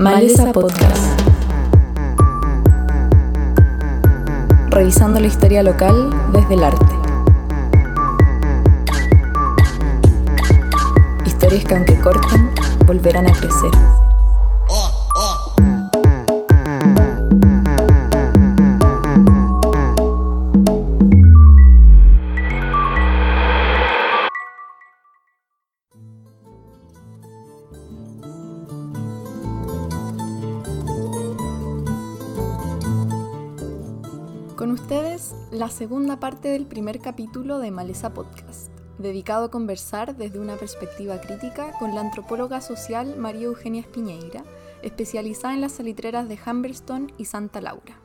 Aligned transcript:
Maleza 0.00 0.50
Podcast. 0.50 1.20
Revisando 4.70 5.20
la 5.20 5.26
historia 5.26 5.62
local 5.62 6.08
desde 6.32 6.54
el 6.54 6.64
arte. 6.64 6.94
Historias 11.26 11.64
que 11.66 11.74
aunque 11.74 12.00
corten, 12.00 12.50
volverán 12.86 13.26
a 13.26 13.32
crecer. 13.32 13.99
Parte 36.20 36.48
del 36.48 36.66
primer 36.66 37.00
capítulo 37.00 37.60
de 37.60 37.70
Maleza 37.70 38.12
Podcast, 38.12 38.70
dedicado 38.98 39.46
a 39.46 39.50
conversar 39.50 40.16
desde 40.16 40.38
una 40.38 40.56
perspectiva 40.56 41.18
crítica 41.18 41.72
con 41.78 41.94
la 41.94 42.02
antropóloga 42.02 42.60
social 42.60 43.16
María 43.16 43.46
Eugenia 43.46 43.80
Espiñeira, 43.80 44.44
especializada 44.82 45.54
en 45.54 45.62
las 45.62 45.72
salitreras 45.72 46.28
de 46.28 46.38
Humberston 46.44 47.10
y 47.16 47.24
Santa 47.24 47.62
Laura, 47.62 47.98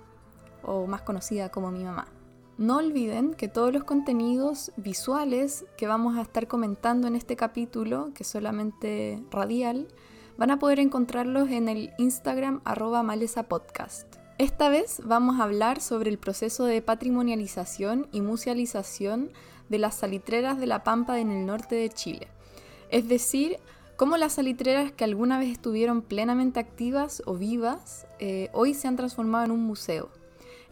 o 0.64 0.88
más 0.88 1.02
conocida 1.02 1.50
como 1.50 1.72
mi 1.72 1.84
mamá. 1.84 2.08
No 2.58 2.78
olviden 2.78 3.34
que 3.34 3.50
todos 3.50 3.74
los 3.74 3.84
contenidos 3.84 4.72
visuales 4.78 5.66
que 5.76 5.86
vamos 5.86 6.18
a 6.18 6.22
estar 6.22 6.48
comentando 6.48 7.10
en 7.10 7.18
este 7.18 7.36
capítulo, 7.36 8.12
que 8.16 8.24
es 8.24 8.30
solamente 8.30 9.22
radial, 9.30 9.90
van 10.38 10.52
a 10.52 10.60
poder 10.60 10.80
encontrarlos 10.80 11.50
en 11.50 11.68
el 11.68 11.92
Instagram 11.98 12.62
arroba 12.64 13.04
maleza 13.04 13.44
podcast. 13.44 14.25
Esta 14.38 14.68
vez 14.68 15.02
vamos 15.06 15.40
a 15.40 15.44
hablar 15.44 15.80
sobre 15.80 16.10
el 16.10 16.18
proceso 16.18 16.66
de 16.66 16.82
patrimonialización 16.82 18.10
y 18.12 18.20
musealización 18.20 19.32
de 19.70 19.80
las 19.80 19.96
salitreras 19.96 20.60
de 20.60 20.68
la 20.68 20.84
Pampa 20.84 21.22
en 21.22 21.32
el 21.32 21.46
norte 21.46 21.76
de 21.76 21.88
Chile. 21.88 22.28
Es 22.90 23.08
decir, 23.08 23.60
cómo 23.96 24.18
las 24.18 24.34
salitreras 24.34 24.92
que 24.92 25.06
alguna 25.06 25.40
vez 25.40 25.54
estuvieron 25.54 26.02
plenamente 26.02 26.60
activas 26.60 27.24
o 27.26 27.36
vivas, 27.36 28.08
eh, 28.20 28.50
hoy 28.52 28.74
se 28.74 28.90
han 28.90 28.98
transformado 28.98 29.46
en 29.46 29.52
un 29.52 29.64
museo. 29.64 30.10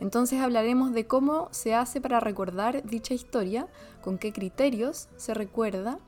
Entonces 0.01 0.41
hablaremos 0.41 0.91
de 0.91 1.07
cómo 1.07 1.47
se 1.51 1.73
hace 1.73 2.01
para 2.01 2.19
recordar 2.19 2.83
dicha 2.83 3.13
historia, 3.13 3.69
con 4.01 4.17
qué 4.17 4.33
criterios 4.33 5.07
se 5.15 5.33
recuerda, 5.33 5.99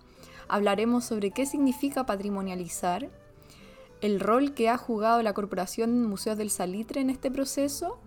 hablaremos 0.50 1.06
sobre 1.06 1.32
qué 1.32 1.46
significa 1.46 2.06
patrimonializar, 2.06 3.10
el 4.06 4.20
rol 4.20 4.54
que 4.54 4.70
ha 4.70 4.78
jugado 4.78 5.24
la 5.24 5.34
Corporación 5.34 6.06
Museos 6.06 6.38
del 6.38 6.52
Salitre 6.52 7.02
en 7.02 7.10
este 7.10 7.32
proceso, 7.32 7.98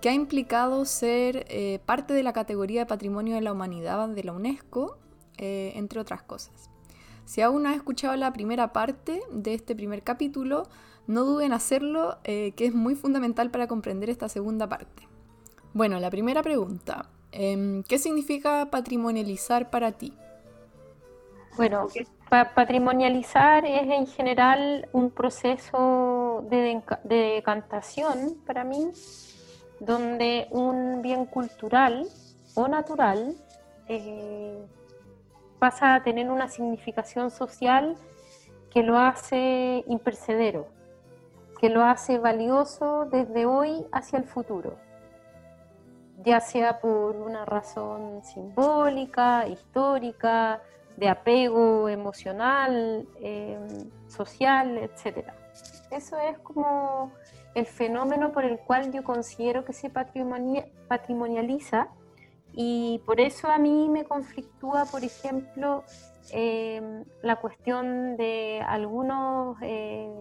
que 0.00 0.08
ha 0.08 0.14
implicado 0.14 0.84
ser 0.84 1.44
eh, 1.48 1.80
parte 1.84 2.14
de 2.14 2.22
la 2.22 2.32
categoría 2.32 2.80
de 2.80 2.86
Patrimonio 2.86 3.34
de 3.34 3.40
la 3.40 3.52
Humanidad 3.52 4.08
de 4.08 4.22
la 4.22 4.32
UNESCO, 4.32 4.96
eh, 5.38 5.72
entre 5.74 5.98
otras 5.98 6.22
cosas. 6.22 6.70
Si 7.24 7.40
aún 7.42 7.64
no 7.64 7.68
has 7.68 7.76
escuchado 7.76 8.14
la 8.16 8.32
primera 8.32 8.72
parte 8.72 9.20
de 9.32 9.54
este 9.54 9.74
primer 9.74 10.02
capítulo, 10.04 10.68
no 11.08 11.24
duden 11.24 11.46
en 11.46 11.52
hacerlo, 11.52 12.18
eh, 12.22 12.52
que 12.52 12.66
es 12.66 12.74
muy 12.74 12.94
fundamental 12.94 13.50
para 13.50 13.66
comprender 13.66 14.08
esta 14.08 14.28
segunda 14.28 14.68
parte. 14.68 15.08
Bueno, 15.74 15.98
la 15.98 16.10
primera 16.10 16.42
pregunta. 16.42 17.10
em, 17.32 17.82
¿Qué 17.84 17.98
significa 17.98 18.70
patrimonializar 18.70 19.70
para 19.70 19.92
ti? 19.92 20.12
Bueno, 21.56 21.88
pa- 22.30 22.54
patrimonializar 22.54 23.66
es 23.66 23.82
en 23.90 24.06
general 24.06 24.88
un 24.92 25.10
proceso 25.10 26.46
de 26.48 26.82
decantación 27.08 28.36
para 28.46 28.64
mí, 28.64 28.90
donde 29.80 30.46
un 30.50 31.02
bien 31.02 31.26
cultural 31.26 32.06
o 32.54 32.68
natural 32.68 33.34
eh, 33.88 34.64
pasa 35.58 35.94
a 35.96 36.02
tener 36.02 36.30
una 36.30 36.48
significación 36.48 37.30
social 37.30 37.96
que 38.70 38.82
lo 38.82 38.98
hace 38.98 39.84
impercedero, 39.88 40.68
que 41.60 41.68
lo 41.68 41.84
hace 41.84 42.18
valioso 42.18 43.06
desde 43.10 43.44
hoy 43.44 43.84
hacia 43.92 44.18
el 44.18 44.24
futuro, 44.24 44.76
ya 46.24 46.40
sea 46.40 46.80
por 46.80 47.16
una 47.16 47.44
razón 47.44 48.22
simbólica, 48.22 49.48
histórica, 49.48 50.60
de 51.00 51.08
apego 51.08 51.88
emocional, 51.88 53.08
eh, 53.20 53.58
social, 54.06 54.76
etc. 54.76 55.28
Eso 55.90 56.18
es 56.18 56.38
como 56.40 57.10
el 57.54 57.66
fenómeno 57.66 58.30
por 58.32 58.44
el 58.44 58.58
cual 58.58 58.92
yo 58.92 59.02
considero 59.02 59.64
que 59.64 59.72
se 59.72 59.88
patrimonia- 59.90 60.66
patrimonializa 60.88 61.88
y 62.52 63.00
por 63.06 63.18
eso 63.18 63.48
a 63.48 63.58
mí 63.58 63.88
me 63.88 64.04
conflictúa, 64.04 64.84
por 64.84 65.02
ejemplo, 65.02 65.84
eh, 66.32 67.02
la 67.22 67.36
cuestión 67.36 68.16
de 68.18 68.62
algunos 68.64 69.56
eh, 69.62 70.12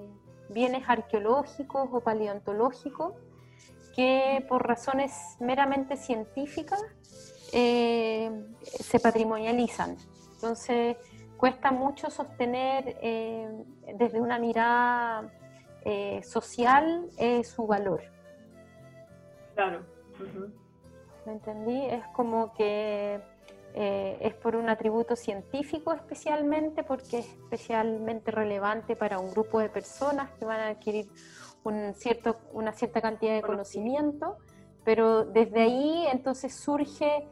bienes 0.49 0.83
arqueológicos 0.87 1.89
o 1.91 1.99
paleontológicos 1.99 3.13
que 3.95 4.45
por 4.47 4.65
razones 4.65 5.11
meramente 5.39 5.97
científicas 5.97 6.81
eh, 7.51 8.31
se 8.63 8.99
patrimonializan. 8.99 9.97
Entonces, 10.41 10.95
cuesta 11.35 11.69
mucho 11.71 12.09
sostener 12.09 12.97
eh, 13.01 13.49
desde 13.97 14.21
una 14.21 14.39
mirada 14.39 15.29
eh, 15.83 16.23
social 16.23 17.09
eh, 17.17 17.43
su 17.43 17.67
valor. 17.67 18.03
Claro. 19.53 19.81
¿Me 21.25 21.33
entendí? 21.33 21.85
Es 21.87 22.05
como 22.13 22.53
que 22.53 23.19
es 23.73 24.33
por 24.35 24.55
un 24.55 24.67
atributo 24.67 25.15
científico 25.15 25.93
especialmente, 25.93 26.83
porque 26.83 27.19
es 27.19 27.27
especialmente 27.27 28.31
relevante 28.31 28.95
para 28.95 29.19
un 29.19 29.29
grupo 29.31 29.59
de 29.59 29.69
personas 29.69 30.31
que 30.39 30.45
van 30.45 30.59
a 30.61 30.67
adquirir 30.69 31.07
un 31.63 31.93
cierto, 31.93 32.37
una 32.53 32.71
cierta 32.71 33.01
cantidad 33.01 33.35
de 33.35 33.41
conocimiento, 33.41 34.37
pero 34.83 35.23
desde 35.25 35.61
ahí 35.61 36.07
entonces 36.11 36.55
surge, 36.55 37.27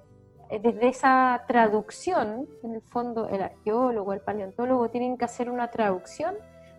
desde 0.49 0.87
esa 0.87 1.43
traducción, 1.47 2.47
en 2.63 2.75
el 2.75 2.81
fondo 2.81 3.27
el 3.27 3.41
arqueólogo, 3.41 4.13
el 4.13 4.21
paleontólogo 4.21 4.89
tienen 4.89 5.17
que 5.17 5.25
hacer 5.25 5.49
una 5.49 5.69
traducción 5.69 6.35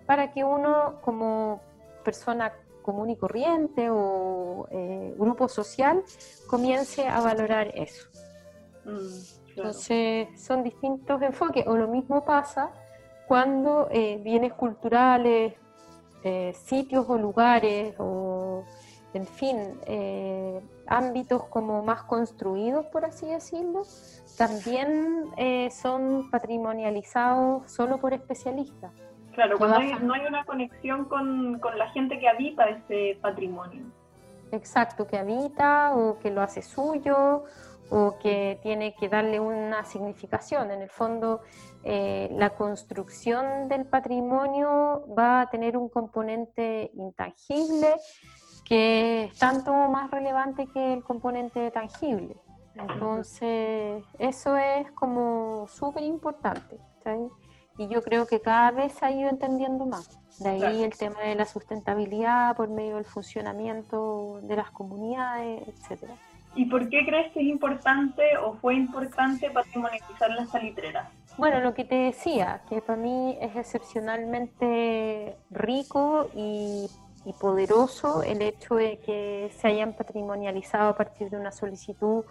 para 0.07 0.33
que 0.33 0.45
uno 0.45 1.01
como 1.03 1.61
persona 2.05 2.53
común 2.83 3.11
y 3.11 3.17
corriente 3.17 3.91
o 3.91 4.67
eh, 4.71 5.15
grupo 5.19 5.49
social 5.49 6.03
comience 6.47 7.07
a 7.07 7.21
valorar 7.21 7.71
eso. 7.75 8.09
Mm, 8.85 9.53
claro. 9.53 9.69
Entonces 9.69 10.41
son 10.41 10.63
distintos 10.63 11.21
enfoques, 11.21 11.67
o 11.67 11.77
lo 11.77 11.89
mismo 11.89 12.25
pasa 12.25 12.71
cuando 13.27 13.89
eh, 13.91 14.19
bienes 14.25 14.55
culturales, 14.55 15.53
eh, 16.25 16.55
sitios 16.55 17.05
o 17.09 17.19
lugares, 17.19 17.95
o 17.99 18.65
en 19.15 19.27
fin, 19.27 19.57
eh, 19.87 20.61
ámbitos 20.87 21.45
como 21.45 21.83
más 21.83 22.03
construidos, 22.03 22.87
por 22.87 23.05
así 23.05 23.27
decirlo, 23.27 23.83
también 24.37 25.25
eh, 25.37 25.71
son 25.71 26.31
patrimonializados 26.31 27.71
solo 27.71 27.99
por 27.99 28.13
especialistas. 28.13 28.93
Claro, 29.35 29.57
cuando 29.59 29.79
hay- 29.79 29.95
no 30.03 30.15
hay 30.15 30.27
una 30.27 30.45
conexión 30.45 31.05
con, 31.07 31.59
con 31.61 31.79
la 31.79 31.89
gente 31.91 32.19
que 32.19 32.29
habita 32.29 32.65
ese 32.69 33.19
patrimonio. 33.23 33.83
Exacto, 34.51 35.07
que 35.07 35.19
habita 35.19 35.95
o 35.95 36.19
que 36.19 36.31
lo 36.31 36.41
hace 36.43 36.63
suyo 36.63 37.45
o 37.91 38.19
que 38.19 38.59
tiene 38.63 38.95
que 38.95 39.09
darle 39.09 39.41
una 39.41 39.85
significación. 39.85 40.71
En 40.71 40.83
el 40.83 40.91
fondo, 40.91 41.41
eh, 41.85 42.29
la 42.33 42.51
construcción 42.51 43.69
del 43.69 43.87
patrimonio 43.87 45.05
va 45.19 45.43
a 45.43 45.51
tener 45.51 45.77
un 45.77 45.89
componente 45.89 46.91
intangible 46.95 47.95
que 48.69 49.25
es 49.25 49.39
tanto 49.39 49.73
más 49.89 50.11
relevante 50.11 50.67
que 50.67 50.93
el 50.93 51.03
componente 51.03 51.71
tangible. 51.71 52.37
Entonces, 52.75 54.05
eso 54.19 54.57
es 54.57 54.91
como 54.93 55.67
súper 55.69 56.03
importante. 56.05 56.79
¿cachai? 56.99 57.29
Y 57.79 57.89
yo 57.89 58.03
creo 58.03 58.27
que 58.27 58.41
cada 58.41 58.71
vez 58.71 58.93
se 58.93 59.07
ha 59.07 59.11
ido 59.11 59.31
entendiendo 59.31 59.87
más. 59.87 60.19
De 60.41 60.51
ahí 60.51 60.61
Claro. 60.61 60.85
el 60.85 60.97
tema 60.97 61.21
de 61.21 61.35
la 61.35 61.45
sustentabilidad 61.45 62.57
por 62.57 62.69
medio 62.69 62.97
del 62.97 63.05
funcionamiento 63.05 64.41
de 64.43 64.57
las 64.57 64.71
comunidades, 64.71 65.67
etcétera. 65.67 66.15
¿Y 66.55 66.67
por 66.67 66.89
qué 66.89 67.05
crees 67.05 67.33
que 67.33 67.41
es 67.41 67.47
importante 67.47 68.23
o 68.39 68.55
fue 68.55 68.75
importante 68.75 69.51
patrimonializar 69.51 70.31
las 70.31 70.51
salitreras? 70.51 71.09
Bueno, 71.37 71.61
lo 71.61 71.73
que 71.75 71.85
te 71.85 71.95
decía, 71.95 72.63
que 72.69 72.81
para 72.81 72.99
mí 72.99 73.37
es 73.41 73.55
excepcionalmente 73.57 75.37
rico 75.51 76.29
y, 76.35 76.89
y 77.29 77.35
poderoso 77.35 78.23
el 78.23 78.41
hecho 78.41 78.77
de 78.77 78.99
que 79.01 79.53
se 79.61 79.69
hayan 79.69 79.93
patrimonializado 79.93 80.89
a 80.89 80.97
partir 80.97 81.29
de 81.29 81.37
una 81.37 81.53
solicitud 81.53 82.25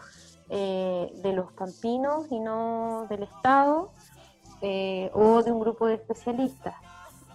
eh, 0.49 1.11
de 1.21 1.33
los 1.33 1.51
campinos 1.51 2.25
y 2.31 2.39
no 2.39 3.05
del 3.07 3.23
Estado 3.23 3.91
eh, 4.61 5.11
o 5.13 5.43
de 5.43 5.51
un 5.51 5.59
grupo 5.59 5.85
de 5.85 5.95
especialistas. 5.95 6.73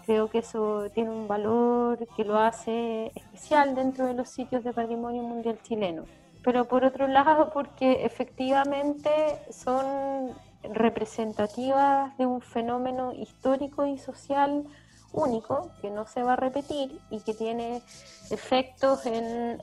Creo 0.07 0.29
que 0.29 0.39
eso 0.39 0.91
tiene 0.93 1.11
un 1.11 1.29
valor 1.29 2.05
que 2.17 2.25
lo 2.25 2.37
hace 2.37 3.13
especial 3.15 3.77
dentro 3.77 4.07
de 4.07 4.15
los 4.15 4.29
sitios 4.29 4.65
de 4.65 4.73
patrimonio 4.73 5.23
mundial 5.23 5.61
chileno. 5.63 6.05
Pero 6.43 6.65
por 6.65 6.85
otro 6.85 7.07
lado, 7.07 7.51
porque 7.53 8.05
efectivamente 8.05 9.11
son 9.51 10.33
representativas 10.65 12.17
de 12.19 12.27
un 12.27 12.41
fenómeno 12.41 13.13
histórico 13.13 13.87
y 13.87 13.99
social 13.99 14.65
único 15.13 15.71
que 15.81 15.91
no 15.91 16.07
se 16.07 16.23
va 16.23 16.35
a 16.35 16.37
repetir 16.37 16.99
y 17.11 17.21
que 17.21 17.35
tiene 17.35 17.83
efectos 18.31 19.07
en, 19.07 19.61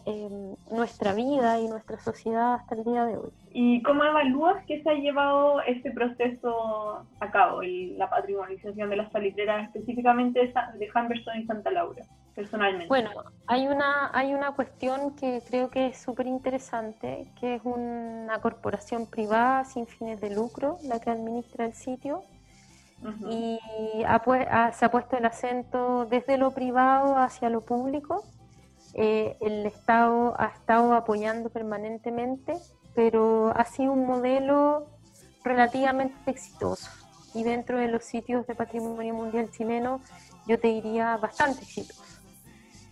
nuestra 0.72 1.13
vida 1.13 1.60
y 1.60 1.68
nuestra 1.68 2.00
sociedad 2.00 2.54
hasta 2.54 2.75
el 2.75 2.84
día 2.84 3.06
de 3.06 3.18
hoy. 3.18 3.31
¿Y 3.51 3.81
cómo 3.81 4.04
evalúas 4.04 4.63
que 4.66 4.81
se 4.84 4.90
ha 4.90 4.94
llevado 4.94 5.62
este 5.62 5.92
proceso 5.92 7.06
a 7.19 7.31
cabo, 7.31 7.62
la 7.63 8.10
patrimonialización 8.10 8.90
de 8.90 8.96
las 8.96 9.12
salitreras, 9.12 9.66
específicamente 9.66 10.54
de 10.78 10.90
Humberstone 10.94 11.42
y 11.42 11.46
Santa 11.46 11.72
Laura, 11.72 12.06
personalmente? 12.36 12.88
Bueno, 12.88 13.10
hay 13.48 13.68
una, 13.68 14.12
hay 14.13 14.34
una 14.34 14.51
cuestión 14.51 15.16
que 15.16 15.42
creo 15.48 15.69
que 15.69 15.88
es 15.88 15.98
súper 15.98 16.28
interesante, 16.28 17.31
que 17.40 17.56
es 17.56 17.62
una 17.63 18.40
corporación 18.42 19.07
privada 19.07 19.66
sin 19.66 19.88
fines 19.88 20.22
de 20.22 20.34
lucro, 20.34 20.78
la 20.84 21.00
que 21.00 21.10
administra 21.10 21.66
el 21.66 21.74
sitio, 21.74 22.24
y 23.30 23.60
se 23.98 24.06
ha 24.06 24.92
puesto 24.92 25.18
el 25.18 25.25
acento 25.25 26.06
desde 26.06 26.38
lo 26.38 26.51
privado 26.51 27.18
hacia 27.18 27.50
lo 27.50 27.62
público. 27.62 28.24
Eh, 28.94 29.38
el 29.40 29.66
Estado 29.66 30.36
ha 30.40 30.48
estado 30.48 30.94
apoyando 30.94 31.50
permanentemente, 31.50 32.57
pero 32.96 33.54
ha 33.56 33.66
sido 33.66 33.94
un 33.94 34.06
modelo 34.06 34.88
relativamente 35.44 36.31
exitoso. 36.31 36.90
Y 37.34 37.44
dentro 37.44 37.78
de 37.78 37.88
los 37.88 38.04
sitios 38.04 38.48
de 38.48 38.56
patrimonio 38.56 39.13
mundial 39.13 39.50
chileno, 39.51 40.01
yo 40.48 40.60
te 40.60 40.68
diría 40.68 41.16
bastante 41.18 41.62
exitoso. 41.62 42.04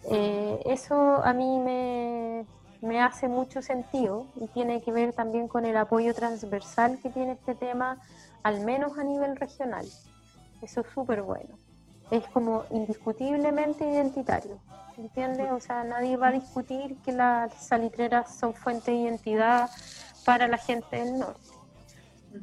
Eh, 0.09 0.61
eso 0.65 0.95
a 1.23 1.33
mí 1.33 1.59
me, 1.59 2.45
me 2.81 3.01
hace 3.01 3.27
mucho 3.27 3.61
sentido 3.61 4.27
y 4.39 4.47
tiene 4.47 4.81
que 4.81 4.91
ver 4.91 5.13
también 5.13 5.47
con 5.47 5.65
el 5.65 5.75
apoyo 5.75 6.13
transversal 6.13 6.99
que 7.01 7.09
tiene 7.09 7.33
este 7.33 7.55
tema 7.55 7.99
al 8.47 8.61
menos 8.61 8.97
a 8.97 9.03
nivel 9.03 9.35
regional. 9.35 9.85
Eso 10.61 10.79
es 10.81 10.87
súper 10.93 11.21
bueno. 11.21 11.57
Es 12.11 12.25
como 12.27 12.63
indiscutiblemente 12.71 13.83
identitario, 13.83 14.57
¿entiendes? 14.97 15.51
O 15.51 15.59
sea, 15.59 15.83
nadie 15.83 16.15
va 16.15 16.29
a 16.29 16.31
discutir 16.31 16.95
que 17.03 17.11
las 17.11 17.53
salitreras 17.53 18.33
son 18.33 18.53
fuente 18.53 18.91
de 18.91 18.97
identidad 18.97 19.69
para 20.23 20.47
la 20.47 20.57
gente 20.57 20.95
del 20.95 21.19
norte. 21.19 21.41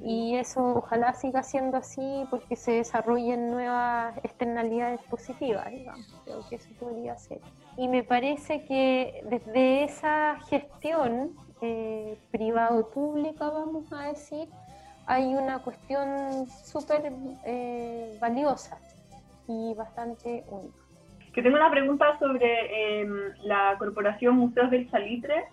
Y 0.03 0.37
eso 0.37 0.75
ojalá 0.77 1.15
siga 1.15 1.43
siendo 1.43 1.79
así 1.79 2.27
porque 2.29 2.57
se 2.57 2.73
desarrollen 2.73 3.51
nuevas 3.51 4.15
externalidades 4.23 5.01
positivas, 5.05 5.71
digamos. 5.71 6.07
Creo 6.25 6.47
que 6.51 6.57
eso 6.57 6.69
podría 6.79 7.17
ser. 7.17 7.41
Y 7.79 7.89
me 7.89 8.03
parece 8.03 8.67
que 8.67 9.25
desde 9.31 9.85
esa 9.85 10.37
gestión 10.51 11.35
eh, 11.63 12.19
privado-pública, 12.31 13.49
vamos 13.49 13.91
a 13.91 14.09
decir, 14.09 14.51
hay 15.07 15.35
una 15.35 15.59
cuestión 15.59 16.47
súper 16.49 17.13
eh, 17.45 18.17
valiosa 18.21 18.79
y 19.47 19.75
bastante 19.75 20.45
única. 20.49 20.79
Que 21.33 21.43
tengo 21.43 21.57
una 21.57 21.71
pregunta 21.71 22.17
sobre 22.19 23.01
em, 23.01 23.33
la 23.43 23.75
Corporación 23.79 24.37
Museos 24.37 24.71
del 24.71 24.89
Salitre. 24.89 25.45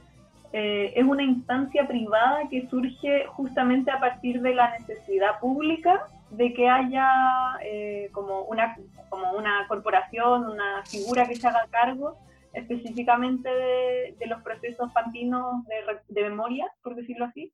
Eh, 0.54 0.94
es 0.96 1.04
una 1.04 1.24
instancia 1.24 1.88
privada 1.88 2.48
que 2.50 2.68
surge 2.68 3.26
justamente 3.28 3.90
a 3.90 4.00
partir 4.00 4.42
de 4.42 4.54
la 4.54 4.78
necesidad 4.78 5.40
pública 5.40 6.08
de 6.30 6.54
que 6.54 6.70
haya 6.70 7.10
eh, 7.64 8.10
como, 8.12 8.44
una, 8.44 8.76
como 9.10 9.32
una 9.34 9.66
corporación, 9.68 10.46
una 10.46 10.84
figura 10.86 11.26
que 11.26 11.36
se 11.36 11.48
haga 11.48 11.66
cargo 11.70 12.18
específicamente 12.54 13.50
de, 13.50 14.28
los 14.28 14.42
procesos 14.44 14.92
pantinos 14.92 15.66
de, 15.66 16.00
de 16.10 16.30
memoria, 16.30 16.70
por 16.84 16.96
decirlo 16.96 17.26
así 17.26 17.52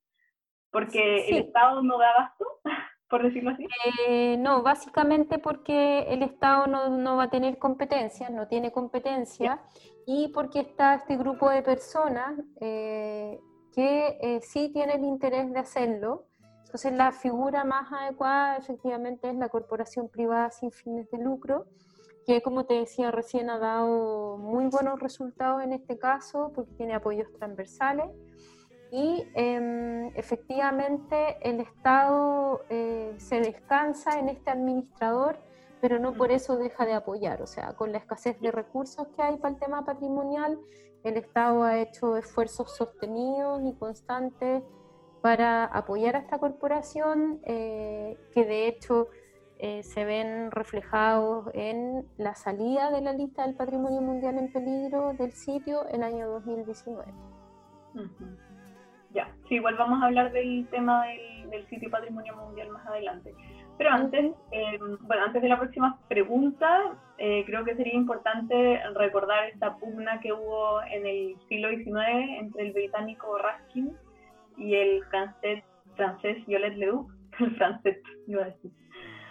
porque 0.70 1.28
el 1.28 1.36
Estado 1.38 1.82
no 1.82 1.98
da 1.98 2.12
gasto, 2.18 2.44
por 3.08 3.22
decirlo 3.22 3.50
así. 3.50 3.66
Eh, 4.06 4.36
no, 4.38 4.62
básicamente 4.62 5.38
porque 5.38 6.00
el 6.08 6.22
Estado 6.22 6.66
no, 6.66 7.16
va 7.16 7.24
a 7.24 7.30
tener 7.30 7.58
competencia, 7.58 8.28
no 8.30 8.48
tiene 8.48 8.72
competencia, 8.72 9.62
y 10.06 10.28
porque 10.28 10.60
está 10.60 10.94
este 10.94 11.16
grupo 11.16 11.50
de 11.50 11.62
personas 11.62 12.38
eh, 12.60 13.38
que 13.74 14.18
eh, 14.20 14.40
sí 14.42 14.70
tienen 14.72 15.00
el 15.00 15.04
interés 15.04 15.52
de 15.52 15.58
hacerlo. 15.58 16.24
Entonces 16.64 16.92
la 16.92 17.12
figura 17.12 17.64
más 17.64 17.90
adecuada 17.90 18.58
efectivamente 18.58 19.30
es 19.30 19.36
la 19.36 19.48
corporación 19.48 20.10
privada 20.10 20.50
sin 20.50 20.70
fines 20.70 21.10
de 21.10 21.18
lucro, 21.18 21.66
que 22.26 22.42
como 22.42 22.66
te 22.66 22.74
decía 22.74 23.10
recién 23.10 23.48
ha 23.48 23.58
dado 23.58 24.36
muy 24.36 24.66
buenos 24.66 25.00
resultados 25.00 25.62
en 25.62 25.72
este 25.72 25.98
caso 25.98 26.52
porque 26.54 26.72
tiene 26.74 26.94
apoyos 26.94 27.32
transversales 27.32 28.10
y 28.90 29.26
em, 29.34 30.06
efectivamente 30.16 31.36
el 31.42 31.60
Estado 31.60 32.62
eh, 32.70 33.14
se 33.18 33.40
descansa 33.40 34.18
en 34.18 34.28
este 34.28 34.50
administrador, 34.50 35.38
pero 35.80 35.98
no 35.98 36.14
por 36.14 36.32
eso 36.32 36.56
deja 36.56 36.86
de 36.86 36.94
apoyar. 36.94 37.42
O 37.42 37.46
sea, 37.46 37.74
con 37.74 37.92
la 37.92 37.98
escasez 37.98 38.40
de 38.40 38.50
recursos 38.50 39.06
que 39.08 39.22
hay 39.22 39.36
para 39.36 39.54
el 39.54 39.60
tema 39.60 39.84
patrimonial, 39.84 40.58
el 41.04 41.16
Estado 41.16 41.62
ha 41.64 41.78
hecho 41.78 42.16
esfuerzos 42.16 42.74
sostenidos 42.76 43.62
y 43.64 43.74
constantes 43.74 44.62
para 45.20 45.64
apoyar 45.64 46.16
a 46.16 46.20
esta 46.20 46.38
corporación, 46.38 47.40
eh, 47.44 48.16
que 48.32 48.44
de 48.44 48.68
hecho 48.68 49.08
eh, 49.58 49.82
se 49.82 50.04
ven 50.04 50.50
reflejados 50.50 51.50
en 51.52 52.06
la 52.16 52.34
salida 52.34 52.90
de 52.90 53.00
la 53.00 53.12
lista 53.12 53.44
del 53.44 53.56
Patrimonio 53.56 54.00
Mundial 54.00 54.38
en 54.38 54.52
Peligro 54.52 55.12
del 55.14 55.32
sitio 55.32 55.86
el 55.88 56.02
año 56.02 56.28
2019. 56.28 57.12
Ya, 59.14 59.30
sí, 59.48 59.56
igual 59.56 59.76
vamos 59.76 60.02
a 60.02 60.06
hablar 60.06 60.32
del 60.32 60.66
tema 60.70 61.04
del, 61.06 61.66
sitio 61.68 61.90
Patrimonio 61.90 62.36
Mundial 62.36 62.68
más 62.70 62.86
adelante. 62.86 63.34
Pero 63.78 63.90
antes, 63.90 64.32
em, 64.50 64.98
bueno, 65.00 65.24
antes 65.24 65.40
de 65.40 65.48
la 65.48 65.58
próxima 65.58 65.98
pregunta, 66.08 66.96
eh, 67.16 67.44
creo 67.46 67.64
que 67.64 67.74
sería 67.76 67.94
importante 67.94 68.80
recordar 68.94 69.48
esta 69.48 69.76
pugna 69.76 70.20
que 70.20 70.32
hubo 70.32 70.82
en 70.82 71.06
el 71.06 71.36
siglo 71.48 71.70
XIX 71.70 72.38
entre 72.38 72.66
el 72.66 72.72
británico 72.72 73.38
Raskin 73.38 73.92
y 74.56 74.74
el 74.74 75.04
francés, 75.04 75.64
francés 75.96 76.44
Violet 76.46 76.76
Leduc, 76.76 77.10
el 77.40 77.56
francés, 77.56 77.98
iba 78.26 78.42
a 78.42 78.46
decir. 78.46 78.70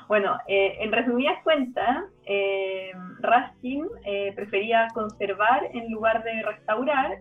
Bueno, 0.07 0.37
eh, 0.47 0.77
en 0.79 0.91
resumidas 0.93 1.43
cuentas, 1.43 2.05
eh, 2.25 2.91
Raskin 3.19 3.85
eh, 4.05 4.31
prefería 4.35 4.87
conservar 4.93 5.63
en 5.73 5.91
lugar 5.91 6.23
de 6.23 6.43
restaurar 6.43 7.17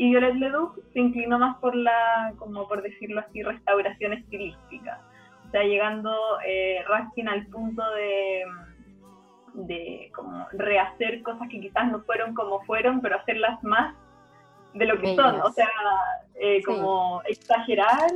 y 0.00 0.08
Violet 0.08 0.34
Leduc 0.36 0.78
se 0.94 0.98
inclinó 0.98 1.38
más 1.38 1.58
por 1.58 1.76
la, 1.76 2.32
como 2.38 2.66
por 2.66 2.80
decirlo 2.80 3.20
así, 3.20 3.42
restauración 3.42 4.14
estilística. 4.14 4.98
O 5.46 5.50
sea, 5.50 5.62
llegando 5.62 6.10
eh, 6.42 6.82
Raskin 6.88 7.28
al 7.28 7.46
punto 7.48 7.82
de, 7.90 8.44
de 9.52 10.10
como 10.14 10.48
rehacer 10.52 11.22
cosas 11.22 11.50
que 11.50 11.60
quizás 11.60 11.92
no 11.92 12.00
fueron 12.04 12.32
como 12.32 12.62
fueron, 12.62 13.02
pero 13.02 13.16
hacerlas 13.16 13.62
más 13.62 13.94
de 14.72 14.86
lo 14.86 14.98
que 14.98 15.14
son. 15.14 15.38
O 15.42 15.50
sea, 15.50 15.68
eh, 16.36 16.62
como 16.62 17.20
exagerar 17.26 18.10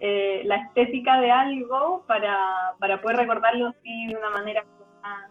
eh, 0.00 0.42
la 0.44 0.56
estética 0.56 1.20
de 1.20 1.30
algo 1.30 2.02
para, 2.08 2.74
para 2.80 3.00
poder 3.00 3.18
recordarlo 3.18 3.68
así 3.68 4.08
de 4.08 4.16
una 4.16 4.30
manera 4.30 4.64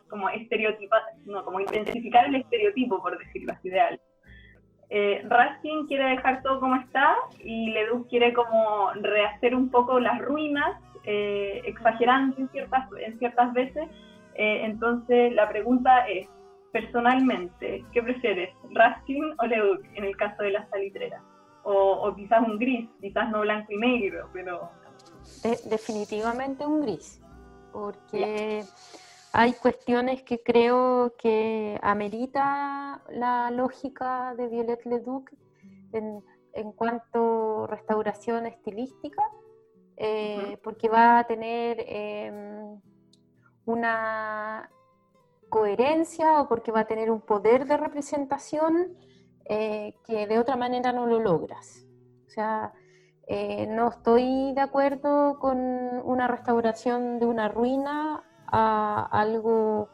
como 0.07 0.29
estereotipa, 0.29 1.01
no, 1.25 1.43
como 1.43 1.59
intensificar 1.59 2.27
el 2.27 2.35
estereotipo, 2.35 3.01
por 3.01 3.17
decirlo 3.17 3.51
así, 3.51 3.69
de 3.69 3.81
algo 3.81 4.10
eh, 4.93 5.21
Raskin 5.25 5.87
quiere 5.87 6.03
dejar 6.09 6.43
todo 6.43 6.59
como 6.59 6.75
está 6.75 7.15
y 7.39 7.71
Leduc 7.71 8.09
quiere 8.09 8.33
como 8.33 8.91
rehacer 8.95 9.55
un 9.55 9.69
poco 9.69 10.01
las 10.01 10.19
ruinas, 10.19 10.77
eh, 11.05 11.61
exagerando 11.63 12.35
en 12.37 12.49
ciertas, 12.49 12.89
en 12.99 13.17
ciertas 13.17 13.53
veces. 13.53 13.87
Eh, 14.35 14.65
entonces 14.65 15.31
la 15.33 15.47
pregunta 15.47 16.05
es, 16.09 16.27
personalmente, 16.73 17.85
¿qué 17.93 18.03
prefieres, 18.03 18.53
Raskin 18.71 19.33
o 19.37 19.45
Leduc 19.45 19.81
en 19.95 20.03
el 20.03 20.17
caso 20.17 20.43
de 20.43 20.51
la 20.51 20.69
salitrera? 20.69 21.23
O, 21.63 22.13
quizás 22.15 22.45
un 22.45 22.59
gris, 22.59 22.89
quizás 22.99 23.29
no 23.29 23.41
blanco 23.41 23.71
y 23.71 23.77
negro, 23.77 24.27
pero... 24.33 24.71
definitivamente 25.69 26.65
un 26.65 26.81
gris, 26.81 27.21
porque 27.71 28.63
hay 29.33 29.53
cuestiones 29.53 30.23
que 30.23 30.43
creo 30.43 31.15
que 31.17 31.79
amerita 31.81 33.01
la 33.09 33.49
lógica 33.51 34.35
de 34.35 34.47
Violet 34.47 34.85
Leduc 34.85 35.31
en, 35.93 36.23
en 36.53 36.71
cuanto 36.73 37.63
a 37.63 37.67
restauración 37.67 38.45
estilística, 38.45 39.23
eh, 39.97 40.57
porque 40.63 40.89
va 40.89 41.19
a 41.19 41.27
tener 41.27 41.83
em, 41.87 42.81
una 43.65 44.69
coherencia 45.49 46.41
o 46.41 46.47
porque 46.47 46.71
va 46.71 46.81
a 46.81 46.87
tener 46.87 47.11
un 47.11 47.21
poder 47.21 47.65
de 47.65 47.77
representación 47.77 48.97
eh, 49.45 49.95
que 50.05 50.27
de 50.27 50.39
otra 50.39 50.55
manera 50.55 50.91
no 50.91 51.05
lo 51.05 51.19
logras. 51.19 51.85
O 52.27 52.29
sea, 52.29 52.73
eh, 53.27 53.67
no 53.67 53.89
estoy 53.89 54.53
de 54.53 54.61
acuerdo 54.61 55.39
con 55.39 55.57
una 55.59 56.27
restauración 56.27 57.19
de 57.19 57.25
una 57.25 57.47
ruina 57.47 58.23
a 58.51 59.07
algo 59.11 59.89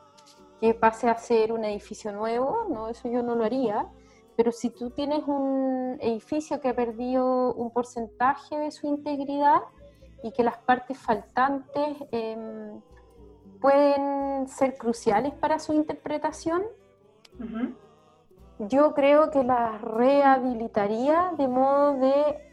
que 0.59 0.73
pase 0.73 1.09
a 1.09 1.17
ser 1.17 1.51
un 1.51 1.63
edificio 1.63 2.11
nuevo, 2.11 2.65
no, 2.69 2.89
eso 2.89 3.07
yo 3.09 3.21
no 3.21 3.35
lo 3.35 3.43
haría, 3.43 3.87
pero 4.35 4.51
si 4.51 4.69
tú 4.69 4.89
tienes 4.89 5.23
un 5.27 5.97
edificio 5.99 6.59
que 6.59 6.69
ha 6.69 6.75
perdido 6.75 7.53
un 7.53 7.71
porcentaje 7.71 8.57
de 8.57 8.71
su 8.71 8.87
integridad 8.87 9.61
y 10.23 10.31
que 10.31 10.43
las 10.43 10.57
partes 10.57 10.97
faltantes 10.97 11.97
em, 12.11 12.81
pueden 13.59 14.47
ser 14.47 14.77
cruciales 14.77 15.33
para 15.33 15.59
su 15.59 15.73
interpretación, 15.73 16.63
yo 18.59 18.93
creo 18.93 19.29
que 19.29 19.43
la 19.43 19.77
rehabilitaría 19.77 21.31
de 21.37 21.47
modo 21.47 21.93
de 21.93 22.47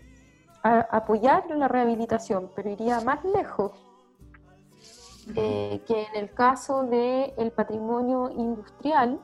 apoyar 0.62 1.50
la 1.50 1.68
rehabilitación, 1.68 2.50
pero 2.54 2.70
iría 2.70 3.00
más 3.00 3.25
lejos 3.25 3.73
eh, 5.37 5.83
que 5.87 6.02
en 6.02 6.16
el 6.16 6.35
caso 6.35 6.85
del 6.85 7.50
patrimonio 7.52 8.31
industrial, 8.31 9.21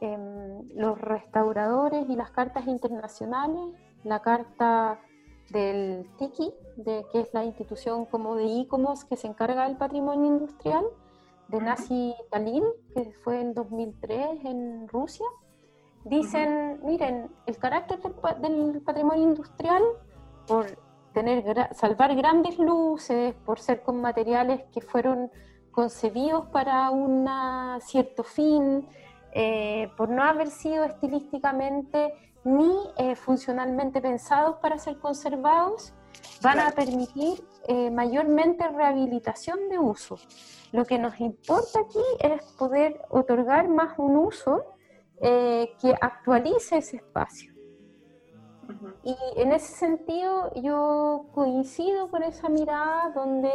em, 0.00 0.68
los 0.74 1.00
restauradores 1.00 2.08
y 2.08 2.16
las 2.16 2.30
cartas 2.30 2.66
internacionales, 2.66 3.74
la 4.04 4.20
carta 4.20 5.00
del 5.50 6.08
TIKI, 6.18 6.52
de, 6.76 7.06
que 7.12 7.20
es 7.20 7.34
la 7.34 7.44
institución 7.44 8.06
como 8.06 8.36
de 8.36 8.44
ICOMOS 8.44 9.04
que 9.04 9.16
se 9.16 9.26
encarga 9.26 9.68
del 9.68 9.76
patrimonio 9.76 10.26
industrial, 10.26 10.84
de 11.48 11.60
Nazi 11.60 12.14
Talin, 12.30 12.64
que 12.94 13.12
fue 13.22 13.40
en 13.40 13.52
2003 13.52 14.44
en 14.44 14.88
Rusia, 14.88 15.26
dicen, 16.04 16.80
miren, 16.84 17.30
el 17.46 17.56
carácter 17.58 18.00
del 18.00 18.80
patrimonio 18.80 19.22
industrial 19.22 19.82
por 20.46 20.66
tener, 21.12 21.74
salvar 21.74 22.14
grandes 22.14 22.58
luces, 22.58 23.34
por 23.44 23.60
ser 23.60 23.82
con 23.82 24.00
materiales 24.00 24.62
que 24.72 24.80
fueron 24.80 25.30
concebidos 25.70 26.46
para 26.48 26.90
un 26.90 27.28
cierto 27.80 28.22
fin, 28.22 28.86
eh, 29.32 29.90
por 29.96 30.10
no 30.10 30.22
haber 30.22 30.48
sido 30.48 30.84
estilísticamente 30.84 32.12
ni 32.44 32.76
eh, 32.98 33.16
funcionalmente 33.16 34.00
pensados 34.00 34.56
para 34.56 34.78
ser 34.78 34.98
conservados, 34.98 35.94
van 36.42 36.60
a 36.60 36.70
permitir 36.72 37.42
eh, 37.66 37.90
mayormente 37.90 38.68
rehabilitación 38.68 39.68
de 39.70 39.78
uso. 39.78 40.18
Lo 40.72 40.84
que 40.84 40.98
nos 40.98 41.18
importa 41.20 41.80
aquí 41.80 42.04
es 42.20 42.42
poder 42.58 43.00
otorgar 43.08 43.68
más 43.68 43.98
un 43.98 44.16
uso 44.16 44.64
que 45.20 45.94
actualice 46.00 46.78
ese 46.78 46.96
espacio. 46.96 47.51
Y 49.02 49.16
en 49.36 49.52
ese 49.52 49.72
sentido 49.72 50.52
yo 50.54 51.26
coincido 51.32 52.10
con 52.10 52.22
esa 52.22 52.48
mirada 52.48 53.10
donde 53.14 53.50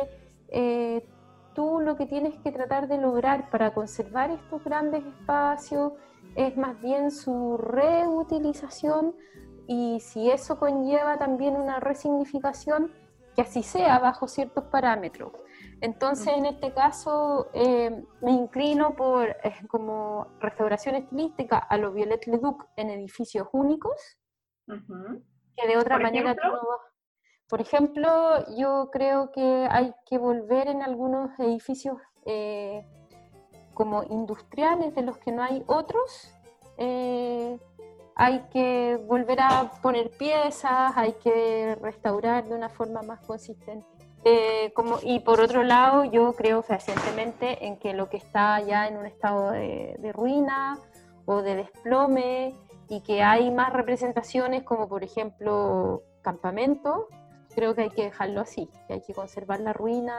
eh, 0.49 1.07
tú 1.53 1.79
lo 1.79 1.95
que 1.95 2.05
tienes 2.05 2.35
que 2.43 2.51
tratar 2.51 2.87
de 2.87 2.97
lograr 2.97 3.49
para 3.49 3.73
conservar 3.73 4.31
estos 4.31 4.63
grandes 4.63 5.03
espacios 5.05 5.93
es 6.35 6.55
más 6.55 6.79
bien 6.81 7.11
su 7.11 7.57
reutilización 7.57 9.15
y 9.67 9.99
si 9.99 10.29
eso 10.31 10.59
conlleva 10.59 11.17
también 11.17 11.57
una 11.57 11.79
resignificación, 11.79 12.91
que 13.35 13.41
así 13.41 13.63
sea 13.63 13.99
bajo 13.99 14.27
ciertos 14.27 14.63
parámetros. 14.65 15.31
Entonces, 15.81 16.33
en 16.35 16.45
este 16.45 16.73
caso, 16.73 17.49
eh, 17.53 18.03
me 18.21 18.31
inclino 18.31 18.95
por 18.95 19.29
eh, 19.29 19.53
como 19.67 20.27
restauración 20.39 20.95
estilística 20.95 21.57
a 21.57 21.77
los 21.77 21.93
Violet 21.93 22.25
Leduc 22.25 22.65
en 22.75 22.89
edificios 22.89 23.47
únicos, 23.51 24.17
que 24.67 25.67
de 25.67 25.77
otra 25.77 25.97
manera 25.97 26.35
Por 27.49 27.61
ejemplo, 27.61 28.09
yo 28.57 28.89
creo 28.91 29.31
que 29.31 29.67
hay 29.69 29.93
que 30.05 30.17
volver 30.17 30.67
en 30.67 30.83
algunos 30.83 31.37
edificios 31.39 31.97
eh, 32.25 32.85
como 33.73 34.03
industriales 34.03 34.93
de 34.95 35.01
los 35.01 35.17
que 35.17 35.31
no 35.31 35.43
hay 35.43 35.63
otros. 35.67 36.33
Eh, 36.77 37.57
hay 38.15 38.39
que 38.51 38.99
volver 39.07 39.39
a 39.41 39.71
poner 39.81 40.09
piezas, 40.09 40.91
hay 40.95 41.13
que 41.13 41.77
restaurar 41.81 42.45
de 42.45 42.55
una 42.55 42.69
forma 42.69 43.01
más 43.03 43.19
consistente. 43.21 43.85
Eh, 44.23 44.73
como, 44.73 44.97
y 45.03 45.19
por 45.19 45.39
otro 45.39 45.63
lado, 45.63 46.03
yo 46.03 46.33
creo 46.33 46.61
fehacientemente 46.63 47.65
en 47.65 47.77
que 47.77 47.93
lo 47.93 48.09
que 48.09 48.17
está 48.17 48.59
ya 48.61 48.87
en 48.87 48.97
un 48.97 49.05
estado 49.05 49.51
de, 49.51 49.95
de 49.99 50.11
ruina 50.11 50.79
o 51.25 51.41
de 51.41 51.55
desplome 51.55 52.55
y 52.89 53.01
que 53.01 53.21
hay 53.21 53.51
más 53.51 53.73
representaciones 53.73 54.63
como 54.63 54.87
por 54.87 55.03
ejemplo 55.03 56.03
campamento, 56.21 57.07
creo 57.53 57.75
que 57.75 57.83
hay 57.83 57.89
que 57.89 58.03
dejarlo 58.03 58.41
así, 58.41 58.69
que 58.87 58.93
hay 58.93 59.01
que 59.01 59.13
conservar 59.13 59.59
la 59.59 59.73
ruina 59.73 60.17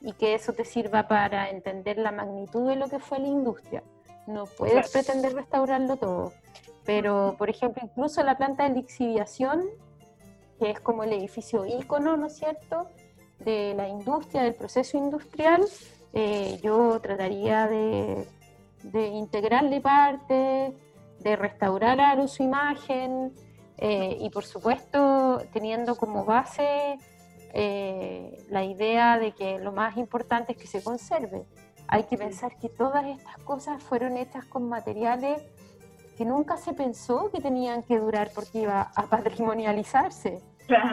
y 0.00 0.12
que 0.12 0.34
eso 0.34 0.52
te 0.52 0.64
sirva 0.64 1.08
para 1.08 1.50
entender 1.50 1.98
la 1.98 2.12
magnitud 2.12 2.68
de 2.68 2.76
lo 2.76 2.88
que 2.88 2.98
fue 2.98 3.18
la 3.18 3.28
industria. 3.28 3.82
No 4.26 4.46
puedes 4.46 4.90
pretender 4.90 5.34
restaurarlo 5.34 5.96
todo, 5.96 6.32
pero 6.84 7.34
por 7.38 7.50
ejemplo 7.50 7.82
incluso 7.84 8.22
la 8.22 8.36
planta 8.36 8.68
de 8.68 8.74
lixiviación, 8.74 9.64
que 10.58 10.70
es 10.70 10.80
como 10.80 11.04
el 11.04 11.12
edificio 11.12 11.64
ícono, 11.64 12.16
¿no 12.16 12.26
es 12.26 12.36
cierto?, 12.36 12.86
de 13.38 13.72
la 13.74 13.88
industria, 13.88 14.42
del 14.42 14.54
proceso 14.54 14.98
industrial, 14.98 15.64
eh, 16.12 16.58
yo 16.62 17.00
trataría 17.00 17.66
de, 17.66 18.26
de 18.82 19.06
integrarle 19.06 19.80
parte, 19.80 20.74
de 21.20 21.36
restaurar 21.36 22.00
a 22.00 22.28
su 22.28 22.42
imagen 22.42 23.32
eh, 23.78 24.16
y 24.20 24.30
por 24.30 24.44
supuesto 24.44 25.42
teniendo 25.52 25.96
como 25.96 26.24
base 26.24 26.98
eh, 27.52 28.44
la 28.48 28.64
idea 28.64 29.18
de 29.18 29.32
que 29.32 29.58
lo 29.58 29.72
más 29.72 29.96
importante 29.96 30.52
es 30.52 30.58
que 30.58 30.66
se 30.66 30.82
conserve. 30.82 31.44
Hay 31.88 32.04
que 32.04 32.16
pensar 32.16 32.56
que 32.58 32.68
todas 32.68 33.04
estas 33.06 33.36
cosas 33.38 33.82
fueron 33.82 34.16
hechas 34.16 34.44
con 34.44 34.68
materiales 34.68 35.42
que 36.16 36.24
nunca 36.24 36.56
se 36.58 36.74
pensó 36.74 37.30
que 37.32 37.40
tenían 37.40 37.82
que 37.82 37.98
durar 37.98 38.30
porque 38.34 38.60
iba 38.60 38.92
a 38.94 39.02
patrimonializarse. 39.06 40.42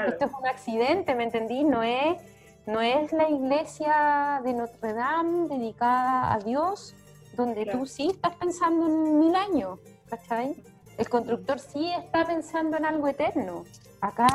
Esto 0.08 0.26
es 0.26 0.32
un 0.32 0.48
accidente, 0.48 1.14
¿me 1.14 1.26
entendí? 1.26 1.64
No 1.64 1.84
es, 1.84 2.18
no 2.66 2.82
es 2.82 3.12
la 3.12 3.30
iglesia 3.30 4.42
de 4.44 4.54
Notre 4.54 4.94
Dame 4.94 5.50
dedicada 5.50 6.34
a 6.34 6.40
Dios, 6.40 6.96
donde 7.36 7.66
tú 7.66 7.86
sí 7.86 8.08
estás 8.08 8.36
pensando 8.36 8.88
en 8.88 9.20
mil 9.20 9.36
años. 9.36 9.80
¿Cachai? 10.10 10.64
El 10.98 11.10
constructor 11.10 11.60
sí 11.60 11.92
está 11.92 12.26
pensando 12.26 12.78
en 12.78 12.86
algo 12.86 13.08
eterno. 13.08 13.66
Acá 14.02 14.28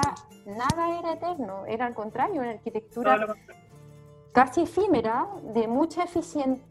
nada 0.47 0.99
era 0.99 1.13
eterno, 1.15 1.67
era 1.67 1.87
al 1.87 1.95
contrario, 1.95 2.41
una 2.41 2.51
arquitectura 2.51 3.35
casi 4.33 4.63
efímera, 4.63 5.27
de 5.43 5.67
mucha, 5.67 6.05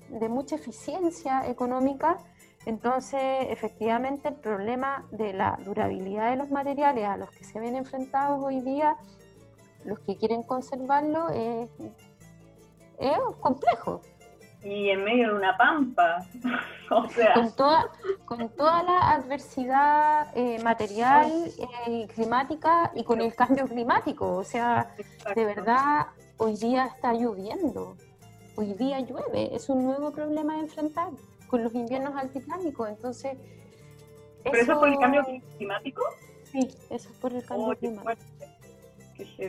de 0.10 0.29
mucha 0.29 0.55
eficiencia 0.55 1.48
económica. 1.48 2.17
Entonces, 2.65 3.22
efectivamente, 3.50 4.29
el 4.29 4.36
problema 4.36 5.05
de 5.12 5.34
la 5.34 5.58
durabilidad 5.63 6.31
de 6.31 6.38
los 6.38 6.51
materiales 6.51 7.05
a 7.05 7.17
los 7.17 7.29
que 7.31 7.43
se 7.43 7.60
ven 7.60 7.75
enfrentados 7.75 8.43
hoy 8.43 8.62
día, 8.62 8.98
los 9.84 10.00
que 10.00 10.15
quieren 10.15 10.43
conservarlo, 10.43 11.29
es, 11.29 11.70
es 13.00 13.17
complejo 13.41 14.01
y 14.63 14.89
en 14.89 15.03
medio 15.03 15.29
de 15.29 15.34
una 15.36 15.58
pampa. 15.58 16.25
o 16.91 17.10
sea. 17.10 17.34
Con 17.34 17.55
toda, 17.55 17.91
con 18.31 18.47
toda 18.47 18.81
la 18.83 19.11
adversidad 19.11 20.31
eh, 20.35 20.57
material 20.63 21.51
y 21.57 22.01
eh, 22.03 22.07
climática 22.07 22.89
y 22.95 23.03
con 23.03 23.19
el 23.19 23.35
cambio 23.35 23.67
climático. 23.67 24.38
O 24.38 24.43
sea, 24.45 24.95
de 25.35 25.43
verdad, 25.43 26.07
hoy 26.38 26.55
día 26.55 26.85
está 26.85 27.11
lloviendo. 27.11 27.97
Hoy 28.55 28.73
día 28.75 29.01
llueve. 29.01 29.53
Es 29.53 29.67
un 29.67 29.83
nuevo 29.83 30.11
problema 30.11 30.53
a 30.55 30.59
enfrentar 30.61 31.09
con 31.50 31.61
los 31.61 31.75
inviernos 31.75 32.15
altiplásticos. 32.15 32.88
Entonces. 32.88 33.38
¿Pero 34.45 34.57
eso, 34.57 34.71
es 34.71 34.77
por 34.77 34.88
el 34.88 34.97
cambio 34.97 35.25
climático? 35.57 36.01
Sí, 36.45 36.69
eso 36.89 37.09
es 37.09 37.17
por 37.17 37.33
el 37.33 37.43
cambio 37.45 37.67
oh, 37.67 37.75
climático. 37.75 38.31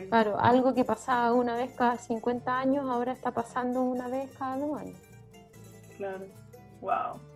Claro, 0.09 0.37
algo 0.37 0.73
que 0.73 0.83
pasaba 0.83 1.31
una 1.31 1.55
vez 1.55 1.71
cada 1.73 1.97
50 1.97 2.59
años, 2.59 2.89
ahora 2.89 3.13
está 3.13 3.31
pasando 3.31 3.81
una 3.81 4.09
vez 4.09 4.29
cada 4.37 4.57
dos 4.57 4.77
años. 4.77 4.99
Claro, 5.97 6.25
wow. 6.81 7.32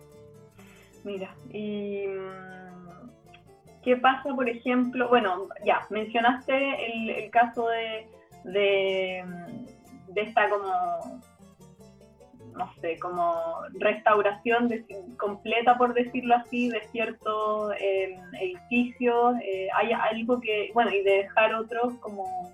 Mira, 1.08 1.34
y 1.48 2.06
mm, 2.06 3.80
qué 3.82 3.96
pasa, 3.96 4.34
por 4.34 4.46
ejemplo, 4.46 5.08
bueno, 5.08 5.48
ya, 5.64 5.86
mencionaste 5.88 7.24
el, 7.24 7.30
caso 7.30 7.66
de, 7.68 8.06
de, 8.44 9.24
mm, 9.24 10.12
de, 10.12 10.20
esta 10.20 10.50
como, 10.50 11.22
no 12.54 12.74
sé, 12.82 12.98
como 12.98 13.62
restauración 13.78 14.68
completa, 15.16 15.78
por 15.78 15.94
decirlo 15.94 16.34
así, 16.34 16.68
de 16.68 16.82
ciertos 16.88 17.72
edificios. 18.38 19.36
Eh, 19.42 19.68
hay 19.74 19.92
algo 19.92 20.42
que, 20.42 20.70
bueno, 20.74 20.90
y 20.90 21.02
de 21.04 21.22
dejar 21.22 21.54
otros 21.54 21.94
como, 22.00 22.52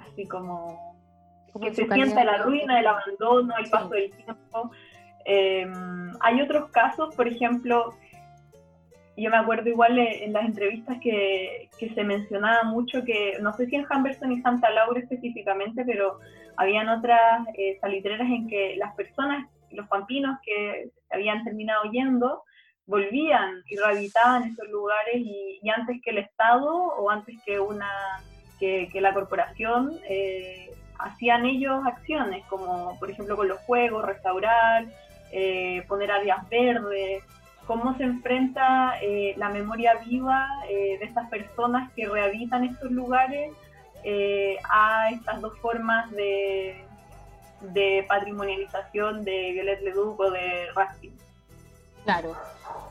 así 0.00 0.26
como 0.26 0.96
que 1.60 1.72
se 1.72 1.86
sienta 1.86 2.24
la 2.24 2.38
ruina, 2.38 2.80
el 2.80 2.88
abandono, 2.88 3.54
el 3.56 3.70
paso 3.70 3.90
del 3.90 4.10
tiempo. 4.10 4.72
Em, 5.24 6.12
hay 6.20 6.40
otros 6.40 6.70
casos, 6.70 7.14
por 7.14 7.28
ejemplo, 7.28 7.94
yo 9.16 9.30
me 9.30 9.36
acuerdo 9.36 9.68
igual 9.68 9.98
en 9.98 10.32
las 10.32 10.44
entrevistas 10.44 10.98
que, 11.00 11.68
que, 11.78 11.88
se 11.94 12.02
mencionaba 12.02 12.64
mucho 12.64 13.04
que, 13.04 13.38
no 13.40 13.52
sé 13.52 13.66
si 13.66 13.76
en 13.76 13.86
Humberson 13.88 14.32
y 14.32 14.42
Santa 14.42 14.70
Laura 14.70 15.00
específicamente, 15.00 15.84
pero 15.84 16.18
habían 16.56 16.88
otras 16.88 17.46
eh, 17.56 17.78
salitreras 17.80 18.28
en 18.28 18.48
que 18.48 18.76
las 18.76 18.94
personas 18.94 19.46
los 19.74 19.88
pampinos 19.88 20.38
que 20.44 20.90
habían 21.10 21.44
terminado 21.44 21.84
yendo 21.90 22.42
volvían 22.86 23.62
y 23.66 23.76
rehabilitaban 23.76 24.44
esos 24.44 24.68
lugares 24.68 25.16
y, 25.16 25.60
antes 25.74 26.00
que 26.02 26.10
el 26.10 26.18
Estado 26.18 26.68
o 26.68 27.10
antes 27.10 27.36
que 27.44 27.58
una 27.58 27.90
que, 28.58 28.88
la 28.94 29.12
corporación 29.12 29.92
eh, 30.08 30.70
hacían 30.98 31.44
ellos 31.44 31.84
acciones 31.86 32.44
como 32.46 32.98
por 32.98 33.10
ejemplo 33.10 33.36
con 33.36 33.48
los 33.48 33.58
juegos, 33.60 34.04
restaurar, 34.04 34.86
eh, 35.34 35.84
poner 35.88 36.10
áreas 36.10 36.48
verdes, 36.48 37.24
cómo 37.66 37.96
se 37.96 38.04
enfrenta 38.04 38.98
eh, 39.02 39.34
la 39.36 39.48
memoria 39.48 39.94
viva 40.06 40.46
de 40.68 40.98
estas 41.02 41.28
personas 41.28 41.90
que 41.92 42.06
rehabilitan 42.06 42.64
estos 42.64 42.90
lugares 42.90 43.52
a 44.70 45.08
estas 45.10 45.40
dos 45.40 45.58
formas 45.60 46.10
de, 46.10 46.84
de 47.60 48.04
patrimonialización 48.06 49.24
de 49.24 49.52
Violet 49.52 49.80
Leduc 49.80 50.20
o 50.20 50.30
de 50.30 50.66
Raskin. 50.74 51.16
Claro, 52.04 52.36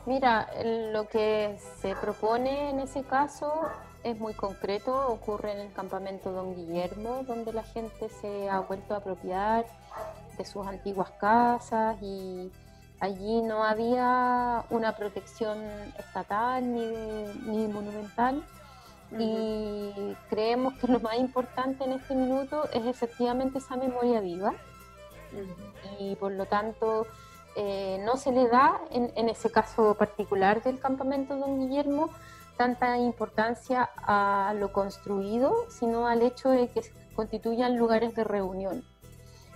mira, 0.08 0.48
lo 0.92 1.08
que 1.08 1.56
se 1.80 1.96
propone 1.96 2.72
en 2.72 2.80
ese 2.80 3.04
caso 3.04 3.70
es 4.04 4.18
muy 4.20 4.34
concreto, 4.34 5.08
ocurre 5.08 5.52
en 5.52 5.60
el 5.60 5.74
campamento 5.74 6.32
Don 6.32 6.56
Guillermo, 6.56 7.24
donde 7.28 7.54
la 7.54 7.64
gente 7.64 8.10
se 8.10 8.50
ha 8.50 8.60
vuelto 8.60 8.94
a 8.94 8.98
apropiar 8.98 9.66
de 10.38 10.46
sus 10.46 10.66
antiguas 10.66 11.12
casas 11.20 11.98
y 12.02 12.52
allí 13.00 13.42
no 13.42 13.64
había 13.64 14.64
una 14.70 14.96
protección 14.96 15.58
estatal 15.98 16.64
ni, 16.74 17.68
monumental. 17.68 18.44
Y 19.20 20.16
creemos 20.30 20.74
que 20.76 20.88
lo 20.88 21.00
más 21.00 21.18
importante 21.18 21.84
en 21.84 21.92
este 21.94 22.16
minuto 22.16 22.68
es 22.74 22.86
efectivamente 22.86 23.60
esa 23.60 23.76
memoria 23.76 24.22
viva. 24.22 24.54
Y 26.00 26.16
por 26.16 26.32
lo 26.32 26.46
tanto, 26.46 27.06
eh, 27.56 28.02
no 28.06 28.18
se 28.18 28.32
le 28.32 28.48
da, 28.48 28.82
en, 28.90 29.30
ese 29.30 29.52
caso 29.52 29.96
particular 29.96 30.64
del 30.64 30.80
campamento 30.80 31.36
Don 31.36 31.60
Guillermo, 31.60 32.10
tanta 32.58 32.98
importancia 32.98 33.90
a 33.98 34.54
lo 34.58 34.72
construido, 34.72 35.54
sino 35.70 36.08
al 36.08 36.22
hecho 36.22 36.50
de 36.50 36.70
que 36.70 36.82
constituyan 37.16 37.78
lugares 37.78 38.16
de 38.16 38.24
reunión 38.24 38.84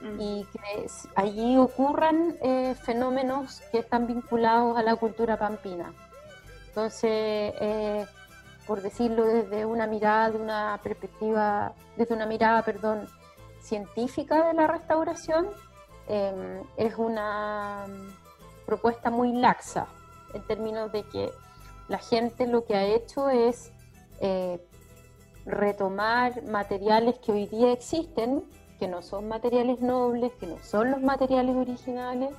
mm. 0.01 0.19
y 0.19 0.45
que 0.45 0.87
allí 1.15 1.57
ocurran 1.57 2.35
eh, 2.41 2.75
fenómenos 2.81 3.61
que 3.71 3.79
están 3.79 4.07
vinculados 4.07 4.77
a 4.77 4.83
la 4.83 4.95
cultura 4.95 5.37
pampina. 5.37 5.93
Entonces, 6.67 7.53
eh, 7.59 8.05
por 8.65 8.81
decirlo 8.81 9.25
desde 9.25 9.65
una 9.65 9.87
mirada, 9.87 10.31
de 10.31 10.37
una 10.37 10.79
perspectiva, 10.83 11.73
desde 11.95 12.13
una 12.13 12.25
mirada, 12.25 12.63
perdón, 12.63 13.07
científica 13.61 14.47
de 14.47 14.53
la 14.53 14.67
restauración, 14.67 15.47
Em, 16.07 16.63
es 16.77 16.95
una 16.97 17.85
propuesta 18.65 19.09
muy 19.09 19.33
laxa 19.33 19.87
en 20.33 20.41
términos 20.43 20.91
de 20.93 21.03
que 21.03 21.31
la 21.89 21.97
gente 21.97 22.47
lo 22.47 22.63
que 22.63 22.75
ha 22.75 22.85
hecho 22.85 23.29
es 23.29 23.71
eh, 24.21 24.65
retomar 25.45 26.43
materiales 26.43 27.19
que 27.19 27.33
hoy 27.33 27.47
día 27.47 27.73
existen, 27.73 28.45
que 28.79 28.87
no 28.87 29.01
son 29.01 29.27
materiales 29.27 29.81
nobles, 29.81 30.31
que 30.39 30.47
no 30.47 30.57
son 30.63 30.91
los 30.91 31.01
materiales 31.01 31.55
originales, 31.55 32.31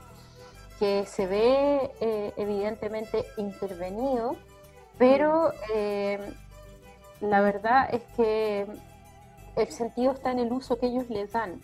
que 0.79 1.05
se 1.07 1.27
ve 1.27 1.91
eh, 2.01 2.33
evidentemente 2.37 3.25
intervenido, 3.37 4.37
pero 4.99 5.53
em, 5.75 6.21
la 7.21 7.41
verdad 7.41 7.89
es 7.93 8.03
que 8.17 8.67
el 9.57 9.69
sentido 9.69 10.13
está 10.13 10.31
en 10.31 10.39
el 10.39 10.53
uso 10.53 10.79
que 10.79 10.87
ellos 10.87 11.09
les 11.11 11.33
dan. 11.33 11.61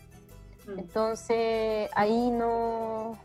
Mm. 0.67 0.79
Entonces 0.79 1.91
ahí 1.95 2.31
no, 2.31 3.17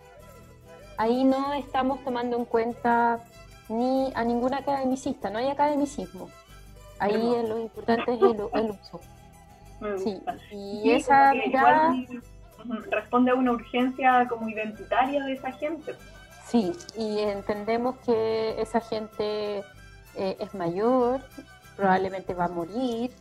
ahí 0.97 1.23
no 1.23 1.53
estamos 1.53 2.03
tomando 2.03 2.38
en 2.38 2.45
cuenta 2.45 3.19
ni 3.69 4.12
a 4.15 4.23
ningún 4.23 4.53
academicista, 4.53 5.29
no 5.29 5.39
hay 5.39 5.47
academicismo. 5.47 6.29
Ahí 6.99 7.17
lo 7.47 7.59
importante 7.59 8.13
es 8.13 8.21
el, 8.21 8.71
uso. 8.71 8.99
Sí, 9.97 10.21
y 10.51 10.91
esa 10.91 11.33
mirada 11.33 11.93
responde 12.89 13.31
a 13.31 13.35
una 13.35 13.51
urgencia 13.53 14.27
como 14.27 14.49
identitaria 14.49 15.23
de 15.23 15.33
esa 15.33 15.51
gente. 15.53 15.95
Sí, 16.45 16.73
y 16.97 17.19
entendemos 17.19 17.95
que 18.05 18.59
esa 18.59 18.81
gente 18.81 19.63
eh, 20.15 20.37
es 20.39 20.53
mayor, 20.55 21.21
probablemente 21.75 22.33
va 22.33 22.45
a 22.45 22.49
morir, 22.49 23.11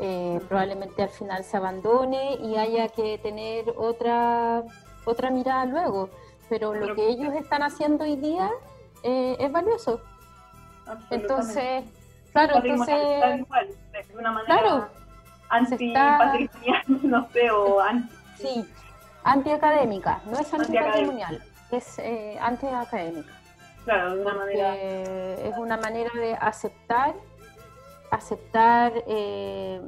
eh, 0.00 0.40
probablemente 0.48 1.02
al 1.02 1.10
final 1.10 1.44
se 1.44 1.56
abandone 1.56 2.36
y 2.36 2.56
haya 2.56 2.88
que 2.88 3.18
tener 3.18 3.66
otra, 3.76 4.62
otra 5.04 5.30
mirada 5.30 5.66
luego. 5.66 6.08
Pero 6.48 6.74
lo 6.74 6.94
que 6.94 7.08
ellos 7.08 7.34
están 7.34 7.62
haciendo 7.62 8.04
hoy 8.04 8.16
día 8.16 8.50
eh, 9.02 9.36
es 9.38 9.52
valioso. 9.52 10.00
Entonces, 11.10 11.84
claro, 12.32 12.56
entonces... 12.64 13.46
de 14.08 14.18
una 14.18 14.32
manera 14.32 14.46
claro, 14.46 14.88
anti 15.52 15.92
no 17.02 17.28
sé, 17.30 17.50
o 17.50 17.80
anti... 17.80 18.14
Sí, 18.38 18.66
antiacadémica, 19.24 20.20
no 20.26 20.38
es 20.38 20.52
antipatrimonial, 20.52 21.42
es 21.70 21.98
eh, 21.98 22.38
antiacadémica. 22.40 23.32
Claro, 23.84 24.16
de 24.16 24.22
una 24.22 24.34
manera... 24.34 24.76
Es 24.76 25.56
una 25.58 25.76
manera 25.76 26.10
de 26.14 26.34
aceptar 26.34 27.14
aceptar 28.12 28.92
eh, 29.08 29.80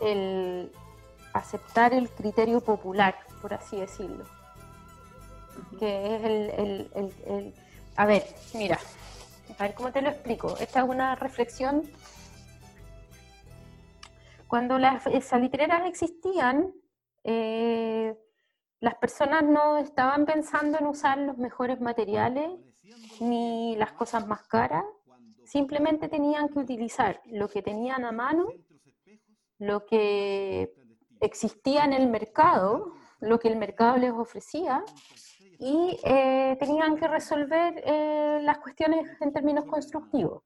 el 0.00 0.72
aceptar 1.32 1.94
el 1.94 2.10
criterio 2.10 2.60
popular, 2.60 3.14
por 3.40 3.54
así 3.54 3.78
decirlo. 3.78 4.24
Que 5.78 6.16
es 6.16 6.24
el, 6.24 7.54
A 7.96 8.06
ver, 8.06 8.24
mira, 8.54 8.78
a 9.56 9.62
ver 9.62 9.74
cómo 9.74 9.92
te 9.92 10.02
lo 10.02 10.08
explico. 10.08 10.56
Esta 10.58 10.80
es 10.80 10.88
una 10.88 11.14
reflexión. 11.14 11.82
Cuando 14.50 14.78
las 14.78 15.04
salitreras 15.22 15.86
existían, 15.86 16.74
eh, 17.24 18.14
las 18.80 18.96
personas 18.96 19.44
no 19.44 19.78
estaban 19.78 20.26
pensando 20.26 20.78
en 20.78 20.86
usar 20.86 21.16
los 21.18 21.38
mejores 21.38 21.80
materiales 21.80 22.50
ni 23.20 23.76
las 23.76 23.92
cosas 23.92 24.26
más 24.26 24.42
caras, 24.48 24.84
Simplemente 25.50 26.08
tenían 26.08 26.48
que 26.48 26.60
utilizar 26.60 27.20
lo 27.26 27.48
que 27.48 27.60
tenían 27.60 28.04
a 28.04 28.12
mano, 28.12 28.46
lo 29.58 29.84
que 29.84 30.72
existía 31.20 31.84
en 31.84 31.92
el 31.92 32.08
mercado, 32.08 32.92
lo 33.18 33.40
que 33.40 33.48
el 33.48 33.56
mercado 33.56 33.96
les 33.96 34.12
ofrecía, 34.12 34.84
y 35.58 35.98
eh, 36.04 36.56
tenían 36.60 36.96
que 36.96 37.08
resolver 37.08 37.82
eh, 37.84 38.38
las 38.44 38.58
cuestiones 38.58 39.10
en 39.20 39.32
términos 39.32 39.64
constructivos. 39.64 40.44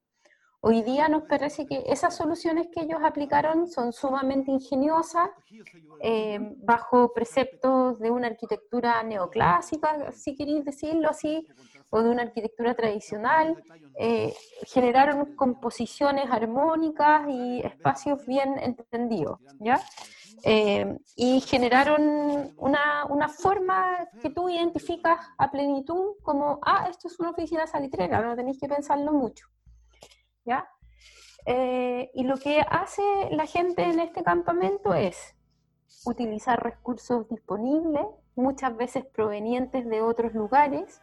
Hoy 0.61 0.81
día 0.81 1.07
nos 1.07 1.23
parece 1.23 1.65
que 1.65 1.83
esas 1.87 2.15
soluciones 2.15 2.67
que 2.73 2.81
ellos 2.81 2.99
aplicaron 3.03 3.67
son 3.67 3.93
sumamente 3.93 4.51
ingeniosas, 4.51 5.29
eh, 6.01 6.39
bajo 6.57 7.13
preceptos 7.13 7.99
de 7.99 8.09
una 8.09 8.27
arquitectura 8.27 9.03
neoclásica, 9.03 10.11
si 10.11 10.35
queréis 10.35 10.65
decirlo 10.65 11.09
así, 11.09 11.47
o 11.91 12.01
de 12.01 12.09
una 12.09 12.23
arquitectura 12.23 12.73
tradicional, 12.73 13.63
eh, 13.97 14.33
generaron 14.65 15.35
composiciones 15.35 16.29
armónicas 16.31 17.27
y 17.29 17.61
espacios 17.61 18.25
bien 18.25 18.57
entendidos, 18.59 19.39
¿ya? 19.59 19.79
Eh, 20.43 20.99
y 21.15 21.41
generaron 21.41 22.53
una, 22.57 23.05
una, 23.09 23.29
forma 23.29 24.07
que 24.21 24.29
tú 24.29 24.49
identificas 24.49 25.17
a 25.37 25.49
plenitud 25.49 26.17
como, 26.21 26.59
ah, 26.61 26.87
esto 26.89 27.07
es 27.07 27.19
una 27.19 27.31
oficina 27.31 27.65
salitrera, 27.65 28.21
no 28.21 28.35
tenéis 28.35 28.59
que 28.59 28.67
pensarlo 28.67 29.11
mucho, 29.11 29.47
Eh, 31.45 32.09
y 32.13 32.23
lo 32.23 32.37
que 32.37 32.61
hace 32.61 33.03
la 33.31 33.45
gente 33.45 33.83
en 33.83 33.99
este 33.99 34.23
campamento 34.23 34.93
es 34.93 35.35
utilizar 36.05 36.61
recursos 36.61 37.27
disponibles, 37.29 38.05
muchas 38.35 38.75
veces 38.75 39.05
provenientes 39.05 39.87
de 39.87 40.01
otros 40.01 40.33
lugares, 40.33 41.01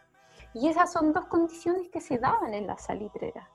y 0.53 0.67
esas 0.67 0.91
son 0.91 1.13
dos 1.13 1.25
condiciones 1.25 1.89
que 1.89 2.01
se 2.01 2.17
daban 2.17 2.53
en 2.53 2.67
la 2.67 2.77
salitrera. 2.77 3.49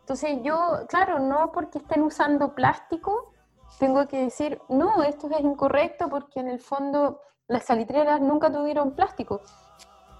Entonces 0.00 0.38
yo, 0.42 0.86
claro, 0.88 1.18
no 1.18 1.52
porque 1.52 1.78
estén 1.78 2.02
usando 2.02 2.54
plástico, 2.54 3.34
tengo 3.78 4.08
que 4.08 4.24
decir, 4.24 4.60
no, 4.68 5.02
esto 5.02 5.28
es 5.28 5.40
incorrecto 5.40 6.08
porque 6.08 6.40
en 6.40 6.48
el 6.48 6.60
fondo 6.60 7.20
las 7.46 7.64
salitreras 7.64 8.20
nunca 8.20 8.50
tuvieron 8.50 8.94
plástico. 8.94 9.42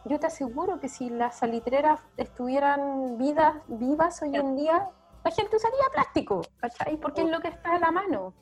Yo 0.08 0.18
te 0.18 0.26
aseguro 0.26 0.80
que 0.80 0.88
si 0.88 1.10
las 1.10 1.38
salitreras 1.38 2.00
estuvieran 2.16 3.18
vidas, 3.18 3.56
vivas 3.68 4.22
hoy 4.22 4.34
en 4.34 4.56
día, 4.56 4.88
la 5.24 5.30
gente 5.30 5.56
usaría 5.56 5.84
plástico, 5.92 6.42
¿cachai? 6.58 6.96
Porque 6.96 7.22
es 7.22 7.30
lo 7.30 7.40
que 7.40 7.48
está 7.48 7.74
a 7.74 7.78
la 7.78 7.90
mano. 7.90 8.34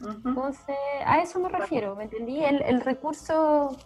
Entonces, 0.00 0.76
a 1.04 1.20
eso 1.20 1.38
me 1.38 1.48
refiero, 1.48 1.94
¿me 1.94 2.04
entendí? 2.04 2.44
El, 2.44 2.62
el 2.62 2.80
recurso 2.80 3.76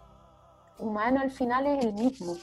humano 0.78 1.20
al 1.20 1.30
final 1.30 1.66
es 1.66 1.84
el 1.84 1.92
mismo. 1.92 2.36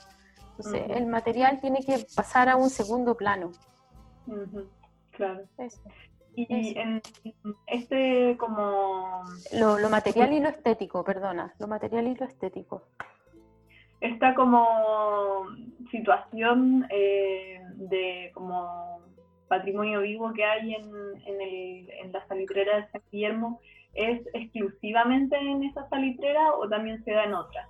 Entonces, 0.57 0.83
el 0.89 1.07
material 1.07 1.59
tiene 1.59 1.79
que 1.79 2.05
pasar 2.15 2.47
a 2.49 2.55
un 2.55 2.69
segundo 2.69 3.15
plano. 3.15 3.51
Claro. 5.11 5.41
Y 6.35 6.77
en 6.77 7.01
este 7.67 8.35
como... 8.37 9.23
Lo, 9.53 9.89
material 9.89 10.33
y 10.33 10.39
lo 10.39 10.49
estético, 10.49 11.03
perdona, 11.03 11.53
lo 11.59 11.67
material 11.67 12.07
y 12.07 12.15
lo 12.15 12.25
estético. 12.25 12.83
Esta 14.01 14.35
como 14.35 15.47
situación 15.91 16.85
eh, 16.89 17.61
de 17.75 18.31
como 18.33 19.01
patrimonio 19.47 20.01
vivo 20.01 20.33
que 20.33 20.43
hay 20.43 20.73
en, 20.73 20.91
en, 21.25 21.41
el, 21.41 21.89
en 21.89 22.11
la 22.11 22.25
salitrera 22.27 22.77
de 22.77 22.87
San 22.91 23.01
Guillermo 23.11 23.61
es 23.93 24.21
exclusivamente 24.33 25.37
en 25.37 25.63
esa 25.63 25.87
salitrera 25.89 26.53
o 26.55 26.67
también 26.67 27.03
se 27.03 27.11
da 27.11 27.23
en 27.23 27.33
otras? 27.33 27.67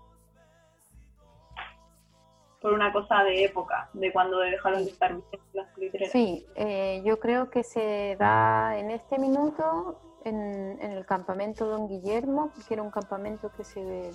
Por 2.61 2.73
una 2.73 2.91
cosa 2.91 3.23
de 3.23 3.45
época, 3.45 3.89
de 3.93 4.11
cuando 4.11 4.39
dejaron 4.39 4.83
de 4.83 4.91
estar 4.91 5.15
las 5.53 5.71
salitreras. 5.73 6.11
Sí, 6.11 6.45
eh, 6.55 7.03
yo 7.05 7.19
creo 7.19 7.51
que 7.51 7.63
se 7.63 8.15
da 8.17 8.77
en 8.79 8.89
este 8.89 9.19
minuto 9.19 10.01
en, 10.23 10.79
en, 10.81 10.91
el 10.93 11.05
campamento 11.05 11.67
Don 11.67 11.87
Guillermo, 11.87 12.49
que 12.67 12.73
era 12.73 12.81
un 12.81 12.89
campamento 12.89 13.51
que 13.55 13.63
se 13.63 14.11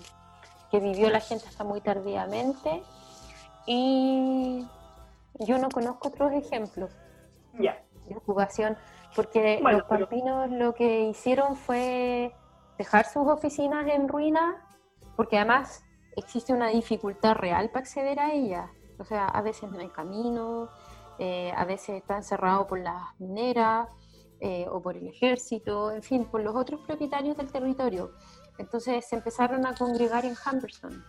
que 0.70 0.80
vivió 0.80 1.10
la 1.10 1.20
gente 1.20 1.46
hasta 1.48 1.64
muy 1.64 1.80
tardíamente 1.80 2.82
y 3.66 4.66
yo 5.40 5.58
no 5.58 5.68
conozco 5.68 6.08
otros 6.08 6.32
ejemplos 6.32 6.90
de 7.52 8.16
ocupación, 8.16 8.76
porque 9.14 9.60
los 9.60 9.84
pampinos 9.84 10.50
lo 10.50 10.74
que 10.74 11.02
hicieron 11.02 11.56
fue 11.56 12.34
dejar 12.78 13.06
sus 13.06 13.26
oficinas 13.28 13.86
en 13.88 14.08
ruina, 14.08 14.66
porque 15.16 15.36
además 15.36 15.84
existe 16.16 16.52
una 16.52 16.68
dificultad 16.68 17.34
real 17.34 17.70
para 17.70 17.80
acceder 17.80 18.18
a 18.18 18.32
ellas. 18.32 18.70
O 18.98 19.04
sea, 19.04 19.26
a 19.26 19.42
veces 19.42 19.70
no 19.70 19.78
hay 19.78 19.88
camino, 19.88 20.68
eh, 21.18 21.52
a 21.56 21.64
veces 21.64 21.96
están 21.96 22.22
cerrados 22.22 22.66
por 22.66 22.80
las 22.80 23.02
mineras 23.18 23.88
eh, 24.40 24.66
o 24.70 24.80
por 24.80 24.96
el 24.96 25.06
ejército, 25.06 25.90
en 25.90 26.02
fin, 26.02 26.24
por 26.24 26.42
los 26.42 26.54
otros 26.56 26.80
propietarios 26.86 27.36
del 27.36 27.50
territorio. 27.52 28.12
Entonces 28.58 29.06
se 29.06 29.16
empezaron 29.16 29.66
a 29.66 29.74
congregar 29.74 30.24
en 30.24 30.34
Humberston 30.34 31.04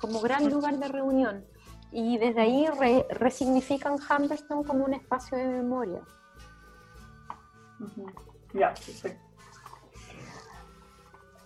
como 0.00 0.20
gran 0.20 0.50
lugar 0.50 0.78
de 0.78 0.88
reunión 0.88 1.44
y 1.92 2.18
desde 2.18 2.40
ahí 2.40 2.66
resignifican 3.10 3.94
Humberston 3.94 4.64
como 4.64 4.84
un 4.84 4.94
espacio 4.94 5.38
de 5.38 5.46
memoria. 5.46 6.00
Ya, 8.52 8.68
perfecto. 8.68 9.24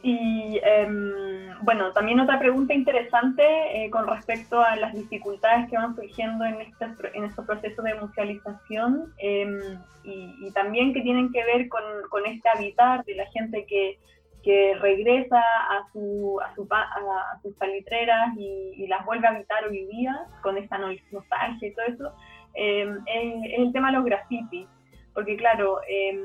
Y 0.02 0.60
em, 0.62 1.58
bueno, 1.62 1.92
también 1.92 2.20
otra 2.20 2.38
pregunta 2.38 2.72
interesante 2.72 3.42
eh, 3.74 3.90
con 3.90 4.06
respecto 4.06 4.60
a 4.60 4.76
las 4.76 4.94
dificultades 4.94 5.68
que 5.68 5.76
van 5.76 5.96
surgiendo 5.96 6.44
en, 6.44 6.60
este, 6.60 6.86
en 7.14 7.24
estos 7.24 7.44
procesos 7.44 7.84
de 7.84 7.94
musealización 7.96 9.12
em, 9.18 9.58
y, 10.04 10.50
también 10.52 10.94
que 10.94 11.02
tienen 11.02 11.30
que 11.32 11.44
ver 11.44 11.68
con, 11.68 11.82
con 12.08 12.24
este 12.26 12.48
habitar 12.48 13.04
de 13.04 13.16
la 13.16 13.26
gente 13.26 13.66
que 13.66 13.98
que 14.42 14.74
regresa 14.80 15.38
a, 15.38 15.86
su, 15.92 16.40
a, 16.40 16.54
su, 16.54 16.66
a, 16.70 17.40
sus 17.42 17.56
salitreras 17.56 18.36
y, 18.36 18.86
las 18.86 19.04
vuelve 19.04 19.26
a 19.26 19.30
habitar 19.30 19.64
hoy 19.64 19.84
día 19.86 20.26
con 20.42 20.56
esta 20.56 20.78
nostalgia 20.78 21.68
y 21.68 21.74
todo 21.74 21.84
eso, 21.86 22.12
em, 22.54 22.98
es, 23.06 23.58
el 23.58 23.72
tema 23.72 23.88
de 23.90 23.98
los 23.98 24.04
grafitis. 24.04 24.66
Porque 25.12 25.36
claro, 25.36 25.80
eh, 25.88 26.18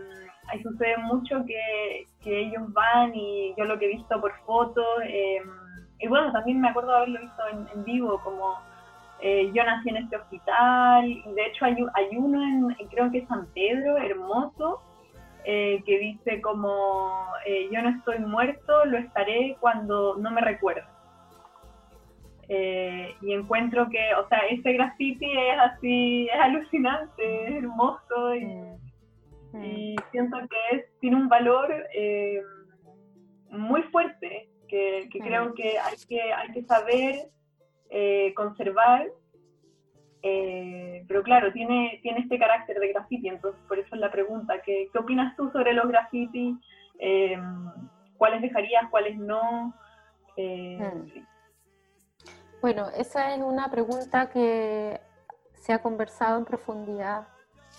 ahí 0.47 0.61
sucede 0.61 0.97
mucho 0.97 1.43
que, 1.45 2.05
que, 2.21 2.39
ellos 2.41 2.71
van 2.73 3.13
y 3.15 3.53
yo 3.57 3.65
lo 3.65 3.77
que 3.77 3.85
he 3.85 3.95
visto 3.95 4.21
por 4.21 4.31
fotos, 4.45 4.85
em, 5.05 5.49
y 5.99 6.07
bueno, 6.07 6.31
también 6.31 6.61
me 6.61 6.69
acuerdo 6.69 6.95
haberlo 6.95 7.19
visto 7.19 7.43
en, 7.73 7.83
vivo, 7.83 8.21
como 8.23 8.57
eh, 9.21 9.51
yo 9.53 9.63
nací 9.63 9.89
en 9.89 9.97
este 9.97 10.17
hospital, 10.17 11.07
y 11.07 11.33
de 11.33 11.45
hecho 11.47 11.65
hay, 11.65 11.75
hay 11.95 12.17
uno 12.17 12.41
en, 12.41 12.87
creo 12.89 13.09
que 13.11 13.19
es 13.19 13.27
San 13.27 13.47
Pedro, 13.53 13.97
hermoso, 13.97 14.81
eh, 15.45 15.83
que 15.85 15.99
dice 15.99 16.41
como 16.41 17.27
eh, 17.45 17.67
yo 17.71 17.81
no 17.81 17.89
estoy 17.89 18.19
muerto, 18.19 18.85
lo 18.85 18.97
estaré 18.97 19.57
cuando 19.59 20.15
no 20.17 20.31
me 20.31 20.41
recuerdo. 20.41 20.87
Eh, 22.47 23.13
y 23.21 23.33
encuentro 23.33 23.89
que, 23.89 24.13
o 24.15 24.27
sea, 24.27 24.39
ese 24.49 24.73
graffiti 24.73 25.25
es 25.25 25.59
así, 25.59 26.27
es 26.27 26.39
alucinante, 26.39 27.47
es 27.47 27.55
hermoso 27.55 28.35
y, 28.35 28.45
mm. 29.53 29.95
siento 30.11 30.37
que 30.49 30.77
es, 30.77 30.99
tiene 30.99 31.17
un 31.17 31.29
valor 31.29 31.71
muy 33.49 33.83
fuerte 33.83 34.49
que, 34.67 35.09
que 35.11 35.19
creo 35.19 35.53
que 35.53 35.77
hay 35.77 35.95
que, 36.07 36.21
hay 36.21 36.51
que 36.51 36.63
saber 36.63 37.29
conservar 38.35 39.07
eh, 40.25 41.03
pero 41.05 41.21
claro, 41.21 41.51
tiene, 41.51 41.99
tiene 42.01 42.21
este 42.21 42.39
carácter 42.39 42.79
de 42.79 42.93
graffiti, 42.93 43.27
entonces 43.27 43.61
por 43.67 43.77
eso 43.77 43.93
es 43.93 43.99
la 43.99 44.09
pregunta, 44.09 44.61
¿qué, 44.61 44.87
qué 44.91 44.97
opinas 44.97 45.35
tú 45.35 45.51
sobre 45.51 45.73
los 45.73 45.85
graffiti? 45.89 46.57
Eh, 46.97 47.37
¿Cuáles 48.17 48.41
dejarías, 48.41 48.89
cuáles 48.89 49.17
no? 49.17 49.73
Eh, 50.37 50.79
hmm. 50.79 51.25
Bueno, 52.61 52.87
esa 52.97 53.35
es 53.35 53.41
una 53.41 53.69
pregunta 53.69 54.29
que 54.29 55.01
se 55.55 55.73
ha 55.73 55.81
conversado 55.81 56.37
en 56.37 56.45
profundidad 56.45 57.27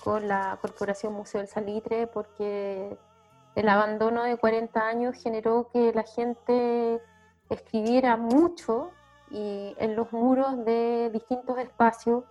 con 0.03 0.29
la 0.29 0.59
Corporación 0.61 1.15
Museo 1.15 1.41
del 1.41 1.49
Salitre 1.49 2.07
porque 2.07 2.95
el 3.55 3.69
abandono 3.71 4.23
de 4.25 4.37
40 4.37 4.87
años 4.87 5.17
generó 5.23 5.71
que 5.73 5.95
la 5.95 6.03
gente 6.03 7.01
escribiera 7.49 8.19
mucho 8.19 8.91
y 9.31 9.75
en 9.79 9.97
los 9.97 10.13
muros 10.13 10.63
de 10.67 11.09
distintos 11.11 11.59
espacios 11.59 12.25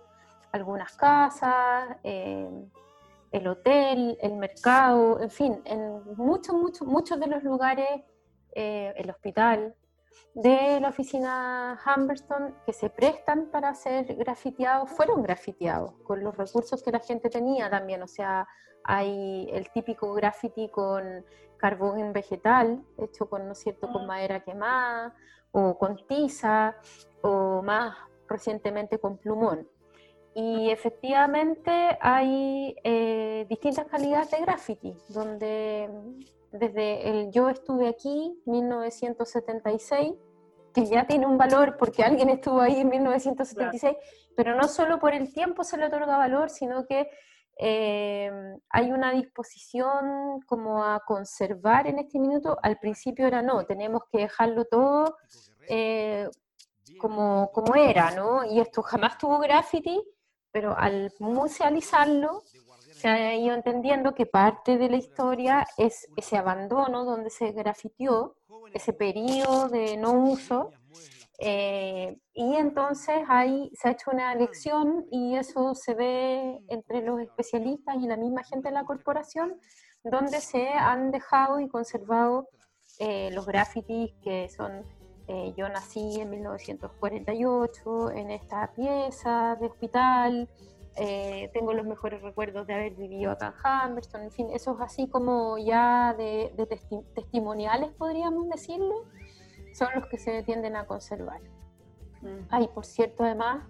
algunas 0.54 0.96
casas, 0.96 1.96
eh, 2.04 2.48
el 3.32 3.46
hotel, 3.48 4.16
el 4.20 4.36
mercado, 4.36 5.20
en 5.20 5.30
fin, 5.30 5.60
en 5.64 6.14
muchos, 6.16 6.54
muchos, 6.54 6.86
muchos 6.86 7.18
de 7.18 7.26
los 7.26 7.42
lugares, 7.42 7.88
eh, 8.52 8.94
el 8.96 9.10
hospital, 9.10 9.74
de 10.32 10.78
la 10.80 10.90
oficina 10.90 11.76
Humberston 11.84 12.54
que 12.64 12.72
se 12.72 12.88
prestan 12.88 13.50
para 13.50 13.74
ser 13.74 14.14
grafiteados, 14.14 14.88
fueron 14.90 15.24
grafiteados 15.24 15.94
con 16.04 16.22
los 16.22 16.36
recursos 16.36 16.84
que 16.84 16.92
la 16.92 17.00
gente 17.00 17.28
tenía 17.30 17.68
también, 17.68 18.00
o 18.04 18.06
sea, 18.06 18.46
hay 18.84 19.48
el 19.52 19.68
típico 19.70 20.14
graffiti 20.14 20.68
con 20.68 21.26
carbón 21.56 22.12
vegetal, 22.12 22.84
hecho 22.96 23.28
con, 23.28 23.46
¿no 23.46 23.54
es 23.54 23.58
cierto?, 23.58 23.90
con 23.90 24.06
madera 24.06 24.44
quemada, 24.44 25.16
o 25.50 25.76
con 25.76 26.06
tiza, 26.06 26.76
o 27.22 27.60
más 27.60 27.96
recientemente 28.28 29.00
con 29.00 29.18
plumón. 29.18 29.68
Y 30.34 30.70
efectivamente 30.70 31.96
hay 32.00 32.74
eh, 32.82 33.46
distintas 33.48 33.86
calidades 33.86 34.30
de 34.32 34.40
graffiti, 34.40 34.96
donde 35.08 35.88
desde 36.50 37.08
el 37.08 37.30
Yo 37.30 37.48
estuve 37.48 37.88
aquí, 37.88 38.40
1976, 38.46 40.12
que 40.72 40.86
ya 40.86 41.06
tiene 41.06 41.26
un 41.26 41.38
valor 41.38 41.76
porque 41.76 42.02
alguien 42.02 42.30
estuvo 42.30 42.60
ahí 42.60 42.80
en 42.80 42.88
1976, 42.88 43.96
pero 44.36 44.56
no 44.56 44.66
solo 44.66 44.98
por 44.98 45.14
el 45.14 45.32
tiempo 45.32 45.62
se 45.62 45.76
le 45.76 45.86
otorga 45.86 46.16
valor, 46.16 46.50
sino 46.50 46.84
que 46.84 47.08
eh, 47.56 48.30
hay 48.70 48.90
una 48.90 49.12
disposición 49.12 50.40
como 50.46 50.84
a 50.84 51.00
conservar 51.06 51.86
en 51.86 52.00
este 52.00 52.18
minuto. 52.18 52.58
Al 52.62 52.78
principio 52.78 53.26
era 53.26 53.42
no, 53.42 53.64
tenemos 53.64 54.02
que 54.10 54.18
dejarlo 54.18 54.64
todo 54.64 55.16
eh, 55.68 56.28
como, 56.98 57.50
como 57.52 57.76
era, 57.76 58.10
¿no? 58.10 58.44
Y 58.44 58.60
esto 58.60 58.82
jamás 58.82 59.16
tuvo 59.16 59.38
graffiti, 59.38 60.02
pero 60.54 60.78
al 60.78 61.12
musealizarlo 61.18 62.44
se 62.92 63.08
ha 63.08 63.34
ido 63.34 63.56
entendiendo 63.56 64.14
que 64.14 64.24
parte 64.24 64.78
de 64.78 64.88
la 64.88 64.96
historia 64.96 65.66
es 65.76 66.06
ese 66.16 66.36
abandono 66.36 67.04
donde 67.04 67.28
se 67.28 67.50
grafitió, 67.50 68.36
ese 68.72 68.92
periodo 68.92 69.68
de 69.68 69.96
no 69.96 70.12
uso, 70.12 70.70
eh, 71.40 72.16
y 72.32 72.54
entonces 72.54 73.24
ahí 73.26 73.68
se 73.74 73.88
ha 73.88 73.90
hecho 73.90 74.12
una 74.12 74.32
elección 74.32 75.04
y 75.10 75.34
eso 75.34 75.74
se 75.74 75.94
ve 75.94 76.60
entre 76.68 77.02
los 77.02 77.20
especialistas 77.20 77.96
y 77.96 78.06
la 78.06 78.16
misma 78.16 78.44
gente 78.44 78.68
de 78.68 78.74
la 78.74 78.84
corporación, 78.84 79.58
donde 80.04 80.40
se 80.40 80.68
han 80.68 81.10
dejado 81.10 81.58
y 81.58 81.68
conservado 81.68 82.48
eh, 83.00 83.30
los 83.32 83.44
grafitis 83.44 84.12
que 84.22 84.48
son 84.50 84.84
eh, 85.26 85.54
yo 85.56 85.68
nací 85.68 86.20
en 86.20 86.30
1948 86.30 88.10
en 88.10 88.30
esta 88.30 88.72
pieza 88.74 89.56
de 89.60 89.66
hospital, 89.66 90.48
eh, 90.96 91.50
tengo 91.52 91.72
los 91.72 91.86
mejores 91.86 92.22
recuerdos 92.22 92.66
de 92.66 92.74
haber 92.74 92.94
vivido 92.94 93.32
acá 93.32 93.54
en 93.84 93.90
Humberston, 93.90 94.22
en 94.22 94.30
fin, 94.30 94.50
esos 94.52 94.80
así 94.80 95.08
como 95.08 95.58
ya 95.58 96.14
de, 96.16 96.52
testimoniales, 97.14 97.90
podríamos 97.94 98.48
decirlo, 98.48 99.04
son 99.72 99.88
los 99.96 100.06
que 100.06 100.18
se 100.18 100.42
tienden 100.44 100.76
a 100.76 100.86
conservar. 100.86 101.40
Mm. 102.22 102.46
Hay, 102.50 102.68
por 102.68 102.84
cierto, 102.84 103.24
además, 103.24 103.64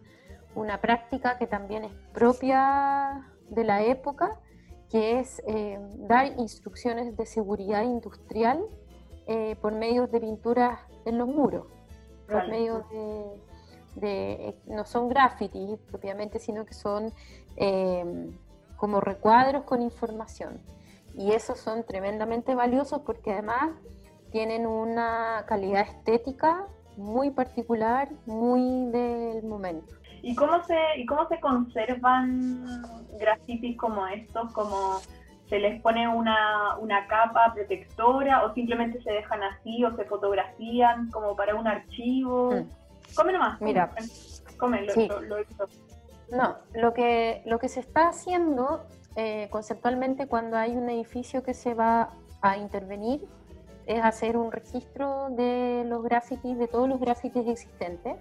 una 0.55 0.81
práctica 0.81 1.39
que 1.39 1.47
también 1.47 1.85
es 1.85 1.93
propia 2.13 3.33
de 3.49 3.65
la 3.65 3.83
época, 3.83 4.39
que 4.91 5.19
es 5.19 5.43
eh, 5.47 5.79
dar 5.97 6.27
instrucciones 6.39 7.17
de 7.17 7.25
seguridad 7.27 7.83
industrial 7.83 8.67
por 9.61 9.73
medios 9.73 10.11
de 10.11 10.21
pinturas 10.21 10.81
en 11.05 11.19
los 11.19 11.29
muros, 11.29 11.67
por 12.29 12.49
medio 12.49 12.85
de, 13.97 14.57
no 14.67 14.85
son 14.85 15.09
graffiti 15.09 15.77
propiamente, 15.89 16.39
sino 16.39 16.65
que 16.65 16.75
son 16.75 17.13
em, 17.57 18.37
como 18.77 19.01
recuadros 19.01 19.65
con 19.65 19.83
información. 19.83 20.61
Y 21.15 21.33
esos 21.33 21.59
son 21.59 21.85
tremendamente 21.85 22.55
valiosos 22.55 23.03
porque 23.03 23.33
además 23.33 23.71
tienen 24.33 24.67
una 24.67 25.45
calidad 25.47 25.83
estética 25.83 26.67
muy 26.97 27.31
particular, 27.31 28.09
muy 28.27 28.91
del 28.91 29.45
momento. 29.45 29.95
¿Y 30.23 30.35
cómo 30.35 30.63
se, 30.65 30.77
y 30.97 31.07
cómo 31.07 31.29
se 31.29 31.39
conservan 31.39 32.65
grafitis 33.19 33.77
como 33.77 34.07
estos? 34.07 34.53
Como 34.53 35.01
se 35.49 35.59
les 35.59 35.81
pone 35.83 36.09
una, 36.09 36.77
una 36.79 37.07
capa 37.07 37.53
protectora 37.55 38.45
o 38.45 38.55
simplemente 38.55 39.03
se 39.03 39.13
dejan 39.13 39.43
así 39.43 39.85
o 39.85 39.95
se 39.97 40.05
fotografían 40.05 41.11
como 41.11 41.37
para 41.37 41.55
un 41.55 41.67
archivo. 41.67 42.53
Mm. 42.53 43.15
Come 43.15 43.33
nomás. 43.33 43.61
Mira, 43.61 43.91
come, 44.59 44.83
lo, 44.83 44.95
No, 46.31 46.57
lo 46.75 46.95
que, 46.95 47.43
lo 47.45 47.59
que 47.59 47.69
se 47.69 47.81
está 47.81 48.09
haciendo 48.09 48.87
eh, 49.17 49.49
conceptualmente 49.51 50.27
cuando 50.27 50.57
hay 50.57 50.77
un 50.77 50.89
edificio 50.89 51.43
que 51.43 51.55
se 51.55 51.75
va 51.75 52.11
a 52.41 52.57
intervenir 52.57 53.27
es 53.87 54.03
hacer 54.03 54.37
un 54.37 54.51
registro 54.51 55.29
de 55.31 55.85
los 55.87 56.03
grafitis, 56.03 56.59
de 56.59 56.67
todos 56.69 56.89
los 56.89 56.99
grafitis 56.99 57.47
existentes. 57.47 58.17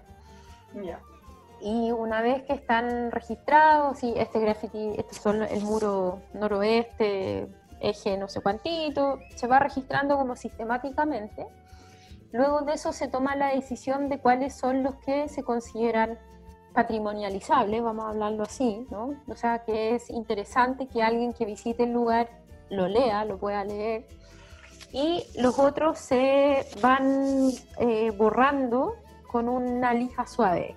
Y 1.64 1.92
una 1.92 2.20
vez 2.20 2.42
que 2.42 2.52
están 2.52 3.10
registrados, 3.10 3.98
sí, 3.98 4.12
este 4.18 4.38
graffiti, 4.38 4.90
este 4.98 5.14
son 5.14 5.42
el 5.42 5.62
muro 5.62 6.20
noroeste, 6.34 7.48
eje 7.80 8.18
no 8.18 8.28
sé 8.28 8.42
cuántito, 8.42 9.18
se 9.34 9.46
va 9.46 9.60
registrando 9.60 10.18
como 10.18 10.36
sistemáticamente. 10.36 11.46
Luego 12.32 12.60
de 12.60 12.74
eso 12.74 12.92
se 12.92 13.08
toma 13.08 13.34
la 13.34 13.54
decisión 13.54 14.10
de 14.10 14.18
cuáles 14.18 14.54
son 14.54 14.82
los 14.82 14.96
que 14.96 15.26
se 15.30 15.42
consideran 15.42 16.18
patrimonializables, 16.74 17.82
vamos 17.82 18.04
a 18.04 18.08
hablarlo 18.10 18.42
así, 18.42 18.86
¿no? 18.90 19.14
O 19.26 19.34
sea, 19.34 19.64
que 19.64 19.94
es 19.94 20.10
interesante 20.10 20.86
que 20.86 21.02
alguien 21.02 21.32
que 21.32 21.46
visite 21.46 21.84
el 21.84 21.94
lugar 21.94 22.28
lo 22.68 22.88
lea, 22.88 23.24
lo 23.24 23.38
pueda 23.38 23.64
leer. 23.64 24.06
Y 24.92 25.24
los 25.38 25.58
otros 25.58 25.98
se 25.98 26.66
van 26.82 27.52
eh, 27.78 28.10
borrando 28.10 28.96
con 29.32 29.48
una 29.48 29.94
lija 29.94 30.26
suave. 30.26 30.76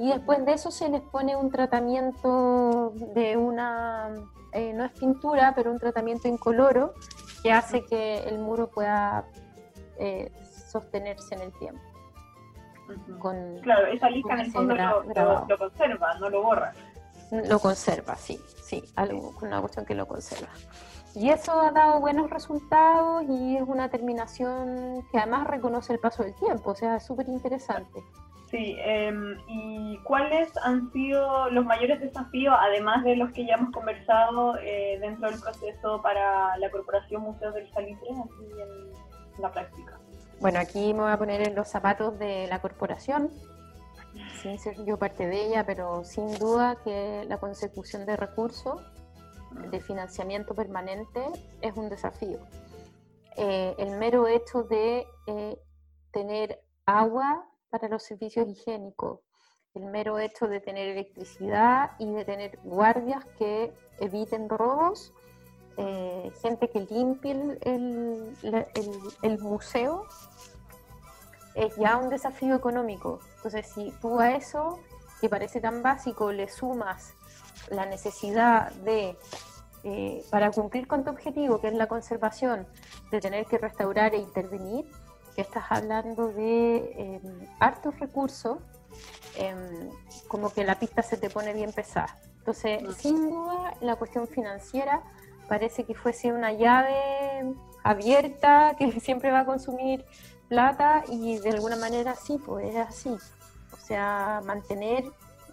Y 0.00 0.08
después 0.08 0.42
de 0.46 0.54
eso 0.54 0.70
se 0.70 0.88
les 0.88 1.02
pone 1.02 1.36
un 1.36 1.50
tratamiento 1.50 2.94
de 3.14 3.36
una, 3.36 4.08
eh, 4.52 4.72
no 4.72 4.86
es 4.86 4.92
pintura, 4.92 5.52
pero 5.54 5.70
un 5.70 5.78
tratamiento 5.78 6.26
incoloro 6.26 6.94
que 7.42 7.52
hace 7.52 7.84
que 7.84 8.20
el 8.20 8.38
muro 8.38 8.70
pueda 8.70 9.26
eh, 9.98 10.32
sostenerse 10.70 11.34
en 11.34 11.40
el 11.42 11.52
tiempo. 11.58 11.82
claro, 13.62 13.88
esa 13.88 14.08
lija 14.08 14.32
en 14.32 14.40
el 14.40 14.50
fondo 14.50 14.74
lo, 14.74 15.58
conserva, 15.58 16.14
no 16.14 16.30
lo 16.30 16.44
borra. 16.44 16.72
Lo 17.30 17.58
conserva, 17.58 18.16
sí, 18.16 18.40
sí, 18.62 18.82
algo, 18.96 19.34
una 19.42 19.60
cuestión 19.60 19.84
que 19.84 19.94
lo 19.94 20.08
conserva. 20.08 20.48
Y 21.14 21.28
eso 21.28 21.60
ha 21.60 21.72
dado 21.72 22.00
buenos 22.00 22.30
resultados 22.30 23.24
y 23.28 23.58
es 23.58 23.64
una 23.66 23.90
terminación 23.90 25.04
que 25.12 25.18
además 25.18 25.46
reconoce 25.46 25.92
el 25.92 25.98
paso 25.98 26.22
del 26.22 26.34
tiempo, 26.36 26.70
o 26.70 26.74
sea, 26.74 26.96
es 26.96 27.04
súper 27.04 27.28
interesante. 27.28 28.02
Sí, 28.50 28.76
em, 28.80 29.36
¿y 29.46 29.98
cuáles 29.98 30.50
han 30.64 30.90
sido 30.92 31.48
los 31.50 31.64
mayores 31.64 32.00
desafíos, 32.00 32.52
además 32.58 33.04
de 33.04 33.14
los 33.14 33.32
que 33.32 33.46
ya 33.46 33.54
hemos 33.54 33.70
conversado 33.72 34.56
eh, 34.58 34.98
dentro 35.00 35.30
del 35.30 35.40
proceso 35.40 36.02
para 36.02 36.56
la 36.58 36.68
Corporación 36.70 37.22
Museos 37.22 37.54
del 37.54 37.70
Salitre, 37.72 38.08
aquí 38.10 38.50
en 39.36 39.42
la 39.42 39.52
práctica? 39.52 40.00
Bueno, 40.40 40.58
aquí 40.58 40.92
me 40.92 41.02
voy 41.02 41.12
a 41.12 41.16
poner 41.18 41.46
en 41.46 41.54
los 41.54 41.68
zapatos 41.68 42.18
de 42.18 42.48
la 42.48 42.60
corporación, 42.60 43.30
sin 44.42 44.58
ser 44.58 44.84
yo 44.84 44.98
parte 44.98 45.28
de 45.28 45.46
ella, 45.46 45.64
pero 45.64 46.02
sin 46.02 46.36
duda 46.36 46.76
que 46.82 47.24
la 47.28 47.38
consecución 47.38 48.04
de 48.04 48.16
recursos 48.16 48.82
de 49.70 49.80
financiamiento 49.80 50.54
permanente 50.54 51.22
es 51.60 51.76
un 51.76 51.88
desafío. 51.88 52.40
Eh, 53.36 53.76
el 53.78 53.96
mero 53.96 54.26
hecho 54.26 54.64
de 54.64 55.06
eh, 55.28 55.58
tener 56.10 56.60
agua 56.84 57.46
para 57.70 57.88
los 57.88 58.02
servicios 58.02 58.48
higiénicos. 58.48 59.20
El 59.74 59.84
mero 59.84 60.18
hecho 60.18 60.48
de 60.48 60.60
tener 60.60 60.88
electricidad 60.88 61.92
y 61.98 62.12
de 62.12 62.24
tener 62.24 62.58
guardias 62.64 63.24
que 63.38 63.72
eviten 64.00 64.48
robos, 64.48 65.12
eh, 65.76 66.32
gente 66.42 66.68
que 66.68 66.80
limpie 66.80 67.58
el, 67.62 69.38
museo, 69.38 70.06
es 71.54 71.76
ya 71.76 71.96
un 71.96 72.10
desafío 72.10 72.56
económico. 72.56 73.20
Entonces, 73.36 73.68
si 73.68 73.92
tú 74.02 74.18
a 74.18 74.32
eso, 74.34 74.80
que 75.20 75.28
parece 75.28 75.60
tan 75.60 75.82
básico, 75.82 76.32
le 76.32 76.48
sumas 76.48 77.14
la 77.70 77.86
necesidad 77.86 78.72
de, 78.72 79.16
eh, 79.84 80.24
para 80.30 80.50
cumplir 80.50 80.88
con 80.88 81.04
tu 81.04 81.10
objetivo, 81.10 81.60
que 81.60 81.68
es 81.68 81.74
la 81.74 81.86
conservación, 81.86 82.66
de 83.12 83.20
tener 83.20 83.46
que 83.46 83.58
restaurar 83.58 84.14
e 84.14 84.18
intervenir, 84.18 84.86
que 85.40 85.46
estás 85.48 85.64
hablando 85.70 86.28
de 86.28 86.92
em, 86.98 87.48
hartos 87.60 87.98
recursos, 87.98 88.58
em, 89.36 89.88
como 90.28 90.52
que 90.52 90.64
la 90.64 90.78
pista 90.78 91.02
se 91.02 91.16
te 91.16 91.30
pone 91.30 91.54
bien 91.54 91.72
pesada. 91.72 92.14
Entonces, 92.38 92.82
mm. 92.82 92.92
sin 92.92 93.30
duda, 93.30 93.74
la 93.80 93.96
cuestión 93.96 94.28
financiera 94.28 95.02
parece 95.48 95.84
que 95.84 95.94
fuese 95.94 96.30
una 96.32 96.52
llave 96.52 97.54
abierta 97.82 98.74
que 98.78 98.92
siempre 99.00 99.30
va 99.30 99.40
a 99.40 99.44
consumir 99.46 100.04
plata 100.48 101.04
y 101.08 101.38
de 101.38 101.50
alguna 101.50 101.76
manera 101.76 102.14
sí, 102.14 102.38
pues 102.44 102.74
es 102.74 102.76
así. 102.76 103.16
O 103.72 103.76
sea, 103.76 104.42
mantener 104.44 105.04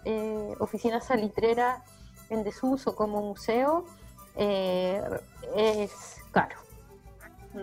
eh, 0.03 0.53
oficinas 0.59 1.05
salitreras 1.05 1.81
en 2.29 2.43
desuso 2.43 2.93
como 2.93 3.21
museo 3.21 3.85
eh, 4.35 5.01
es 5.55 6.17
caro 6.31 6.66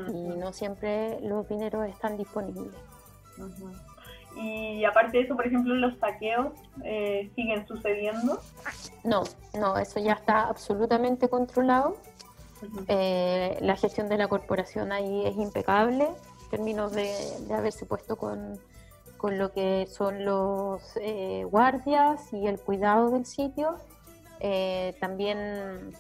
y 0.09 0.37
no 0.38 0.52
siempre 0.52 1.20
los 1.20 1.48
dineros 1.48 1.88
están 1.88 2.16
disponibles. 2.16 2.74
Y 4.37 4.85
aparte 4.85 5.18
de 5.18 5.24
eso, 5.24 5.37
por 5.37 5.46
ejemplo, 5.46 5.74
los 5.74 5.96
saqueos 5.98 6.48
eh, 6.83 7.30
siguen 7.37 7.66
sucediendo. 7.66 8.40
No, 9.04 9.22
no, 9.59 9.76
eso 9.76 10.00
ya 10.00 10.14
está 10.14 10.48
absolutamente 10.48 11.28
controlado. 11.28 11.96
Eh, 12.88 13.59
la 13.61 13.76
gestión 13.76 14.09
de 14.09 14.16
la 14.16 14.26
corporación 14.26 14.90
ahí 14.90 15.26
es 15.26 15.37
impecable 15.37 16.04
en 16.04 16.50
términos 16.50 16.92
de, 16.92 17.12
haberse 17.54 17.87
puesto 17.87 18.16
con, 18.16 18.59
con, 19.18 19.38
lo 19.38 19.52
que 19.52 19.87
son 19.87 20.24
los 20.24 20.83
eh, 20.96 21.44
guardias 21.44 22.33
y 22.33 22.46
el 22.46 22.59
cuidado 22.59 23.11
del 23.11 23.26
sitio. 23.26 23.76
también 25.00 25.92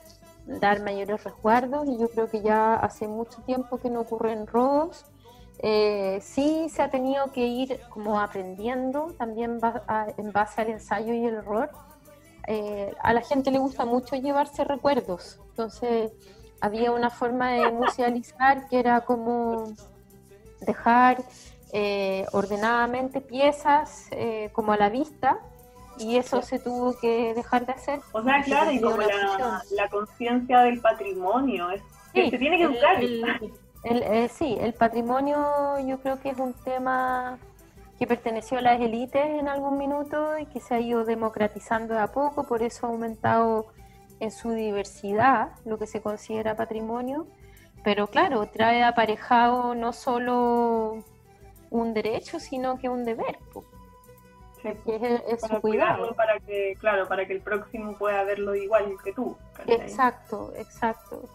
dar 0.46 0.82
mayores 0.82 1.24
resguardos 1.24 1.88
y 1.88 1.98
yo 1.98 2.08
creo 2.08 2.28
que 2.28 2.42
ya 2.42 2.74
hace 2.74 3.08
mucho 3.08 3.42
tiempo 3.42 3.78
que 3.78 3.90
no 3.90 4.00
ocurren 4.00 4.46
robos. 4.46 5.04
Eh, 5.58 6.18
sí 6.20 6.68
se 6.68 6.82
ha 6.82 6.90
tenido 6.90 7.32
que 7.32 7.46
ir 7.46 7.80
como 7.88 8.20
aprendiendo 8.20 9.14
también 9.16 9.60
en 10.18 10.32
base 10.32 10.60
al 10.60 10.68
ensayo 10.68 11.14
y 11.14 11.24
el 11.24 11.34
error. 11.34 11.70
Eh, 12.46 12.94
a 13.00 13.14
la 13.14 13.22
gente 13.22 13.50
le 13.50 13.58
gusta 13.58 13.86
mucho 13.86 14.16
llevarse 14.16 14.64
recuerdos, 14.64 15.40
entonces 15.48 16.12
había 16.60 16.92
una 16.92 17.08
forma 17.08 17.52
de 17.52 17.70
musealizar 17.70 18.68
que 18.68 18.78
era 18.78 19.00
como 19.02 19.72
dejar 20.60 21.24
eh, 21.72 22.26
ordenadamente 22.32 23.22
piezas 23.22 24.08
como 24.52 24.72
a 24.72 24.76
la 24.76 24.90
vista 24.90 25.40
y 25.98 26.16
eso 26.16 26.42
se 26.42 26.58
tuvo 26.58 26.98
que 26.98 27.34
dejar 27.34 27.66
de 27.66 27.72
hacer. 27.72 28.00
O 28.12 28.22
sea, 28.22 28.42
claro, 28.42 28.70
y 28.70 28.80
como 28.80 28.96
la, 28.96 29.62
la 29.70 29.88
conciencia 29.88 30.60
del 30.60 30.80
patrimonio, 30.80 31.70
es, 31.70 31.82
que 32.12 32.30
se 32.30 32.38
tiene 32.38 32.56
que 32.56 32.64
educar. 32.64 33.02
Eh, 33.84 34.30
sí, 34.32 34.56
el 34.60 34.72
patrimonio 34.72 35.78
yo 35.86 35.98
creo 36.00 36.18
que 36.18 36.30
es 36.30 36.38
un 36.38 36.54
tema 36.54 37.38
que 37.98 38.06
perteneció 38.06 38.58
a 38.58 38.62
las 38.62 38.80
élites 38.80 39.24
en 39.24 39.46
algún 39.46 39.76
minuto 39.76 40.38
y 40.38 40.46
que 40.46 40.60
se 40.60 40.74
ha 40.74 40.80
ido 40.80 41.04
democratizando 41.04 41.94
de 41.94 42.00
a 42.00 42.08
poco, 42.08 42.44
por 42.44 42.62
eso 42.62 42.86
ha 42.86 42.90
aumentado 42.90 43.66
en 44.20 44.30
su 44.30 44.52
diversidad 44.52 45.50
lo 45.64 45.78
que 45.78 45.86
se 45.86 46.00
considera 46.00 46.56
patrimonio, 46.56 47.26
pero 47.82 48.06
claro, 48.06 48.46
trae 48.46 48.82
aparejado 48.82 49.74
no 49.74 49.92
solo 49.92 51.04
un 51.70 51.92
derecho, 51.92 52.40
sino 52.40 52.78
que 52.78 52.88
un 52.88 53.04
deber 53.04 53.38
es, 55.28 55.40
para 55.40 55.60
cuidarlo 55.60 56.14
para 56.14 56.38
que, 56.40 56.76
claro, 56.78 57.06
para 57.06 57.26
que 57.26 57.34
el 57.34 57.40
próximo 57.40 57.96
pueda 57.96 58.24
verlo 58.24 58.54
igual 58.54 58.96
que 59.04 59.12
tú. 59.12 59.36
Exacto, 59.66 60.52
exacto. 60.56 61.28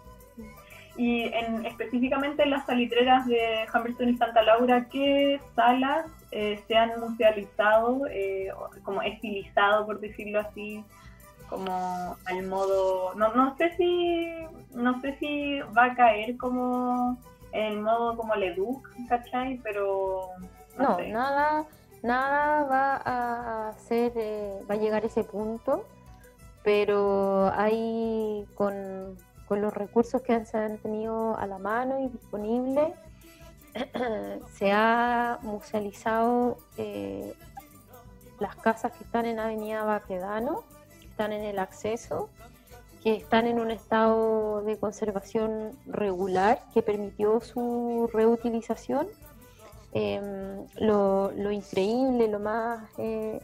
Y 0.97 1.23
en, 1.33 1.65
específicamente 1.65 2.43
en 2.43 2.49
las 2.49 2.65
salitreras 2.65 3.25
de 3.25 3.65
Humberstone 3.73 4.11
y 4.11 4.17
Santa 4.17 4.41
Laura, 4.41 4.87
¿qué 4.91 5.39
salas 5.55 6.07
eh, 6.31 6.61
se 6.67 6.75
han 6.75 6.99
musealizado, 6.99 8.05
eh, 8.09 8.49
como 8.83 9.01
estilizado, 9.01 9.85
por 9.85 9.99
decirlo 9.99 10.41
así, 10.41 10.83
como 11.49 12.17
al 12.25 12.45
modo, 12.47 13.15
no, 13.15 13.33
no 13.33 13.55
sé 13.57 13.75
si, 13.77 14.29
no 14.73 15.01
sé 15.01 15.17
si 15.19 15.59
va 15.75 15.85
a 15.85 15.95
caer 15.95 16.37
como 16.37 17.17
en 17.51 17.63
el 17.65 17.81
modo 17.81 18.15
como 18.15 18.35
Leduc, 18.35 18.87
¿cachai? 19.07 19.59
Pero 19.63 20.27
no, 20.77 20.99
nada, 21.07 21.65
nada 22.03 22.63
va 22.63 23.69
a 23.69 23.73
ser, 23.79 24.13
eh, 24.15 24.59
va 24.69 24.75
a 24.75 24.77
llegar 24.77 25.03
a 25.03 25.07
ese 25.07 25.23
punto, 25.23 25.85
pero 26.63 27.51
hay 27.53 28.45
con, 28.55 29.17
los 29.49 29.73
recursos 29.73 30.21
que 30.21 30.45
se 30.45 30.57
han 30.57 30.77
tenido 30.77 31.35
a 31.37 31.47
la 31.47 31.57
mano 31.57 31.99
y 31.99 32.07
disponibles, 32.07 32.93
se 34.53 34.71
ha 34.71 35.39
musealizado 35.41 36.57
eh, 36.77 37.33
las 38.39 38.55
casas 38.55 38.91
que 38.93 39.03
están 39.03 39.25
en 39.25 39.39
Avenida 39.39 39.83
Baquedano, 39.83 40.63
que 40.99 41.07
están 41.07 41.33
en 41.33 41.43
el 41.43 41.59
acceso, 41.59 42.29
que 43.03 43.15
están 43.15 43.47
en 43.47 43.59
un 43.59 43.71
estado 43.71 44.61
de 44.63 44.77
conservación 44.77 45.71
regular 45.85 46.61
que 46.73 46.81
permitió 46.81 47.39
su 47.41 48.09
reutilización. 48.13 49.07
Em, 49.91 50.67
lo, 50.79 51.51
increíble, 51.51 52.27
lo 52.27 52.39
más 52.39 52.87
eh, 52.97 53.41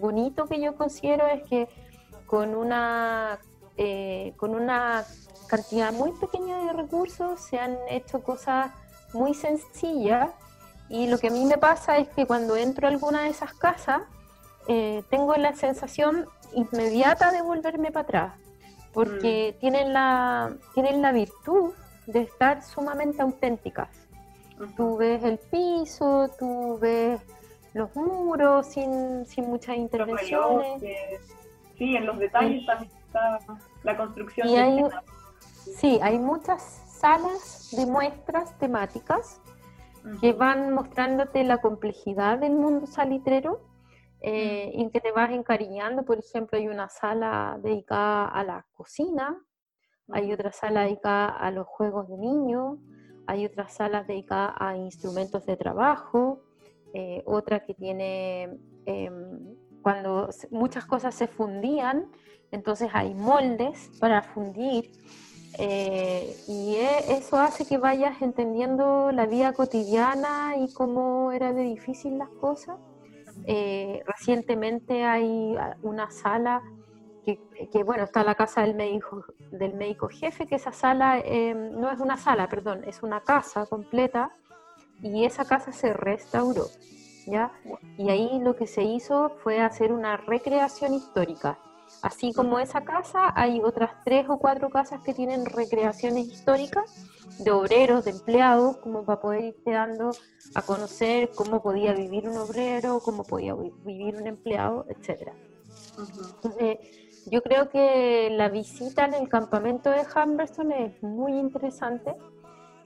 bonito 0.00 0.46
que 0.46 0.60
yo 0.60 0.74
considero 0.74 1.26
es 1.26 1.42
que 1.42 1.68
con 2.26 2.54
una, 2.54 3.38
eh, 3.76 4.32
con 4.36 4.54
una 4.54 5.04
cantidad 5.48 5.92
muy 5.92 6.12
pequeña 6.12 6.64
de 6.64 6.72
recursos 6.72 7.40
se 7.40 7.58
han 7.58 7.76
hecho 7.90 8.22
cosas 8.22 8.70
muy 9.12 9.34
sencillas 9.34 10.30
y 10.88 11.08
lo 11.08 11.18
que 11.18 11.28
a 11.28 11.30
mí 11.30 11.44
me 11.44 11.58
pasa 11.58 11.98
es 11.98 12.08
que 12.08 12.24
cuando 12.26 12.56
entro 12.56 12.86
a 12.86 12.90
alguna 12.90 13.22
de 13.22 13.30
esas 13.30 13.52
casas 13.52 14.02
eh, 14.68 15.02
tengo 15.10 15.34
la 15.36 15.54
sensación 15.54 16.26
inmediata 16.54 17.32
de 17.32 17.42
volverme 17.42 17.90
para 17.90 18.04
atrás 18.04 18.32
porque 18.92 19.54
mm. 19.56 19.60
tienen, 19.60 19.92
la, 19.92 20.54
tienen 20.74 21.02
la 21.02 21.12
virtud 21.12 21.72
de 22.06 22.22
estar 22.22 22.62
sumamente 22.62 23.22
auténticas. 23.22 23.88
Tú 24.76 24.96
ves 24.96 25.22
el 25.24 25.38
piso, 25.38 26.30
tú 26.38 26.78
ves 26.80 27.20
los 27.72 27.94
muros 27.96 28.66
sin, 28.66 29.24
sin 29.26 29.46
muchas 29.46 29.76
intervenciones. 29.76 30.82
sí, 31.78 31.96
en 31.96 32.06
los 32.06 32.18
detalles 32.18 32.66
también 32.66 32.92
está 33.06 33.38
la 33.82 33.96
construcción. 33.96 34.48
Y 34.48 34.56
hay, 34.56 34.84
sí, 35.76 35.98
hay 36.02 36.18
muchas 36.18 36.62
salas 37.00 37.70
de 37.72 37.86
muestras 37.86 38.56
temáticas 38.58 39.40
que 40.20 40.32
van 40.32 40.72
mostrándote 40.72 41.44
la 41.44 41.58
complejidad 41.58 42.38
del 42.38 42.52
mundo 42.52 42.86
salitrero 42.86 43.60
eh, 44.20 44.72
en 44.74 44.90
que 44.90 45.00
te 45.00 45.12
vas 45.12 45.30
encariñando. 45.30 46.04
Por 46.04 46.18
ejemplo, 46.18 46.58
hay 46.58 46.68
una 46.68 46.88
sala 46.88 47.58
dedicada 47.62 48.26
a 48.26 48.44
la 48.44 48.66
cocina, 48.72 49.42
hay 50.10 50.32
otra 50.32 50.52
sala 50.52 50.82
dedicada 50.82 51.28
a 51.28 51.50
los 51.50 51.66
juegos 51.66 52.08
de 52.08 52.16
niños, 52.16 52.78
hay 53.30 53.46
otras 53.46 53.72
salas 53.72 54.08
dedicadas 54.08 54.54
a 54.58 54.76
instrumentos 54.76 55.46
de 55.46 55.56
trabajo, 55.56 56.40
eh, 56.92 57.22
otra 57.26 57.60
que 57.60 57.74
tiene, 57.74 58.58
em, 58.86 59.54
cuando 59.82 60.28
muchas 60.50 60.84
cosas 60.84 61.14
se 61.14 61.28
fundían, 61.28 62.10
entonces 62.50 62.90
hay 62.92 63.14
moldes 63.14 63.90
para 64.00 64.22
fundir. 64.22 64.90
Eh, 65.58 66.36
y 66.48 66.74
e, 66.74 67.18
eso 67.18 67.38
hace 67.38 67.64
que 67.64 67.78
vayas 67.78 68.20
entendiendo 68.20 69.12
la 69.12 69.26
vida 69.26 69.52
cotidiana 69.52 70.56
y 70.58 70.72
cómo 70.72 71.30
era 71.30 71.52
de 71.52 71.62
difícil 71.62 72.18
las 72.18 72.30
cosas. 72.30 72.78
Eh, 73.46 74.02
recientemente 74.06 75.04
hay 75.04 75.56
una 75.82 76.10
sala 76.10 76.62
que, 77.22 77.84
bueno, 77.84 78.04
está 78.04 78.24
la 78.24 78.34
casa 78.34 78.62
del 78.62 78.74
médico, 78.74 79.24
del 79.50 79.74
médico 79.74 80.08
jefe, 80.08 80.46
que 80.46 80.56
esa 80.56 80.72
sala 80.72 81.18
em, 81.18 81.78
no 81.78 81.90
es 81.90 82.00
una 82.00 82.16
sala, 82.16 82.48
perdón, 82.48 82.82
es 82.86 83.02
una 83.02 83.20
casa 83.20 83.66
completa 83.66 84.30
y 85.02 85.24
esa 85.24 85.44
casa 85.44 85.72
se 85.72 85.92
restauró, 85.92 86.66
¿ya? 87.26 87.52
Y 87.96 88.10
ahí 88.10 88.40
lo 88.40 88.56
que 88.56 88.66
se 88.66 88.82
hizo 88.82 89.30
fue 89.42 89.60
hacer 89.60 89.92
una 89.92 90.16
recreación 90.16 90.94
histórica. 90.94 91.58
Así 92.02 92.32
como 92.32 92.58
esa 92.58 92.82
casa, 92.84 93.32
hay 93.34 93.60
otras 93.62 93.90
tres 94.04 94.26
o 94.28 94.38
cuatro 94.38 94.70
casas 94.70 95.00
que 95.02 95.12
tienen 95.12 95.44
recreaciones 95.44 96.28
históricas 96.28 97.06
de 97.38 97.50
obreros, 97.50 98.04
de 98.04 98.12
empleados, 98.12 98.78
como 98.78 99.04
para 99.04 99.20
poder 99.20 99.44
irte 99.44 99.72
dando 99.72 100.12
a 100.54 100.62
conocer 100.62 101.30
cómo 101.34 101.62
podía 101.62 101.92
vivir 101.92 102.28
un 102.28 102.36
obrero, 102.36 103.00
cómo 103.00 103.24
podía 103.24 103.54
vivir 103.54 104.16
un 104.16 104.26
empleado, 104.26 104.86
etc. 104.88 105.32
Entonces, 106.36 106.78
yo 107.30 107.42
creo 107.42 107.70
que 107.70 108.28
la 108.30 108.48
visita 108.48 109.04
en 109.04 109.14
el 109.14 109.28
campamento 109.28 109.90
de 109.90 110.02
Humberstone 110.14 110.86
es 110.86 111.02
muy 111.02 111.32
interesante 111.38 112.16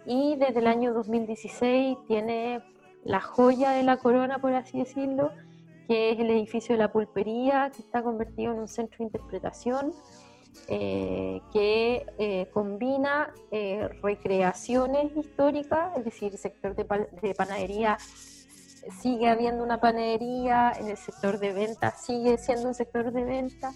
y 0.05 0.37
desde 0.37 0.61
el 0.61 0.67
año 0.67 0.93
2016 0.93 1.97
tiene 2.07 2.63
la 3.05 3.21
joya 3.21 3.71
de 3.71 3.83
la 3.83 3.97
corona, 3.97 4.39
por 4.39 4.53
así 4.53 4.79
decirlo, 4.79 5.31
que 5.89 6.11
es 6.11 6.21
el 6.21 6.31
edificio 6.31 6.75
de 6.75 6.79
la 6.79 6.93
pulpería, 6.93 7.71
que 7.75 7.83
está 7.83 8.03
convertido 8.03 8.53
en 8.53 8.61
un 8.61 8.69
centro 8.69 8.99
de 8.99 9.05
interpretación, 9.05 9.93
eh, 10.69 11.41
que 11.53 12.07
eh, 12.19 12.49
combina 12.53 13.33
eh, 13.51 13.89
recreaciones 14.03 15.17
históricas, 15.17 15.97
es 15.97 16.05
decir, 16.05 16.33
el 16.33 16.39
sector 16.39 16.75
de, 16.77 16.85
de, 17.21 17.35
panadería 17.35 17.99
sigue 19.01 19.29
habiendo 19.29 19.65
una 19.65 19.81
panadería, 19.81 20.73
en 20.79 20.89
el 20.89 20.97
sector 20.97 21.39
de 21.39 21.53
venta 21.53 21.91
sigue 21.93 22.39
siendo 22.39 22.69
un 22.69 22.75
sector 22.75 23.11
de 23.11 23.25
venta, 23.25 23.73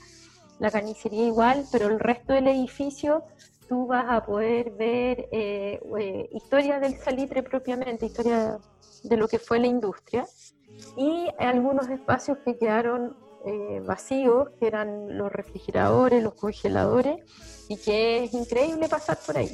la 0.58 0.70
carnicería 0.70 1.26
igual, 1.26 1.64
pero 1.70 1.88
el 1.88 2.00
resto 2.00 2.32
del 2.32 2.48
edificio 2.48 3.24
tú 3.68 3.86
vas 3.86 4.06
a 4.08 4.24
poder 4.24 4.70
ver 4.70 5.28
historia 6.32 6.80
del 6.80 6.96
salitre 6.96 7.42
propiamente, 7.42 8.06
historia 8.06 8.58
de 9.04 9.16
lo 9.16 9.28
que 9.28 9.38
fue 9.38 9.58
la 9.58 9.66
industria 9.66 10.24
y 10.96 11.28
algunos 11.38 11.88
espacios 11.88 12.38
que 12.44 12.56
quedaron 12.56 13.16
eh, 13.44 13.80
vacíos, 13.86 14.50
que 14.58 14.66
eran 14.66 15.16
los 15.16 15.30
refrigeradores, 15.32 16.22
los 16.22 16.34
congeladores, 16.34 17.16
y 17.68 17.76
que 17.76 18.24
es 18.24 18.34
increíble 18.34 18.88
pasar 18.88 19.16
por 19.24 19.38
ahí. 19.38 19.50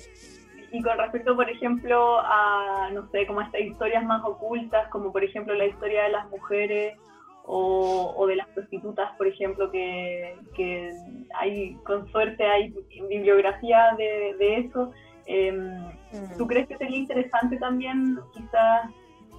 Y 0.72 0.82
con 0.82 0.96
respecto, 0.98 1.36
por 1.36 1.48
ejemplo, 1.48 2.18
a, 2.18 2.90
no 2.92 3.08
sé, 3.10 3.26
como 3.26 3.40
estas 3.42 3.60
historias 3.60 4.04
más 4.04 4.24
ocultas, 4.24 4.88
como 4.88 5.12
por 5.12 5.22
ejemplo 5.22 5.54
la 5.54 5.66
historia 5.66 6.04
de 6.04 6.08
las 6.08 6.28
mujeres 6.30 6.98
o, 7.46 8.26
de 8.26 8.37
las 8.37 8.48
prostitutas, 8.48 9.12
por 9.16 9.26
ejemplo, 9.26 9.70
que, 9.70 10.37
que, 10.54 10.90
hay, 11.38 11.74
con 11.85 12.11
suerte 12.11 12.44
hay 12.44 12.74
bibliografía 13.09 13.94
de, 13.98 14.35
de 14.38 14.59
eso. 14.59 14.92
Mm. 15.28 16.38
¿Tú 16.38 16.46
crees 16.46 16.68
que 16.68 16.78
sería 16.78 16.98
interesante 16.98 17.57
también 17.57 18.18
quizás 18.33 18.90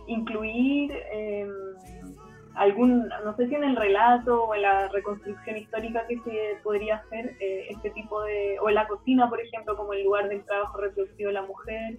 incluir 0.08 0.92
eh, 1.12 1.48
algún, 2.56 3.10
no 3.24 3.36
sé 3.36 3.48
si 3.48 3.56
en 3.56 3.64
el 3.64 3.76
relato 3.76 4.46
o 4.46 4.56
en 4.56 4.62
la 4.62 4.88
reconstrucción 4.90 5.58
histórica 5.58 6.06
que 6.08 6.20
se 6.20 6.58
podría 6.64 6.98
hacer 6.98 7.36
eh, 7.40 7.68
este 7.70 7.90
tipo 7.92 8.22
de, 8.24 8.58
o 8.62 8.70
en 8.70 8.76
la 8.76 8.88
cocina, 8.88 9.30
por 9.30 9.42
ejemplo, 9.42 9.76
como 9.76 9.94
el 9.94 10.04
lugar 10.04 10.30
del 10.30 10.44
trabajo 10.46 10.78
reproductivo 10.80 11.28
de 11.28 11.34
la 11.34 11.42
mujer. 11.44 11.98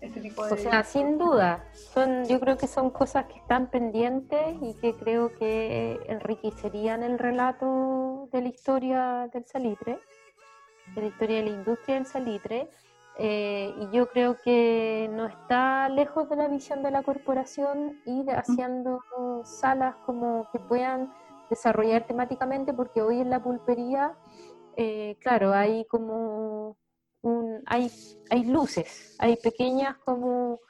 Este 0.00 0.20
tipo 0.20 0.44
de... 0.44 0.52
O 0.52 0.56
sea, 0.56 0.84
sin 0.84 1.18
duda, 1.18 1.64
son, 1.72 2.26
yo 2.26 2.38
creo 2.40 2.56
que 2.56 2.66
son 2.66 2.90
cosas 2.90 3.26
que 3.26 3.38
están 3.38 3.68
pendientes 3.68 4.56
y 4.60 4.74
que 4.74 4.94
creo 4.94 5.34
que 5.36 5.98
enriquecerían 6.08 7.02
el 7.02 7.18
relato 7.18 8.28
de 8.32 8.42
la 8.42 8.48
historia 8.48 9.28
del 9.32 9.44
salitre, 9.46 9.98
de 10.94 11.00
la 11.00 11.06
historia 11.08 11.36
de 11.38 11.42
la 11.44 11.50
industria 11.50 11.94
del 11.96 12.06
salitre, 12.06 12.70
eh, 13.18 13.74
y 13.80 13.96
yo 13.96 14.10
creo 14.10 14.36
que 14.42 15.08
no 15.10 15.26
está 15.26 15.88
lejos 15.88 16.28
de 16.28 16.36
la 16.36 16.48
visión 16.48 16.82
de 16.82 16.90
la 16.90 17.02
corporación 17.02 17.98
ir 18.04 18.30
haciendo 18.30 19.00
salas 19.44 19.96
como 20.04 20.48
que 20.52 20.58
puedan 20.58 21.14
desarrollar 21.48 22.06
temáticamente, 22.06 22.74
porque 22.74 23.00
hoy 23.00 23.20
en 23.20 23.30
la 23.30 23.42
pulpería, 23.42 24.14
eh, 24.76 25.16
claro, 25.20 25.54
hay 25.54 25.86
como 25.86 26.76
un, 27.26 27.62
hay, 27.66 27.90
hay 28.30 28.44
luces, 28.44 29.16
hay 29.18 29.36
pequeñas 29.36 29.96
como 30.04 30.60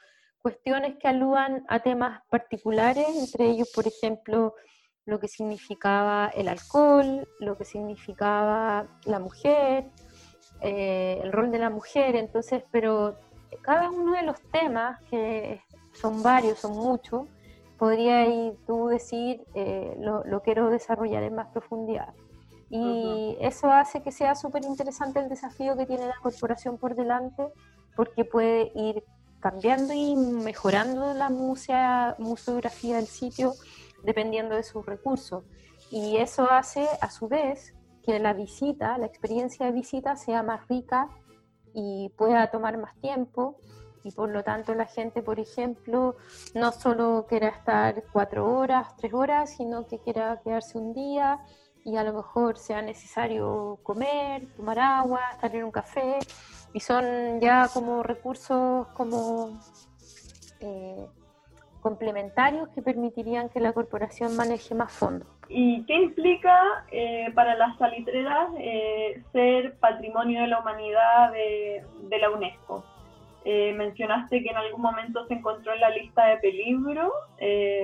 cuestiones 0.41 0.97
que 0.99 1.07
aludan 1.07 1.65
a 1.67 1.79
temas 1.79 2.21
particulares, 2.29 3.07
entre 3.09 3.49
ellos, 3.49 3.69
por 3.73 3.87
ejemplo, 3.87 4.55
lo 5.05 5.19
que 5.19 5.27
significaba 5.27 6.31
el 6.35 6.47
alcohol, 6.47 7.27
lo 7.39 7.57
que 7.57 7.65
significaba 7.65 8.87
la 9.05 9.19
mujer, 9.19 9.89
eh, 10.61 11.19
el 11.23 11.31
rol 11.31 11.51
de 11.51 11.59
la 11.59 11.69
mujer, 11.69 12.15
entonces, 12.15 12.63
pero 12.71 13.17
cada 13.61 13.89
uno 13.89 14.13
de 14.13 14.23
los 14.23 14.41
temas, 14.51 14.99
que 15.09 15.61
son 15.93 16.23
varios, 16.23 16.59
son 16.59 16.73
muchos, 16.73 17.27
podría 17.77 18.25
ir 18.25 18.57
tú 18.65 18.87
decir, 18.87 19.45
eh, 19.53 19.95
lo, 19.99 20.41
quiero 20.41 20.69
desarrollar 20.69 21.23
en 21.23 21.35
más 21.35 21.47
profundidad. 21.47 22.13
Y 22.69 23.37
eso 23.39 23.71
hace 23.71 24.01
que 24.01 24.11
sea 24.11 24.35
súper 24.35 24.63
interesante 24.65 25.19
el 25.19 25.29
desafío 25.29 25.77
que 25.77 25.85
tiene 25.85 26.07
la 26.07 26.17
corporación 26.21 26.77
por 26.77 26.95
delante, 26.95 27.47
porque 27.95 28.25
puede 28.25 28.71
ir 28.75 29.03
cambiando 29.39 29.93
y 29.93 30.15
mejorando 30.15 31.13
la 31.13 31.29
musea, 31.29 32.15
museografía 32.19 32.97
del 32.97 33.07
sitio 33.07 33.53
dependiendo 34.03 34.55
de 34.55 34.63
sus 34.63 34.85
recursos. 34.85 35.43
Y 35.91 36.17
eso 36.17 36.51
hace, 36.51 36.87
a 37.01 37.09
su 37.09 37.27
vez, 37.27 37.73
que 38.03 38.19
la 38.19 38.33
visita, 38.33 38.97
la 38.97 39.05
experiencia 39.05 39.65
de 39.65 39.71
visita 39.71 40.15
sea 40.15 40.43
más 40.43 40.67
rica 40.67 41.09
y 41.73 42.09
pueda 42.17 42.49
tomar 42.49 42.77
más 42.77 42.95
tiempo 42.99 43.59
y 44.07 44.11
por 44.11 44.29
lo 44.29 44.43
tanto 44.43 44.73
la 44.73 44.85
gente, 44.85 45.21
por 45.21 45.39
ejemplo, 45.39 46.15
no 46.55 46.71
solo 46.71 47.25
quiera 47.27 47.49
estar 47.49 48.03
cuatro 48.13 48.57
horas, 48.57 48.95
tres 48.95 49.13
horas, 49.13 49.57
sino 49.57 49.85
que 49.85 49.99
quiera 49.99 50.39
quedarse 50.41 50.77
un 50.77 50.93
día 50.93 51.39
y 51.87 51.95
a 51.95 52.03
lo 52.03 52.13
mejor 52.13 52.57
sea 52.57 52.81
necesario 52.81 53.79
comer, 53.81 54.45
tomar 54.57 54.77
agua, 54.77 55.21
estar 55.31 55.55
en 55.55 55.63
un 55.63 55.71
café 55.71 56.19
y 56.73 56.81
son 56.81 57.39
ya 57.39 57.69
como 57.73 58.03
recursos 58.03 58.87
como 58.89 59.57
eh, 60.59 61.07
complementarios 61.79 62.67
que 62.75 62.81
permitirían 62.81 63.47
que 63.47 63.61
la 63.61 63.71
corporación 63.71 64.35
maneje 64.35 64.75
más 64.75 64.91
fondos. 64.91 65.29
¿Y 65.47 65.85
qué 65.85 65.95
implica 65.95 66.85
eh, 66.91 67.31
para 67.33 67.55
las 67.55 67.77
salitreras 67.77 68.49
eh, 68.59 69.23
ser 69.31 69.77
patrimonio 69.77 70.41
de 70.41 70.47
la 70.47 70.59
humanidad 70.59 71.31
de, 71.31 72.19
la 72.19 72.29
UNESCO? 72.31 72.83
Eh, 73.45 73.71
mencionaste 73.71 74.43
que 74.43 74.49
en 74.49 74.57
algún 74.57 74.81
momento 74.81 75.25
se 75.27 75.35
encontró 75.35 75.73
en 75.73 75.79
la 75.79 75.91
lista 75.91 76.25
de 76.25 76.37
peligro. 76.39 77.13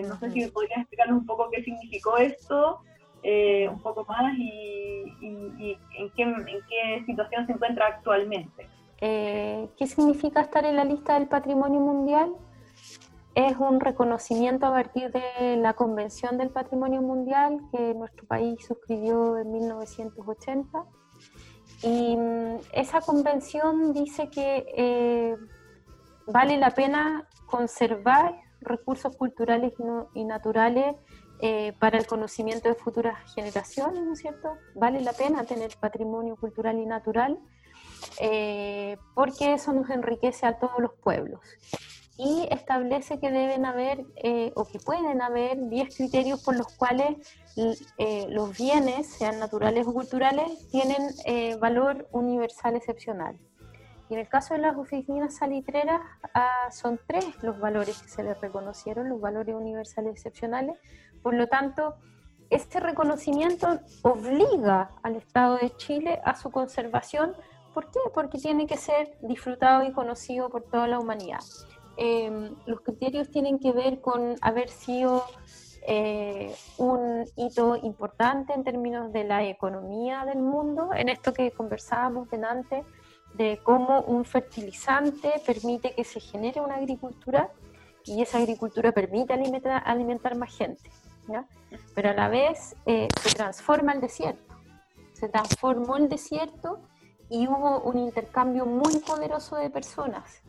no 0.09 0.19
sé 0.19 0.29
si 0.31 0.45
podrías 0.47 0.79
explicarnos 0.79 1.19
un 1.19 1.25
poco 1.25 1.49
qué 1.49 1.63
significó 1.63 2.17
esto, 2.17 2.81
un 3.23 3.81
poco 3.81 4.05
más 4.05 4.33
y, 4.37 5.03
en, 5.21 6.11
qué, 6.15 7.03
situación 7.05 7.45
se 7.47 7.53
encuentra 7.53 7.87
actualmente. 7.87 8.67
¿Qué 8.99 9.87
significa 9.87 10.41
estar 10.41 10.65
en 10.65 10.75
la 10.75 10.83
lista 10.83 11.15
del 11.15 11.27
patrimonio 11.27 11.79
mundial? 11.79 12.33
es 13.35 13.57
un 13.57 13.79
reconocimiento 13.79 14.67
a 14.67 14.71
partir 14.71 15.11
de 15.11 15.57
la 15.57 15.73
Convención 15.73 16.37
del 16.37 16.49
Patrimonio 16.49 17.01
Mundial 17.01 17.59
que 17.71 17.93
nuestro 17.95 18.25
país 18.27 18.63
suscribió 18.65 19.37
en 19.37 19.51
1980. 19.51 20.85
Y 21.81 22.15
mm, 22.15 22.57
esa 22.73 23.01
convención 23.01 23.93
dice 23.93 24.29
que 24.29 24.65
eh, 24.77 25.35
vale 26.27 26.57
la 26.57 26.71
pena 26.71 27.27
conservar 27.47 28.39
recursos 28.61 29.15
culturales 29.17 29.73
y, 30.13 30.23
naturales 30.23 30.95
eh, 31.45 31.73
para 31.77 31.97
el 31.97 32.07
conocimiento 32.07 32.69
de 32.69 32.75
futuras 32.75 33.17
generaciones, 33.33 34.01
¿no 34.01 34.13
es 34.13 34.19
cierto? 34.19 34.57
Vale 34.75 35.01
la 35.01 35.11
pena 35.11 35.43
tener 35.43 35.75
patrimonio 35.77 36.37
cultural 36.37 36.79
y 36.79 36.85
natural 36.85 37.37
eh, 38.19 38.97
porque 39.13 39.53
eso 39.53 39.73
nos 39.73 39.89
enriquece 39.89 40.45
a 40.45 40.57
todos 40.57 40.79
los 40.79 40.93
pueblos 40.93 41.41
y 42.17 42.47
establece 42.51 43.19
que 43.19 43.31
deben 43.31 43.65
haber 43.65 44.05
eh, 44.15 44.51
o 44.55 44.65
que 44.65 44.79
pueden 44.79 45.21
haber 45.21 45.67
10 45.67 45.95
criterios 45.95 46.43
por 46.43 46.55
los 46.55 46.67
cuales 46.67 47.17
eh, 47.97 48.25
los 48.29 48.57
bienes, 48.57 49.07
sean 49.07 49.39
naturales 49.39 49.87
o 49.87 49.93
culturales, 49.93 50.69
tienen 50.69 51.01
eh, 51.25 51.55
valor 51.57 52.07
universal 52.11 52.75
excepcional. 52.75 53.37
Y 54.09 54.13
en 54.13 54.19
el 54.19 54.27
caso 54.27 54.53
de 54.53 54.59
las 54.59 54.77
oficinas 54.77 55.37
salitreras, 55.37 56.01
ah, 56.33 56.69
son 56.71 56.99
tres 57.07 57.25
los 57.41 57.59
valores 57.59 58.01
que 58.01 58.09
se 58.09 58.23
les 58.23 58.39
reconocieron, 58.39 59.09
los 59.09 59.19
valores 59.19 59.55
universales 59.55 60.13
excepcionales. 60.13 60.77
Por 61.23 61.33
lo 61.33 61.47
tanto, 61.47 61.95
este 62.49 62.79
reconocimiento 62.79 63.79
obliga 64.03 64.91
al 65.01 65.15
Estado 65.15 65.57
de 65.57 65.75
Chile 65.77 66.21
a 66.23 66.35
su 66.35 66.51
conservación. 66.51 67.33
¿Por 67.73 67.89
qué? 67.89 67.99
Porque 68.13 68.37
tiene 68.37 68.67
que 68.67 68.77
ser 68.77 69.17
disfrutado 69.21 69.83
y 69.83 69.91
conocido 69.91 70.49
por 70.49 70.63
toda 70.63 70.87
la 70.87 70.99
humanidad. 70.99 71.39
Em, 71.97 72.55
los 72.65 72.81
criterios 72.81 73.31
tienen 73.31 73.57
que 73.57 73.71
ver 73.71 74.01
con 74.01 74.35
haber 74.41 74.69
sido 74.69 75.23
eh, 75.85 76.55
un 76.77 77.25
hito 77.35 77.75
importante 77.75 78.53
en 78.53 78.63
términos 78.63 79.11
de 79.11 79.23
la 79.25 79.43
economía 79.43 80.23
del 80.25 80.39
mundo, 80.39 80.91
en 80.95 81.09
esto 81.09 81.33
que 81.33 81.51
conversábamos 81.51 82.29
delante, 82.29 82.83
de 83.33 83.59
cómo 83.63 84.01
un 84.01 84.25
fertilizante 84.25 85.33
permite 85.45 85.93
que 85.93 86.03
se 86.03 86.19
genere 86.19 86.61
una 86.61 86.75
agricultura 86.75 87.49
y 88.05 88.21
esa 88.21 88.37
agricultura 88.37 88.91
permite 88.91 89.33
alimentar, 89.33 89.81
alimentar 89.85 90.35
más 90.35 90.55
gente, 90.55 90.89
pero 91.95 92.09
a 92.09 92.13
la 92.13 92.27
vez 92.27 92.75
eh, 92.85 93.07
se 93.21 93.35
transforma 93.35 93.93
el 93.93 94.01
desierto, 94.01 94.55
se 95.13 95.29
transformó 95.29 95.97
el 95.97 96.09
desierto 96.09 96.81
y 97.29 97.47
hubo 97.47 97.79
un 97.81 97.97
intercambio 97.97 98.65
muy 98.65 98.99
poderoso 98.99 99.55
de 99.55 99.69
personas. 99.69 100.41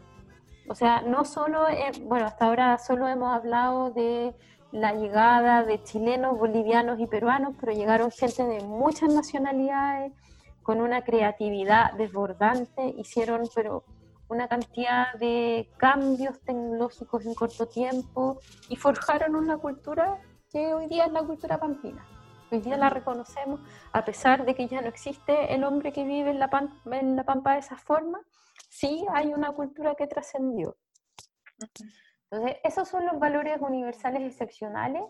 O 0.68 0.74
sea, 0.74 1.02
no 1.02 1.24
solo, 1.24 1.66
bueno, 2.02 2.26
hasta 2.26 2.46
ahora 2.46 2.78
solo 2.78 3.06
hemos 3.06 3.32
hablado 3.34 3.90
de 3.90 4.34
la 4.72 4.92
llegada 4.92 5.62
de 5.62 5.82
chilenos, 5.82 6.38
bolivianos 6.38 6.98
y 6.98 7.06
peruanos, 7.06 7.54
pero 7.60 7.72
llegaron 7.72 8.10
gente 8.10 8.44
de 8.44 8.60
muchas 8.64 9.14
nacionalidades 9.14 10.12
con 10.62 10.80
una 10.80 11.04
creatividad 11.04 11.92
desbordante, 11.92 12.94
hicieron 12.98 13.42
pero 13.54 13.84
una 14.28 14.48
cantidad 14.48 15.12
de 15.20 15.70
cambios 15.76 16.40
tecnológicos 16.40 17.24
en 17.26 17.34
corto 17.34 17.66
tiempo 17.66 18.40
y 18.68 18.76
forjaron 18.76 19.36
una 19.36 19.58
cultura 19.58 20.18
que 20.55 20.72
hoy 20.72 20.86
día 20.86 21.07
es 21.07 21.12
la 21.12 21.24
cultura 21.24 21.59
pampina. 21.59 22.07
Hoy 22.52 22.61
día 22.61 22.76
la 22.76 22.88
reconocemos, 22.88 23.59
a 23.92 24.05
pesar 24.05 24.44
de 24.44 24.55
que 24.55 24.68
ya 24.68 24.80
no 24.80 24.86
existe 24.86 25.52
el 25.52 25.64
hombre 25.64 25.92
que 25.92 26.05
vive 26.05 26.30
en 26.30 26.38
la, 26.38 26.48
en 26.92 27.16
la 27.16 27.24
pampa 27.24 27.55
de 27.55 27.59
esa 27.59 27.76
forma, 27.76 28.20
sí 28.68 29.05
hay 29.12 29.32
una 29.32 29.50
cultura 29.50 29.96
que 29.96 30.07
trascendió. 30.07 30.76
Entonces, 32.30 32.59
esos 32.62 32.88
son 32.88 33.05
los 33.05 33.18
valores 33.18 33.61
universales 33.61 34.22
excepcionales 34.22 35.02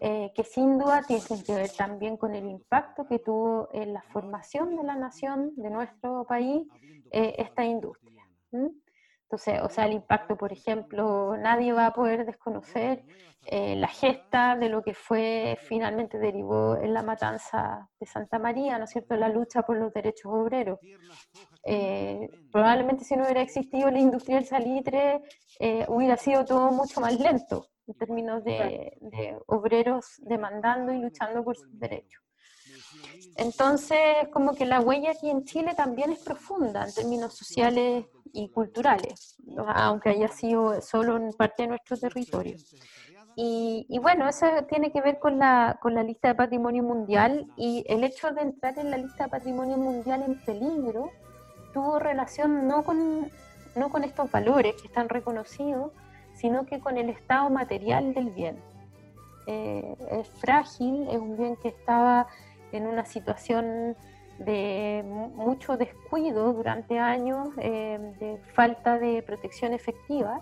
eh, 0.00 0.30
que 0.32 0.44
sin 0.44 0.78
duda 0.78 1.02
tienen 1.02 1.42
que 1.42 1.54
ver 1.54 1.70
también 1.76 2.16
con 2.16 2.32
el 2.32 2.48
impacto 2.48 3.04
que 3.08 3.18
tuvo 3.18 3.70
en 3.72 3.92
la 3.92 4.02
formación 4.02 4.76
de 4.76 4.84
la 4.84 4.94
nación, 4.94 5.54
de 5.56 5.70
nuestro 5.70 6.24
país, 6.24 6.68
eh, 7.10 7.34
esta 7.38 7.64
industria. 7.64 8.22
Entonces, 9.34 9.62
o 9.62 9.68
sea, 9.68 9.86
el 9.86 9.94
impacto, 9.94 10.36
por 10.36 10.52
ejemplo, 10.52 11.36
nadie 11.36 11.72
va 11.72 11.86
a 11.86 11.92
poder 11.92 12.24
desconocer 12.24 13.04
eh, 13.46 13.74
la 13.74 13.88
gesta 13.88 14.54
de 14.54 14.68
lo 14.68 14.80
que 14.84 14.94
fue, 14.94 15.58
finalmente 15.60 16.18
derivó 16.18 16.76
en 16.76 16.94
la 16.94 17.02
matanza 17.02 17.90
de 17.98 18.06
Santa 18.06 18.38
María, 18.38 18.78
¿no 18.78 18.84
es 18.84 18.90
cierto?, 18.90 19.16
la 19.16 19.28
lucha 19.28 19.62
por 19.62 19.76
los 19.76 19.92
derechos 19.92 20.30
obreros. 20.32 20.78
Eh, 21.64 22.28
probablemente 22.52 23.02
si 23.02 23.16
no 23.16 23.24
hubiera 23.24 23.42
existido 23.42 23.90
la 23.90 23.98
industria 23.98 24.36
del 24.36 24.46
salitre, 24.46 25.20
eh, 25.58 25.84
hubiera 25.88 26.16
sido 26.16 26.44
todo 26.44 26.70
mucho 26.70 27.00
más 27.00 27.18
lento 27.18 27.66
en 27.88 27.94
términos 27.94 28.44
de, 28.44 29.36
obreros 29.48 30.14
demandando 30.18 30.92
y 30.92 31.00
luchando 31.00 31.42
por 31.42 31.56
sus 31.56 31.76
derechos. 31.76 32.22
Entonces, 33.36 34.28
como 34.32 34.54
que 34.54 34.64
la 34.64 34.78
huella 34.78 35.10
aquí 35.10 35.28
en 35.28 35.44
Chile 35.44 35.74
también 35.76 36.12
es 36.12 36.20
profunda 36.20 36.84
en 36.84 36.94
términos 36.94 37.36
sociales 37.36 38.06
y 38.34 38.48
culturales, 38.48 39.36
aunque 39.74 40.10
haya 40.10 40.28
sido 40.28 40.80
solo 40.82 41.16
en 41.16 41.32
parte 41.32 41.62
de 41.62 41.68
nuestro 41.68 41.96
territorio. 41.96 42.56
Y, 43.36 43.86
y, 43.88 43.98
bueno, 43.98 44.28
eso 44.28 44.46
tiene 44.68 44.92
que 44.92 45.00
ver 45.00 45.18
con 45.18 45.38
la, 45.38 45.78
con 45.80 45.94
la 45.94 46.02
lista 46.02 46.28
de 46.28 46.34
patrimonio 46.34 46.82
mundial 46.82 47.46
y 47.56 47.84
el 47.88 48.04
hecho 48.04 48.30
de 48.32 48.42
entrar 48.42 48.78
en 48.78 48.90
la 48.90 48.96
lista 48.96 49.24
de 49.24 49.30
patrimonio 49.30 49.76
mundial 49.76 50.22
en 50.22 50.38
peligro 50.44 51.10
tuvo 51.72 51.98
relación 51.98 52.68
no 52.68 52.84
con, 52.84 53.30
no 53.74 53.88
con 53.88 54.04
estos 54.04 54.30
valores 54.30 54.74
que 54.80 54.86
están 54.86 55.08
reconocidos, 55.08 55.92
sino 56.34 56.66
que 56.66 56.80
con 56.80 56.96
el 56.96 57.08
estado 57.08 57.50
material 57.50 58.14
del 58.14 58.30
bien. 58.30 58.56
Eh, 59.46 59.96
es 60.10 60.28
frágil, 60.28 61.08
es 61.08 61.18
un 61.18 61.36
bien 61.36 61.56
que 61.56 61.68
estaba 61.68 62.26
en 62.72 62.86
una 62.86 63.04
situación 63.04 63.96
de 64.38 65.02
mucho 65.34 65.76
descuido 65.76 66.52
durante 66.52 66.98
años, 66.98 67.48
eh, 67.58 67.98
de 68.18 68.38
falta 68.54 68.98
de 68.98 69.22
protección 69.22 69.72
efectiva. 69.72 70.40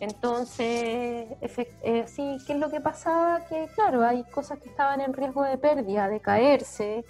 Entonces, 0.00 1.28
eh, 1.40 2.04
sí, 2.06 2.38
¿qué 2.46 2.52
es 2.52 2.58
lo 2.58 2.70
que 2.70 2.80
pasaba? 2.80 3.44
Que 3.46 3.68
claro, 3.74 4.04
hay 4.04 4.22
cosas 4.24 4.58
que 4.60 4.68
estaban 4.68 5.00
en 5.00 5.12
riesgo 5.12 5.42
de 5.42 5.58
pérdida, 5.58 6.08
de 6.08 6.20
caerse, 6.20 7.04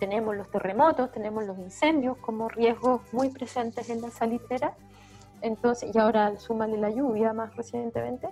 tenemos 0.00 0.36
los 0.36 0.50
terremotos, 0.50 1.12
tenemos 1.12 1.44
los 1.44 1.56
incendios 1.58 2.16
como 2.18 2.48
riesgos 2.48 3.00
muy 3.12 3.30
presentes 3.30 3.88
en 3.90 4.02
la 4.02 4.10
salitera, 4.10 4.74
entonces, 5.40 5.94
y 5.94 5.98
ahora 5.98 6.36
súmale 6.38 6.76
la 6.76 6.90
lluvia 6.90 7.32
más 7.32 7.54
recientemente. 7.54 8.28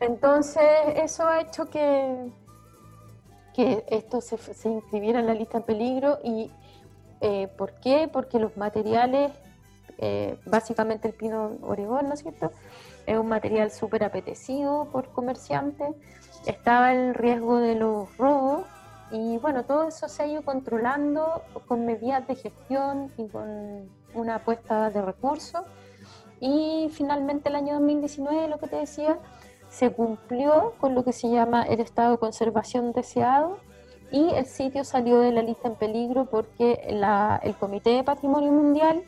Entonces, 0.00 0.62
eso 0.96 1.26
ha 1.26 1.40
hecho 1.40 1.68
que, 1.68 2.32
que 3.54 3.84
esto 3.88 4.20
se, 4.20 4.36
se 4.38 4.68
inscribiera 4.68 5.20
en 5.20 5.26
la 5.26 5.34
lista 5.34 5.58
en 5.58 5.64
peligro. 5.64 6.18
¿Y 6.24 6.50
eh, 7.20 7.48
por 7.56 7.74
qué? 7.74 8.08
Porque 8.12 8.38
los 8.38 8.56
materiales, 8.56 9.32
eh, 9.98 10.36
básicamente 10.44 11.08
el 11.08 11.14
pino 11.14 11.52
oregón, 11.62 12.08
¿no 12.08 12.14
es 12.14 12.20
cierto? 12.20 12.50
Es 13.06 13.16
un 13.16 13.28
material 13.28 13.70
súper 13.70 14.04
apetecido 14.04 14.88
por 14.90 15.08
comerciantes. 15.12 15.94
Estaba 16.46 16.92
el 16.92 17.14
riesgo 17.14 17.58
de 17.58 17.76
los 17.76 18.16
robos 18.16 18.66
y 19.12 19.38
bueno, 19.38 19.64
todo 19.64 19.86
eso 19.86 20.08
se 20.08 20.22
ha 20.22 20.26
ido 20.26 20.42
controlando 20.42 21.42
con 21.68 21.84
medidas 21.84 22.26
de 22.26 22.34
gestión 22.34 23.12
y 23.16 23.28
con 23.28 23.88
una 24.14 24.36
apuesta 24.36 24.90
de 24.90 25.02
recursos. 25.02 25.62
Y 26.40 26.90
finalmente 26.92 27.50
el 27.50 27.54
año 27.54 27.74
2019, 27.74 28.48
lo 28.48 28.58
que 28.58 28.66
te 28.66 28.76
decía, 28.76 29.18
se 29.72 29.90
cumplió 29.90 30.74
con 30.78 30.94
lo 30.94 31.02
que 31.02 31.12
se 31.12 31.30
llama 31.30 31.62
el 31.62 31.80
estado 31.80 32.12
de 32.12 32.18
conservación 32.18 32.92
deseado 32.92 33.58
y 34.10 34.28
el 34.34 34.44
sitio 34.44 34.84
salió 34.84 35.18
de 35.20 35.32
la 35.32 35.40
lista 35.40 35.68
en 35.68 35.76
peligro 35.76 36.26
porque 36.26 36.82
el 36.84 37.56
Comité 37.56 37.90
de 37.90 38.04
Patrimonio 38.04 38.52
Mundial 38.52 39.02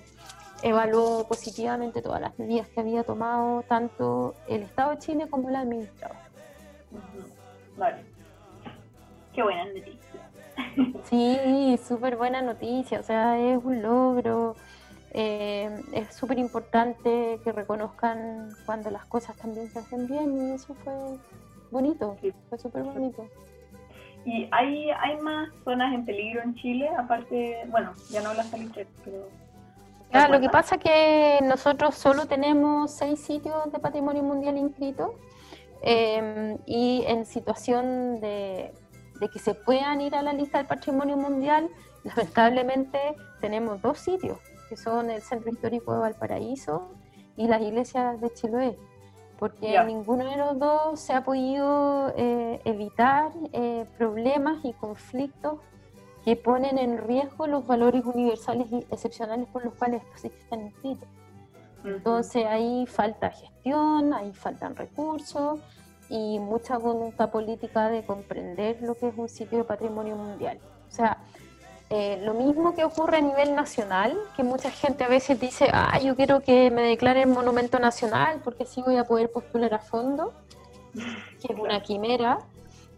evaluó 0.63 1.29
positivamente 1.29 2.01
todas 2.01 2.23
las 2.23 2.39
medidas 2.39 2.67
que 2.69 2.81
había 2.81 3.05
tomado 3.05 3.63
tanto 3.69 4.35
el 4.49 4.63
Estado 4.63 4.93
de 4.93 4.99
Chile 4.99 5.27
como 5.29 5.51
el 5.51 5.57
administrador. 5.57 6.17
Vale. 7.77 8.03
Qué 9.35 9.43
buena 9.43 9.67
noticia. 9.67 10.21
Sí, 11.05 11.79
súper 11.87 12.17
buena 12.17 12.41
noticia, 12.41 13.01
o 13.01 13.03
sea, 13.03 13.39
es 13.39 13.63
un 13.63 13.83
logro. 13.83 14.57
Eh, 15.17 15.71
es 15.93 16.13
súper 16.17 16.41
importante 16.41 17.39
que 17.45 17.53
reconozcan 17.53 18.51
cuando 18.67 18.91
las 18.91 19.05
cosas 19.05 19.37
también 19.37 19.71
se 19.71 19.79
hacen 19.79 20.09
bien 20.09 20.37
y 20.37 20.55
eso 20.55 20.75
fue 20.75 20.93
bonito, 21.71 22.17
fue 22.49 22.59
súper 22.59 22.83
bonito. 22.83 23.25
¿Y 24.25 24.49
hay, 24.51 24.91
hay 24.91 25.17
más 25.21 25.51
zonas 25.63 25.95
en 25.95 26.05
peligro 26.05 26.43
en 26.43 26.57
Chile? 26.57 26.89
Aparte, 26.99 27.61
bueno, 27.69 27.93
ya 28.11 28.23
no 28.23 28.35
las 28.35 28.49
salitre, 28.49 28.89
pero... 29.05 29.29
Lo 30.31 30.41
que 30.41 30.49
pasa 30.49 30.77
es 30.77 30.83
que 30.83 31.39
nosotros 31.45 31.95
solo 31.95 32.27
tenemos 32.27 32.91
seis 32.93 33.21
sitios 33.21 33.71
de 33.73 33.79
patrimonio 33.79 34.23
mundial 34.23 34.57
inscritos 34.57 35.11
em, 35.83 36.59
y 36.67 37.05
en 37.07 37.25
situación 37.27 38.21
de, 38.21 38.73
de 39.21 39.29
que 39.29 39.39
se 39.39 39.55
puedan 39.55 40.01
ir 40.01 40.15
a 40.17 40.23
la 40.23 40.33
lista 40.33 40.59
del 40.59 40.67
patrimonio 40.67 41.17
mundial, 41.17 41.69
lamentablemente 42.05 42.99
tenemos 43.41 43.81
dos 43.83 43.99
sitios 43.99 44.39
que 44.75 44.81
son 44.81 45.09
el 45.09 45.23
Centro 45.23 45.53
Histórico 45.53 45.93
de 45.93 46.01
Valparaíso 46.01 46.89
y 47.37 47.47
las 47.47 47.63
iglesias 47.63 48.21
de 48.21 48.33
Chiloé, 48.33 48.77
porque 49.39 49.81
ninguno 49.85 50.29
de 50.29 50.37
los 50.37 50.59
dos 50.59 50.99
se 50.99 51.13
ha 51.13 51.23
podido 51.23 52.13
eh, 52.17 52.61
evitar 52.65 53.31
eh, 53.53 53.87
problemas 53.97 54.65
y 54.65 54.73
conflictos 54.73 55.61
que 56.25 56.35
ponen 56.35 56.79
en 56.79 56.99
riesgo 56.99 57.47
los 57.47 57.65
valores 57.69 58.05
universales 58.05 58.67
y 58.73 58.79
excepcionales 58.91 59.47
por 59.49 59.65
los 59.65 59.75
cuales 59.75 60.03
estos 60.03 60.25
están 60.43 60.63
inscritos. 60.63 61.09
Entonces 61.85 62.45
ahí 62.45 62.87
falta 62.87 63.31
gestión, 63.31 64.13
ahí 64.13 64.33
faltan 64.33 64.75
recursos 64.75 65.61
y 66.09 66.41
mucha 66.41 66.79
voluntad 66.79 67.31
política 67.31 67.91
de 67.91 68.05
comprender 68.05 68.83
lo 68.83 68.97
que 68.97 69.07
es 69.09 69.15
un 69.17 69.29
sitio 69.29 69.59
de 69.59 69.65
patrimonio 69.65 70.17
mundial. 70.17 70.59
O 70.89 70.91
sea, 70.91 71.19
eh, 71.97 72.19
lo 72.25 72.35
mismo 72.35 72.75
que 72.75 72.83
ocurre 72.83 73.19
a 73.19 73.21
nivel 73.21 73.55
nacional, 73.55 74.19
que 74.35 74.43
mucha 74.43 74.69
gente 74.69 75.05
a 75.05 75.09
veces 75.09 75.39
dice, 75.39 75.69
ah, 75.73 75.97
yo 76.01 76.17
quiero 76.17 76.41
que 76.41 76.69
me 76.73 76.83
declaren 76.83 77.31
monumento 77.31 77.79
nacional 77.79 78.41
porque 78.43 78.65
así 78.65 78.83
voy 78.83 78.97
a 78.97 79.05
poder 79.05 79.31
postular 79.31 79.73
a 79.75 79.79
fondo, 79.79 80.33
que 80.93 81.53
es 81.53 81.57
una 81.57 81.81
quimera, 81.85 82.41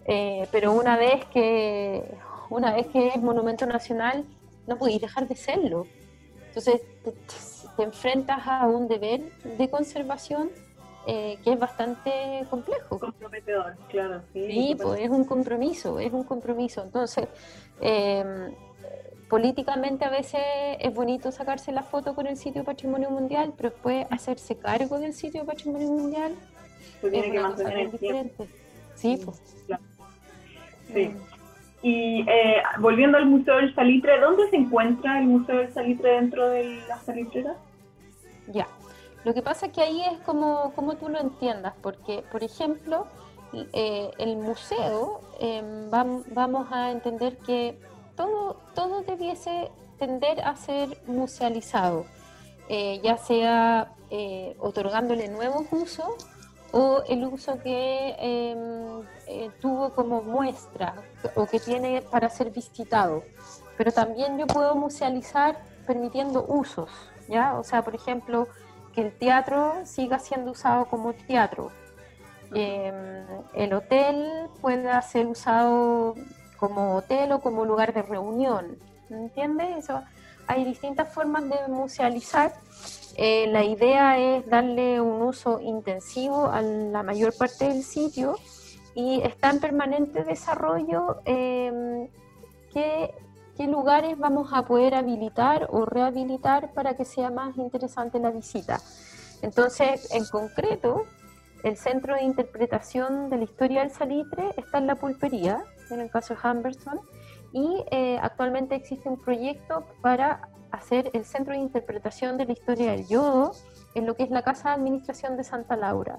eh, 0.06 0.48
pero 0.50 0.72
una 0.72 0.96
vez 0.96 1.26
que 1.26 2.04
una 2.48 2.72
vez 2.72 2.86
que 2.86 3.08
es 3.08 3.18
monumento 3.18 3.66
nacional 3.66 4.24
no 4.66 4.78
podéis 4.78 5.02
dejar 5.02 5.28
de 5.28 5.36
serlo. 5.36 5.86
Entonces 6.48 6.80
te, 7.76 7.82
enfrentas 7.82 8.46
a 8.46 8.66
un 8.66 8.88
deber 8.88 9.20
de 9.58 9.68
conservación 9.68 10.48
eh, 11.06 11.36
que 11.44 11.52
es 11.52 11.58
bastante 11.58 12.46
complejo. 12.48 12.98
Comprometedor, 12.98 13.76
claro. 13.90 14.22
Sí, 14.32 14.74
pues 14.80 15.02
es 15.02 15.10
un 15.10 15.24
compromiso, 15.24 15.98
es 15.98 16.14
un 16.14 16.24
compromiso. 16.24 16.82
Entonces, 16.82 17.28
políticamente 19.28 20.04
a 20.04 20.10
veces 20.10 20.40
es 20.78 20.94
bonito 20.94 21.32
sacarse 21.32 21.72
la 21.72 21.82
foto 21.82 22.14
con 22.14 22.26
el 22.26 22.36
sitio 22.36 22.64
Patrimonio 22.64 23.10
Mundial, 23.10 23.52
pero 23.56 23.70
después 23.70 24.06
hacerse 24.10 24.56
cargo 24.56 24.98
del 24.98 25.12
sitio 25.12 25.44
Patrimonio 25.44 25.88
Mundial 25.88 26.34
Se 27.00 27.10
tiene 27.10 27.32
que 27.32 27.40
mantener 27.40 27.78
el 27.78 27.90
diferente. 27.90 28.48
Sí, 28.94 29.20
pues. 29.24 29.42
Sí. 30.92 31.14
Y 31.82 32.20
eh, 32.28 32.62
volviendo 32.78 33.18
al 33.18 33.26
Museo 33.26 33.56
del 33.56 33.74
Salitre, 33.74 34.18
¿dónde 34.20 34.48
se 34.50 34.56
encuentra 34.56 35.18
el 35.18 35.26
Museo 35.26 35.58
del 35.58 35.72
Salitre 35.72 36.12
dentro 36.12 36.48
de 36.48 36.80
las 36.88 37.04
salitreras? 37.04 37.56
Ya, 38.48 38.66
lo 39.24 39.34
que 39.34 39.42
pasa 39.42 39.66
es 39.66 39.72
que 39.72 39.82
ahí 39.82 40.02
es 40.02 40.18
como, 40.20 40.72
como 40.74 40.94
tú 40.96 41.08
lo 41.08 41.18
entiendas, 41.20 41.74
porque, 41.82 42.22
por 42.30 42.44
ejemplo, 42.44 43.06
eh, 43.72 44.10
el 44.18 44.36
museo, 44.36 45.20
em, 45.40 45.90
vamos 45.90 46.68
a 46.70 46.92
entender 46.92 47.36
que 47.38 47.76
todo, 48.16 48.56
todo 48.74 49.02
debiese 49.02 49.70
tender 49.98 50.40
a 50.42 50.56
ser 50.56 51.00
musealizado, 51.06 52.06
eh, 52.68 53.00
ya 53.02 53.16
sea 53.16 53.92
eh, 54.10 54.56
otorgándole 54.58 55.28
nuevos 55.28 55.66
usos 55.70 56.26
o 56.72 57.02
el 57.08 57.24
uso 57.24 57.58
que 57.62 58.14
em, 58.18 59.02
eh, 59.26 59.50
tuvo 59.60 59.90
como 59.90 60.22
muestra 60.22 60.94
o 61.34 61.46
que 61.46 61.60
tiene 61.60 62.02
para 62.02 62.28
ser 62.28 62.50
visitado. 62.50 63.22
Pero 63.78 63.92
también 63.92 64.38
yo 64.38 64.46
puedo 64.46 64.74
musealizar 64.74 65.58
permitiendo 65.86 66.44
usos, 66.48 66.90
¿ya? 67.28 67.58
O 67.58 67.64
sea, 67.64 67.82
por 67.82 67.94
ejemplo, 67.94 68.48
que 68.92 69.02
el 69.02 69.12
teatro 69.12 69.74
siga 69.84 70.18
siendo 70.18 70.52
usado 70.52 70.86
como 70.86 71.12
teatro. 71.12 71.70
Em, 72.54 73.24
el 73.54 73.72
hotel 73.74 74.48
pueda 74.60 75.00
ser 75.02 75.26
usado 75.26 76.14
como 76.56 76.96
hotel 76.96 77.32
o 77.32 77.40
como 77.40 77.64
lugar 77.64 77.92
de 77.92 78.02
reunión. 78.02 78.78
¿Entiendes? 79.10 79.84
Eso, 79.84 80.02
hay 80.46 80.64
distintas 80.64 81.12
formas 81.12 81.44
de 81.48 81.68
musealizar. 81.68 82.52
Eh, 83.16 83.46
la 83.48 83.64
idea 83.64 84.18
es 84.18 84.46
darle 84.48 85.00
un 85.00 85.22
uso 85.22 85.60
intensivo 85.60 86.46
a 86.46 86.60
la 86.60 87.02
mayor 87.02 87.34
parte 87.36 87.68
del 87.68 87.82
sitio 87.82 88.36
y 88.94 89.22
está 89.22 89.50
en 89.50 89.60
permanente 89.60 90.24
desarrollo 90.24 91.20
em, 91.24 92.08
qué, 92.72 93.14
qué 93.56 93.66
lugares 93.66 94.18
vamos 94.18 94.50
a 94.52 94.64
poder 94.64 94.94
habilitar 94.94 95.68
o 95.70 95.84
rehabilitar 95.86 96.72
para 96.72 96.94
que 96.94 97.04
sea 97.04 97.30
más 97.30 97.56
interesante 97.56 98.18
la 98.18 98.30
visita. 98.30 98.80
Entonces, 99.42 100.12
en 100.12 100.24
concreto, 100.26 101.04
el 101.62 101.76
Centro 101.76 102.14
de 102.14 102.22
Interpretación 102.22 103.28
de 103.28 103.38
la 103.38 103.44
Historia 103.44 103.80
del 103.80 103.90
Salitre 103.90 104.50
está 104.56 104.78
en 104.78 104.86
la 104.86 104.94
pulpería, 104.94 105.64
en 105.94 106.00
el 106.00 106.10
caso 106.10 106.34
de 106.34 106.48
Humberson, 106.48 107.00
y 107.52 107.84
eh, 107.90 108.18
actualmente 108.20 108.74
existe 108.74 109.08
un 109.08 109.18
proyecto 109.18 109.84
para 110.02 110.48
hacer 110.70 111.10
el 111.14 111.24
Centro 111.24 111.54
de 111.54 111.60
Interpretación 111.60 112.36
de 112.36 112.46
la 112.46 112.52
Historia 112.52 112.92
del 112.92 113.06
Yodo 113.06 113.52
en 113.94 114.06
lo 114.06 114.14
que 114.14 114.24
es 114.24 114.30
la 114.30 114.42
Casa 114.42 114.70
de 114.70 114.74
Administración 114.74 115.36
de 115.36 115.44
Santa 115.44 115.76
Laura, 115.76 116.18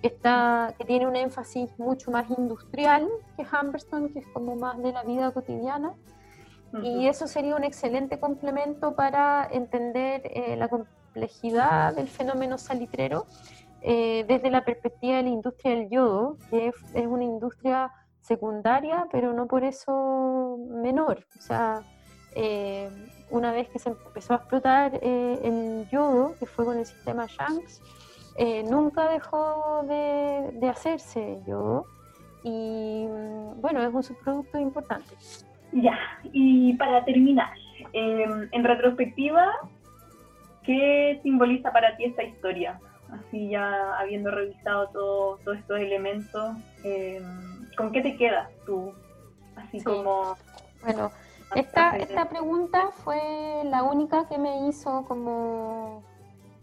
que, 0.00 0.08
está, 0.08 0.74
que 0.76 0.84
tiene 0.84 1.06
un 1.06 1.14
énfasis 1.14 1.70
mucho 1.78 2.10
más 2.10 2.28
industrial 2.30 3.08
que 3.36 3.44
Humberstone, 3.44 4.10
que 4.12 4.20
es 4.20 4.26
como 4.28 4.56
más 4.56 4.82
de 4.82 4.92
la 4.92 5.02
vida 5.04 5.30
cotidiana, 5.30 5.94
y 6.82 7.06
eso 7.06 7.26
sería 7.26 7.54
un 7.54 7.64
excelente 7.64 8.18
complemento 8.18 8.94
para 8.94 9.46
entender 9.52 10.22
eh, 10.24 10.56
la 10.56 10.68
complejidad 10.68 11.94
del 11.94 12.08
fenómeno 12.08 12.56
salitrero 12.56 13.26
eh, 13.82 14.24
desde 14.26 14.50
la 14.50 14.64
perspectiva 14.64 15.18
de 15.18 15.24
la 15.24 15.28
industria 15.28 15.74
del 15.74 15.90
yodo, 15.90 16.38
que 16.48 16.68
es, 16.68 16.74
es 16.94 17.06
una 17.06 17.24
industria 17.24 17.92
secundaria, 18.22 19.06
pero 19.10 19.32
no 19.32 19.46
por 19.46 19.64
eso 19.64 20.56
menor. 20.70 21.26
O 21.36 21.40
sea, 21.40 21.82
eh, 22.34 22.88
una 23.30 23.52
vez 23.52 23.68
que 23.68 23.78
se 23.78 23.90
empezó 23.90 24.34
a 24.34 24.36
explotar 24.36 24.98
eh, 25.02 25.38
el 25.42 25.88
yodo, 25.90 26.34
que 26.38 26.46
fue 26.46 26.64
con 26.64 26.78
el 26.78 26.86
sistema 26.86 27.26
Shanks, 27.26 27.82
eh, 28.38 28.62
nunca 28.62 29.08
dejó 29.10 29.84
de, 29.86 30.68
hacerse 30.68 31.40
yodo 31.46 31.84
y 32.42 33.06
mm, 33.06 33.60
bueno, 33.60 33.82
es 33.82 33.92
un 33.92 34.02
subproducto 34.02 34.58
importante. 34.58 35.14
Ya, 35.72 35.98
y 36.32 36.74
para 36.74 37.04
terminar, 37.04 37.54
en 37.94 38.64
retrospectiva, 38.64 39.50
¿qué 40.62 41.18
simboliza 41.22 41.72
para 41.72 41.96
ti 41.96 42.04
esta 42.04 42.22
historia? 42.22 42.78
Así 43.10 43.50
ya 43.50 43.98
habiendo 43.98 44.30
revisado 44.30 44.88
todos 44.88 45.58
estos 45.58 45.78
elementos, 45.78 46.56
em, 46.84 47.61
¿con 47.76 47.92
qué 47.92 48.00
te 48.02 48.16
quedas 48.16 48.48
tú? 48.66 48.92
Así 49.56 49.82
como... 49.82 50.36
Bueno, 50.82 51.10
esta, 51.54 51.96
esta 51.96 52.28
pregunta 52.28 52.90
fue 53.04 53.62
la 53.64 53.82
única 53.82 54.26
que 54.28 54.38
me 54.38 54.68
hizo 54.68 55.04
como 55.06 56.02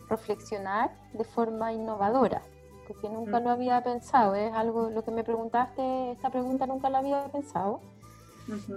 reflexionar 0.10 0.92
de 1.14 1.24
forma 1.24 1.72
innovadora, 1.72 2.42
porque 2.88 3.08
nunca 3.08 3.40
mm. 3.40 3.44
lo 3.44 3.50
había 3.52 3.84
pensado, 3.84 4.36
es 4.36 4.52
algo, 4.54 4.90
lo 4.90 5.04
que 5.04 5.12
me 5.12 5.24
preguntaste, 5.24 6.12
esta 6.12 6.30
pregunta 6.30 6.66
nunca 6.66 6.90
la 6.90 7.00
había 7.00 7.24
pensado. 7.26 7.80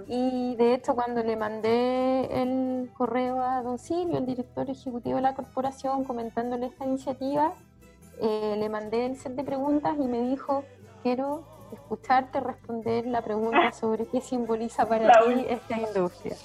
Y 0.07 0.55
de 0.55 0.75
hecho 0.75 0.93
cuando 0.93 1.23
le 1.23 1.35
mandé 1.35 2.43
el 2.43 2.91
correo 2.93 3.41
a 3.41 3.63
don 3.63 3.79
Silvio, 3.79 4.19
el 4.19 4.27
director 4.27 4.69
ejecutivo 4.69 5.15
de 5.15 5.23
la 5.23 5.33
corporación, 5.33 6.03
comentándole 6.03 6.67
esta 6.67 6.85
iniciativa, 6.85 7.53
eh, 8.21 8.55
le 8.59 8.69
mandé 8.69 9.07
el 9.07 9.17
set 9.17 9.33
de 9.33 9.43
preguntas 9.43 9.95
y 9.99 10.07
me 10.07 10.21
dijo, 10.21 10.63
quiero 11.01 11.43
escucharte 11.73 12.39
responder 12.39 13.05
la 13.05 13.21
pregunta 13.21 13.71
sobre 13.79 14.05
qué 14.07 14.21
simboliza 14.21 14.87
para 14.87 15.11
ti 15.25 15.45
esta 15.49 15.77
industria. 15.77 16.35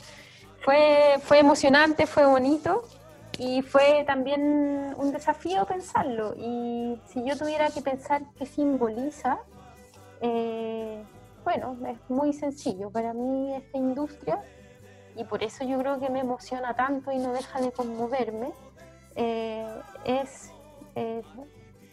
Fue, 0.65 1.15
fue 1.23 1.39
emocionante, 1.39 2.07
fue 2.07 2.27
bonito 2.27 2.85
y 3.39 3.63
fue 3.63 4.05
también 4.07 4.95
un 4.97 5.13
desafío 5.13 5.65
pensarlo. 5.65 6.35
Y 6.37 7.01
si 7.07 7.25
yo 7.25 7.37
tuviera 7.37 7.71
que 7.71 7.81
pensar 7.81 8.23
qué 8.37 8.45
simboliza, 8.45 9.39
eh, 10.21 11.03
bueno, 11.45 11.77
es 11.87 11.99
muy 12.09 12.33
sencillo. 12.33 12.91
Para 12.91 13.15
mí 13.15 13.55
esta 13.55 13.79
industria, 13.79 14.43
y 15.17 15.25
por 15.25 15.43
eso 15.43 15.65
yo 15.65 15.79
creo 15.79 16.01
que 16.01 16.11
me 16.11 16.21
emociona 16.21 16.75
tanto 16.75 17.13
y 17.13 17.19
no 17.19 17.33
deja 17.33 17.61
de 17.61 17.73
conmoverme, 17.73 18.53
eh, 19.15 19.67
es 20.05 20.53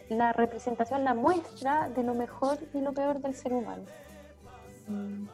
la 0.08 0.32
representación, 0.32 1.04
la 1.04 1.14
muestra 1.14 1.88
de 1.88 2.02
lo 2.02 2.14
mejor 2.14 2.58
y 2.74 2.80
lo 2.80 2.92
peor 2.92 3.20
del 3.20 3.34
ser 3.34 3.52
humano. 3.52 3.84
Mm. 4.88 5.26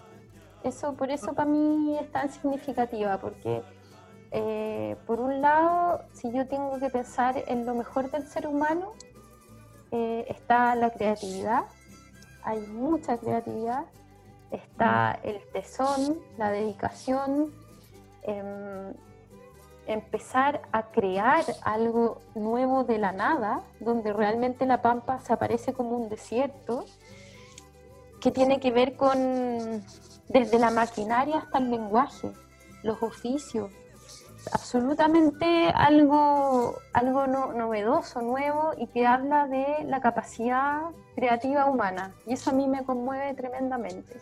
Eso, 0.64 0.94
por 0.94 1.10
eso 1.10 1.34
para 1.34 1.48
mí 1.48 1.98
es 1.98 2.10
tan 2.12 2.30
significativa, 2.30 3.18
porque 3.18 3.62
eh, 4.30 4.96
por 5.06 5.20
un 5.20 5.42
lado, 5.42 6.04
si 6.12 6.32
yo 6.32 6.46
tengo 6.46 6.78
que 6.78 6.88
pensar 6.88 7.42
en 7.46 7.66
lo 7.66 7.74
mejor 7.74 8.10
del 8.10 8.26
ser 8.26 8.46
humano, 8.46 8.92
eh, 9.90 10.24
está 10.28 10.74
la 10.74 10.90
creatividad, 10.90 11.64
hay 12.42 12.60
mucha 12.60 13.18
creatividad, 13.18 13.84
está 14.50 15.18
el 15.22 15.40
tesón, 15.52 16.18
la 16.38 16.50
dedicación, 16.50 17.52
em, 18.22 18.94
empezar 19.92 20.62
a 20.72 20.90
crear 20.90 21.44
algo 21.62 22.20
nuevo 22.34 22.84
de 22.84 22.98
la 22.98 23.12
nada, 23.12 23.62
donde 23.80 24.12
realmente 24.12 24.66
la 24.66 24.82
pampa 24.82 25.20
se 25.20 25.32
aparece 25.32 25.72
como 25.72 25.96
un 25.96 26.08
desierto, 26.08 26.84
que 28.20 28.30
tiene 28.30 28.60
que 28.60 28.70
ver 28.70 28.96
con 28.96 29.82
desde 30.28 30.58
la 30.58 30.70
maquinaria 30.70 31.38
hasta 31.38 31.58
el 31.58 31.70
lenguaje, 31.70 32.32
los 32.82 33.02
oficios, 33.02 33.70
absolutamente 34.50 35.68
algo, 35.74 36.76
algo 36.92 37.26
novedoso, 37.26 38.22
nuevo 38.22 38.72
y 38.76 38.86
que 38.88 39.06
habla 39.06 39.46
de 39.46 39.84
la 39.84 40.00
capacidad 40.00 40.82
creativa 41.14 41.66
humana. 41.66 42.14
Y 42.26 42.32
eso 42.32 42.50
a 42.50 42.52
mí 42.52 42.66
me 42.66 42.84
conmueve 42.84 43.34
tremendamente. 43.34 44.20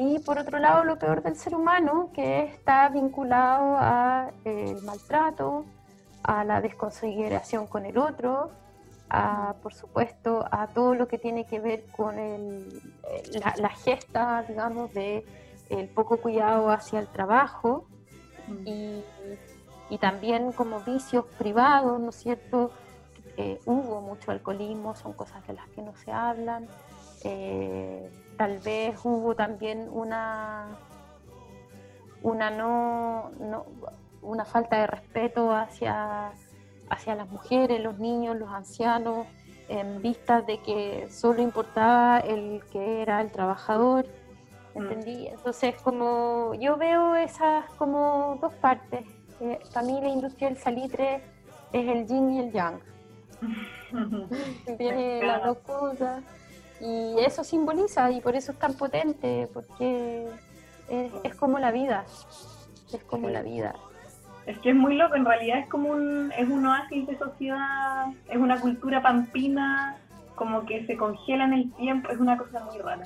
Y 0.00 0.20
por 0.20 0.38
otro 0.38 0.60
lado, 0.60 0.84
lo 0.84 0.96
peor 0.96 1.24
del 1.24 1.34
ser 1.34 1.56
humano, 1.56 2.10
que 2.14 2.44
está 2.44 2.88
vinculado 2.88 3.76
al 3.76 4.32
eh, 4.44 4.76
maltrato, 4.84 5.64
a 6.22 6.44
la 6.44 6.60
desconsideración 6.60 7.66
con 7.66 7.84
el 7.84 7.98
otro, 7.98 8.52
a, 9.10 9.56
por 9.60 9.74
supuesto, 9.74 10.46
a 10.52 10.68
todo 10.68 10.94
lo 10.94 11.08
que 11.08 11.18
tiene 11.18 11.46
que 11.46 11.58
ver 11.58 11.84
con 11.86 12.16
el, 12.16 12.80
eh, 13.10 13.40
la, 13.56 13.70
gesta, 13.70 14.44
digamos, 14.46 14.94
de 14.94 15.26
el 15.68 15.88
poco 15.88 16.18
cuidado 16.18 16.70
hacia 16.70 17.00
el 17.00 17.08
trabajo 17.08 17.84
y, 18.64 19.02
y 19.90 19.98
también 19.98 20.52
como 20.52 20.78
vicios 20.78 21.24
privados, 21.38 21.98
¿no 21.98 22.10
es 22.10 22.16
cierto? 22.16 22.70
hubo 23.66 24.00
mucho 24.00 24.32
alcoholismo, 24.32 24.96
son 24.96 25.12
cosas 25.12 25.46
de 25.46 25.52
las 25.52 25.68
que 25.68 25.80
no 25.80 25.94
se 25.96 26.10
hablan. 26.10 26.66
Eh, 27.22 28.10
tal 28.38 28.58
vez 28.60 28.98
hubo 29.04 29.34
también 29.34 29.88
una, 29.92 30.68
una 32.22 32.50
no, 32.50 33.30
no, 33.38 33.66
una 34.22 34.46
falta 34.46 34.78
de 34.78 34.86
respeto 34.86 35.52
hacia 35.52 36.32
hacia 36.90 37.14
las 37.14 37.28
mujeres, 37.28 37.80
los 37.80 37.98
niños, 37.98 38.36
los 38.36 38.50
ancianos, 38.50 39.26
en 39.68 40.00
vista 40.00 40.42
de 40.42 40.58
que 40.60 41.08
solo 41.10 41.42
importaba 41.42 42.18
el 42.20 42.62
que 42.72 43.02
era 43.02 43.20
el 43.20 43.30
trabajador. 43.30 44.06
Mm. 44.74 44.78
¿Entendí? 44.78 45.26
Entonces, 45.26 45.74
como 45.82 46.54
yo 46.54 46.76
veo 46.76 47.14
esas 47.14 47.70
como 47.74 48.38
dos 48.40 48.52
partes. 48.54 49.04
Eh, 49.40 49.58
para 49.72 49.86
mí 49.86 50.00
la 50.00 50.08
industria 50.08 50.48
del 50.48 50.58
salitre 50.58 51.22
es 51.72 51.88
el 51.88 52.06
yin 52.06 52.30
y 52.30 52.38
el 52.40 52.52
yang. 52.52 52.80
Tiene 54.78 55.22
las 55.22 55.44
dos 55.44 55.58
cosas. 55.58 56.24
Y 56.80 57.18
eso 57.20 57.44
simboliza 57.44 58.10
y 58.10 58.20
por 58.20 58.36
eso 58.36 58.52
es 58.52 58.58
tan 58.58 58.74
potente, 58.74 59.48
porque 59.52 60.28
es, 60.88 61.12
es 61.24 61.34
como 61.34 61.58
la 61.58 61.72
vida. 61.72 62.04
Es 62.92 63.02
como 63.04 63.28
la 63.28 63.42
vida. 63.42 63.74
Es 64.46 64.58
que 64.60 64.70
es 64.70 64.76
muy 64.76 64.94
loco, 64.94 65.14
en 65.14 65.26
realidad 65.26 65.58
es 65.58 65.68
como 65.68 65.90
un, 65.90 66.32
es 66.32 66.48
un 66.48 66.64
oasis 66.64 67.06
de 67.06 67.18
sociedad, 67.18 68.06
es 68.30 68.36
una 68.36 68.58
cultura 68.60 69.02
pampina, 69.02 69.98
como 70.36 70.64
que 70.64 70.86
se 70.86 70.96
congela 70.96 71.44
en 71.44 71.52
el 71.52 71.72
tiempo, 71.74 72.08
es 72.10 72.18
una 72.18 72.38
cosa 72.38 72.60
muy 72.60 72.78
rara. 72.78 73.04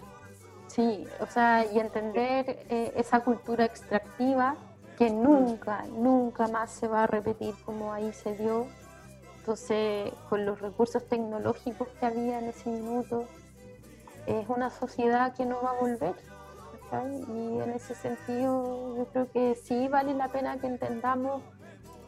Sí, 0.69 1.05
o 1.21 1.27
sea, 1.27 1.67
y 1.67 1.81
entender 1.81 2.65
eh, 2.69 2.93
esa 2.97 3.21
cultura 3.21 3.65
extractiva 3.65 4.55
que 4.97 5.11
nunca, 5.11 5.85
nunca 5.91 6.47
más 6.47 6.71
se 6.71 6.87
va 6.87 7.05
a 7.05 7.07
repetir 7.07 7.55
como 7.65 7.93
ahí 7.93 8.13
se 8.13 8.37
dio. 8.37 8.67
Entonces, 9.39 10.13
con 10.29 10.47
los 10.47 10.61
recursos 10.61 11.07
tecnológicos 11.09 11.89
que 11.99 12.07
había 12.07 12.39
en 12.39 12.51
ese 12.51 12.71
minuto, 12.71 13.27
es 14.27 14.49
una 14.49 14.71
sociedad 14.71 15.35
que 15.35 15.47
no 15.47 15.61
va 15.63 15.71
a 15.71 15.81
volver. 15.81 16.15
Y 17.29 17.59
en 17.59 17.71
ese 17.71 17.95
sentido 17.95 18.97
yo 18.97 19.07
creo 19.07 19.31
que 19.33 19.55
sí 19.55 19.89
vale 19.89 20.13
la 20.13 20.29
pena 20.29 20.59
que 20.59 20.67
entendamos 20.67 21.43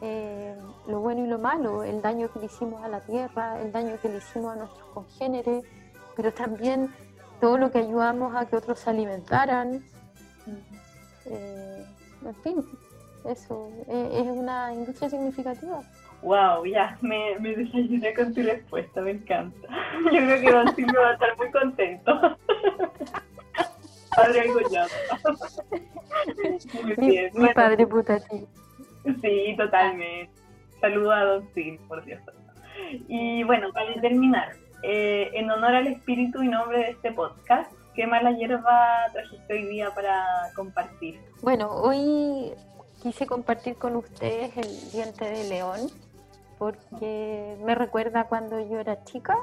eh, 0.01 0.55
lo 0.87 0.99
bueno 0.99 1.25
y 1.25 1.27
lo 1.27 1.39
malo, 1.39 1.83
el 1.83 2.01
daño 2.01 2.31
que 2.31 2.39
le 2.39 2.45
hicimos 2.45 2.83
a 2.83 2.87
la 2.89 2.99
tierra, 2.99 3.59
el 3.61 3.71
daño 3.71 3.97
que 3.99 4.09
le 4.09 4.17
hicimos 4.17 4.53
a 4.53 4.57
nuestros 4.57 4.87
congéneres, 4.89 5.65
pero 6.15 6.31
también 6.31 6.93
todo 7.41 7.57
lo 7.57 7.71
que 7.71 7.79
ayudamos 7.79 8.35
a 8.35 8.45
que 8.45 8.57
otros 8.57 8.79
se 8.79 8.89
alimentaran. 8.89 9.83
Eh, 11.25 11.85
en 12.23 12.35
fin, 12.35 12.65
eso, 13.23 13.69
eh, 13.87 14.09
es 14.13 14.27
una 14.27 14.73
industria 14.73 15.09
significativa. 15.09 15.81
Wow, 16.21 16.65
ya, 16.65 16.97
me, 17.01 17.37
me 17.39 17.55
desayuné 17.55 18.13
con 18.13 18.33
tu 18.33 18.41
respuesta, 18.41 19.01
me 19.01 19.11
encanta. 19.11 19.67
Yo 20.05 20.11
creo 20.11 20.41
que 20.41 20.51
Don 20.51 20.75
Silvio 20.75 21.01
va 21.01 21.09
a 21.09 21.13
estar 21.13 21.37
muy 21.37 21.51
contento. 21.51 22.37
padre 24.15 24.45
mi, 26.97 27.19
mi 27.33 27.53
padre 27.53 27.85
putativo. 27.85 28.47
Sí, 29.21 29.55
totalmente. 29.57 30.31
Saludo 30.81 31.11
a 31.11 31.23
Don 31.25 31.49
Sim, 31.53 31.77
por 31.87 32.03
Dios. 32.05 32.21
Y 33.07 33.43
bueno, 33.43 33.71
para 33.73 33.93
terminar, 34.01 34.53
eh, 34.83 35.29
en 35.33 35.49
honor 35.49 35.75
al 35.75 35.87
espíritu 35.87 36.43
y 36.43 36.47
nombre 36.47 36.79
de 36.79 36.89
este 36.91 37.11
podcast, 37.11 37.71
¿qué 37.93 38.07
mala 38.07 38.31
hierba 38.31 39.07
trajiste 39.11 39.53
hoy 39.53 39.65
día 39.67 39.93
para 39.93 40.25
compartir? 40.55 41.19
Bueno, 41.41 41.69
hoy 41.69 42.53
quise 43.01 43.25
compartir 43.25 43.75
con 43.75 43.95
ustedes 43.95 44.55
el 44.57 44.91
diente 44.91 45.25
de 45.25 45.49
león 45.49 45.79
porque 46.65 47.59
me 47.63 47.75
recuerda 47.75 48.23
cuando 48.23 48.59
yo 48.59 48.79
era 48.79 49.03
chica 49.03 49.37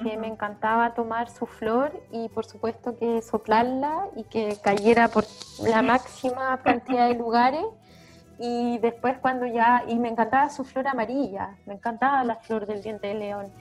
que 0.00 0.16
me 0.16 0.28
encantaba 0.28 0.94
tomar 0.94 1.28
su 1.28 1.46
flor 1.46 1.90
y 2.12 2.28
por 2.28 2.46
supuesto 2.46 2.96
que 2.96 3.20
soplarla 3.22 4.06
y 4.14 4.22
que 4.22 4.56
cayera 4.62 5.08
por 5.08 5.24
la 5.64 5.82
máxima 5.82 6.60
cantidad 6.62 7.08
de 7.08 7.14
lugares 7.14 7.64
y 8.38 8.78
después 8.78 9.18
cuando 9.18 9.46
ya, 9.46 9.82
y 9.88 9.98
me 9.98 10.10
encantaba 10.10 10.48
su 10.48 10.62
flor 10.62 10.86
amarilla, 10.86 11.58
me 11.66 11.74
encantaba 11.74 12.22
la 12.22 12.36
flor 12.36 12.66
del 12.66 12.84
diente 12.84 13.08
de 13.08 13.14
león. 13.14 13.52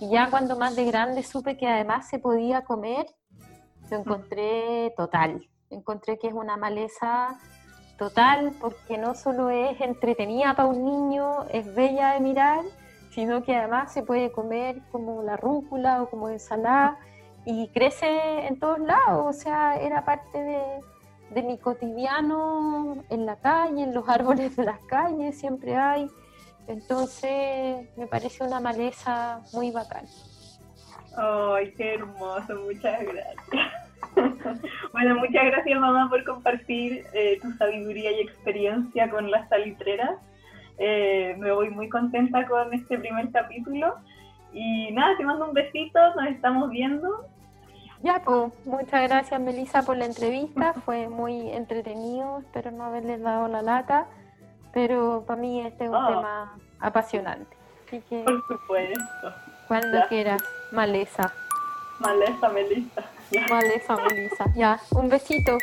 Y 0.00 0.08
ya 0.10 0.28
cuando 0.28 0.56
más 0.56 0.74
de 0.74 0.86
grande 0.86 1.22
supe 1.22 1.56
que 1.56 1.68
además 1.68 2.08
se 2.08 2.18
podía 2.18 2.62
comer, 2.62 3.06
lo 3.92 3.98
encontré 3.98 4.92
total. 4.96 5.48
Encontré 5.70 6.18
que 6.18 6.26
es 6.26 6.34
una 6.34 6.56
maleza 6.56 7.38
total 7.98 8.52
porque 8.60 8.98
no 8.98 9.14
solo 9.14 9.50
es 9.50 9.80
entretenida 9.80 10.54
para 10.54 10.68
un 10.68 10.84
niño, 10.84 11.44
es 11.50 11.74
bella 11.74 12.14
de 12.14 12.20
mirar, 12.20 12.62
sino 13.10 13.42
que 13.42 13.56
además 13.56 13.92
se 13.92 14.02
puede 14.02 14.32
comer 14.32 14.80
como 14.90 15.22
la 15.22 15.36
rúcula 15.36 16.02
o 16.02 16.10
como 16.10 16.28
ensalada 16.28 16.98
y 17.44 17.68
crece 17.68 18.46
en 18.46 18.58
todos 18.58 18.78
lados, 18.80 19.36
o 19.36 19.38
sea, 19.38 19.76
era 19.76 20.04
parte 20.04 20.38
de, 20.38 21.42
mi 21.42 21.58
cotidiano 21.58 22.96
en 23.10 23.26
la 23.26 23.36
calle, 23.36 23.82
en 23.82 23.94
los 23.94 24.08
árboles 24.08 24.56
de 24.56 24.64
las 24.64 24.80
calles, 24.84 25.38
siempre 25.38 25.76
hay. 25.76 26.08
Entonces 26.66 27.88
me 27.96 28.06
parece 28.06 28.44
una 28.44 28.60
maleza 28.60 29.40
muy 29.52 29.70
bacán. 29.70 30.06
¡Ay, 31.16 31.72
qué 31.76 31.94
hermoso! 31.94 32.54
Muchas 32.56 33.02
gracias. 33.02 33.83
bueno, 34.92 35.14
muchas 35.16 35.44
gracias 35.44 35.80
mamá 35.80 36.08
por 36.08 36.24
compartir 36.24 37.04
eh, 37.12 37.38
tu 37.40 37.50
sabiduría 37.52 38.12
y 38.12 38.20
experiencia 38.20 39.10
con 39.10 39.30
las 39.30 39.48
salitreras. 39.48 40.18
Eh, 40.78 41.36
me 41.38 41.52
voy 41.52 41.70
muy 41.70 41.88
contenta 41.88 42.46
con 42.46 42.72
este 42.74 42.98
primer 42.98 43.30
capítulo. 43.30 43.94
Y 44.52 44.92
nada, 44.92 45.16
te 45.16 45.24
mando 45.24 45.46
un 45.46 45.54
besito, 45.54 45.98
nos 46.14 46.26
estamos 46.28 46.70
viendo. 46.70 47.26
Ya, 48.02 48.20
pues, 48.24 48.52
muchas 48.66 49.08
gracias 49.08 49.40
Melissa 49.40 49.82
por 49.82 49.96
la 49.96 50.04
entrevista, 50.04 50.74
fue 50.84 51.08
muy 51.08 51.50
entretenido, 51.50 52.40
espero 52.40 52.70
no 52.70 52.84
haberles 52.84 53.22
dado 53.22 53.48
la 53.48 53.62
lata, 53.62 54.06
pero 54.72 55.24
para 55.26 55.40
mí 55.40 55.62
este 55.62 55.84
es 55.84 55.90
un 55.90 55.96
oh. 55.96 56.06
tema 56.08 56.54
apasionante. 56.80 57.56
por 57.90 58.46
supuesto. 58.46 59.00
Cuando 59.68 60.06
quieras, 60.08 60.42
maleza. 60.70 61.32
Maleza, 61.98 62.48
Melissa. 62.50 63.02
Maleza, 63.48 63.96
Melissa. 63.96 64.44
Ya, 64.54 64.80
un 64.92 65.08
besito. 65.08 65.58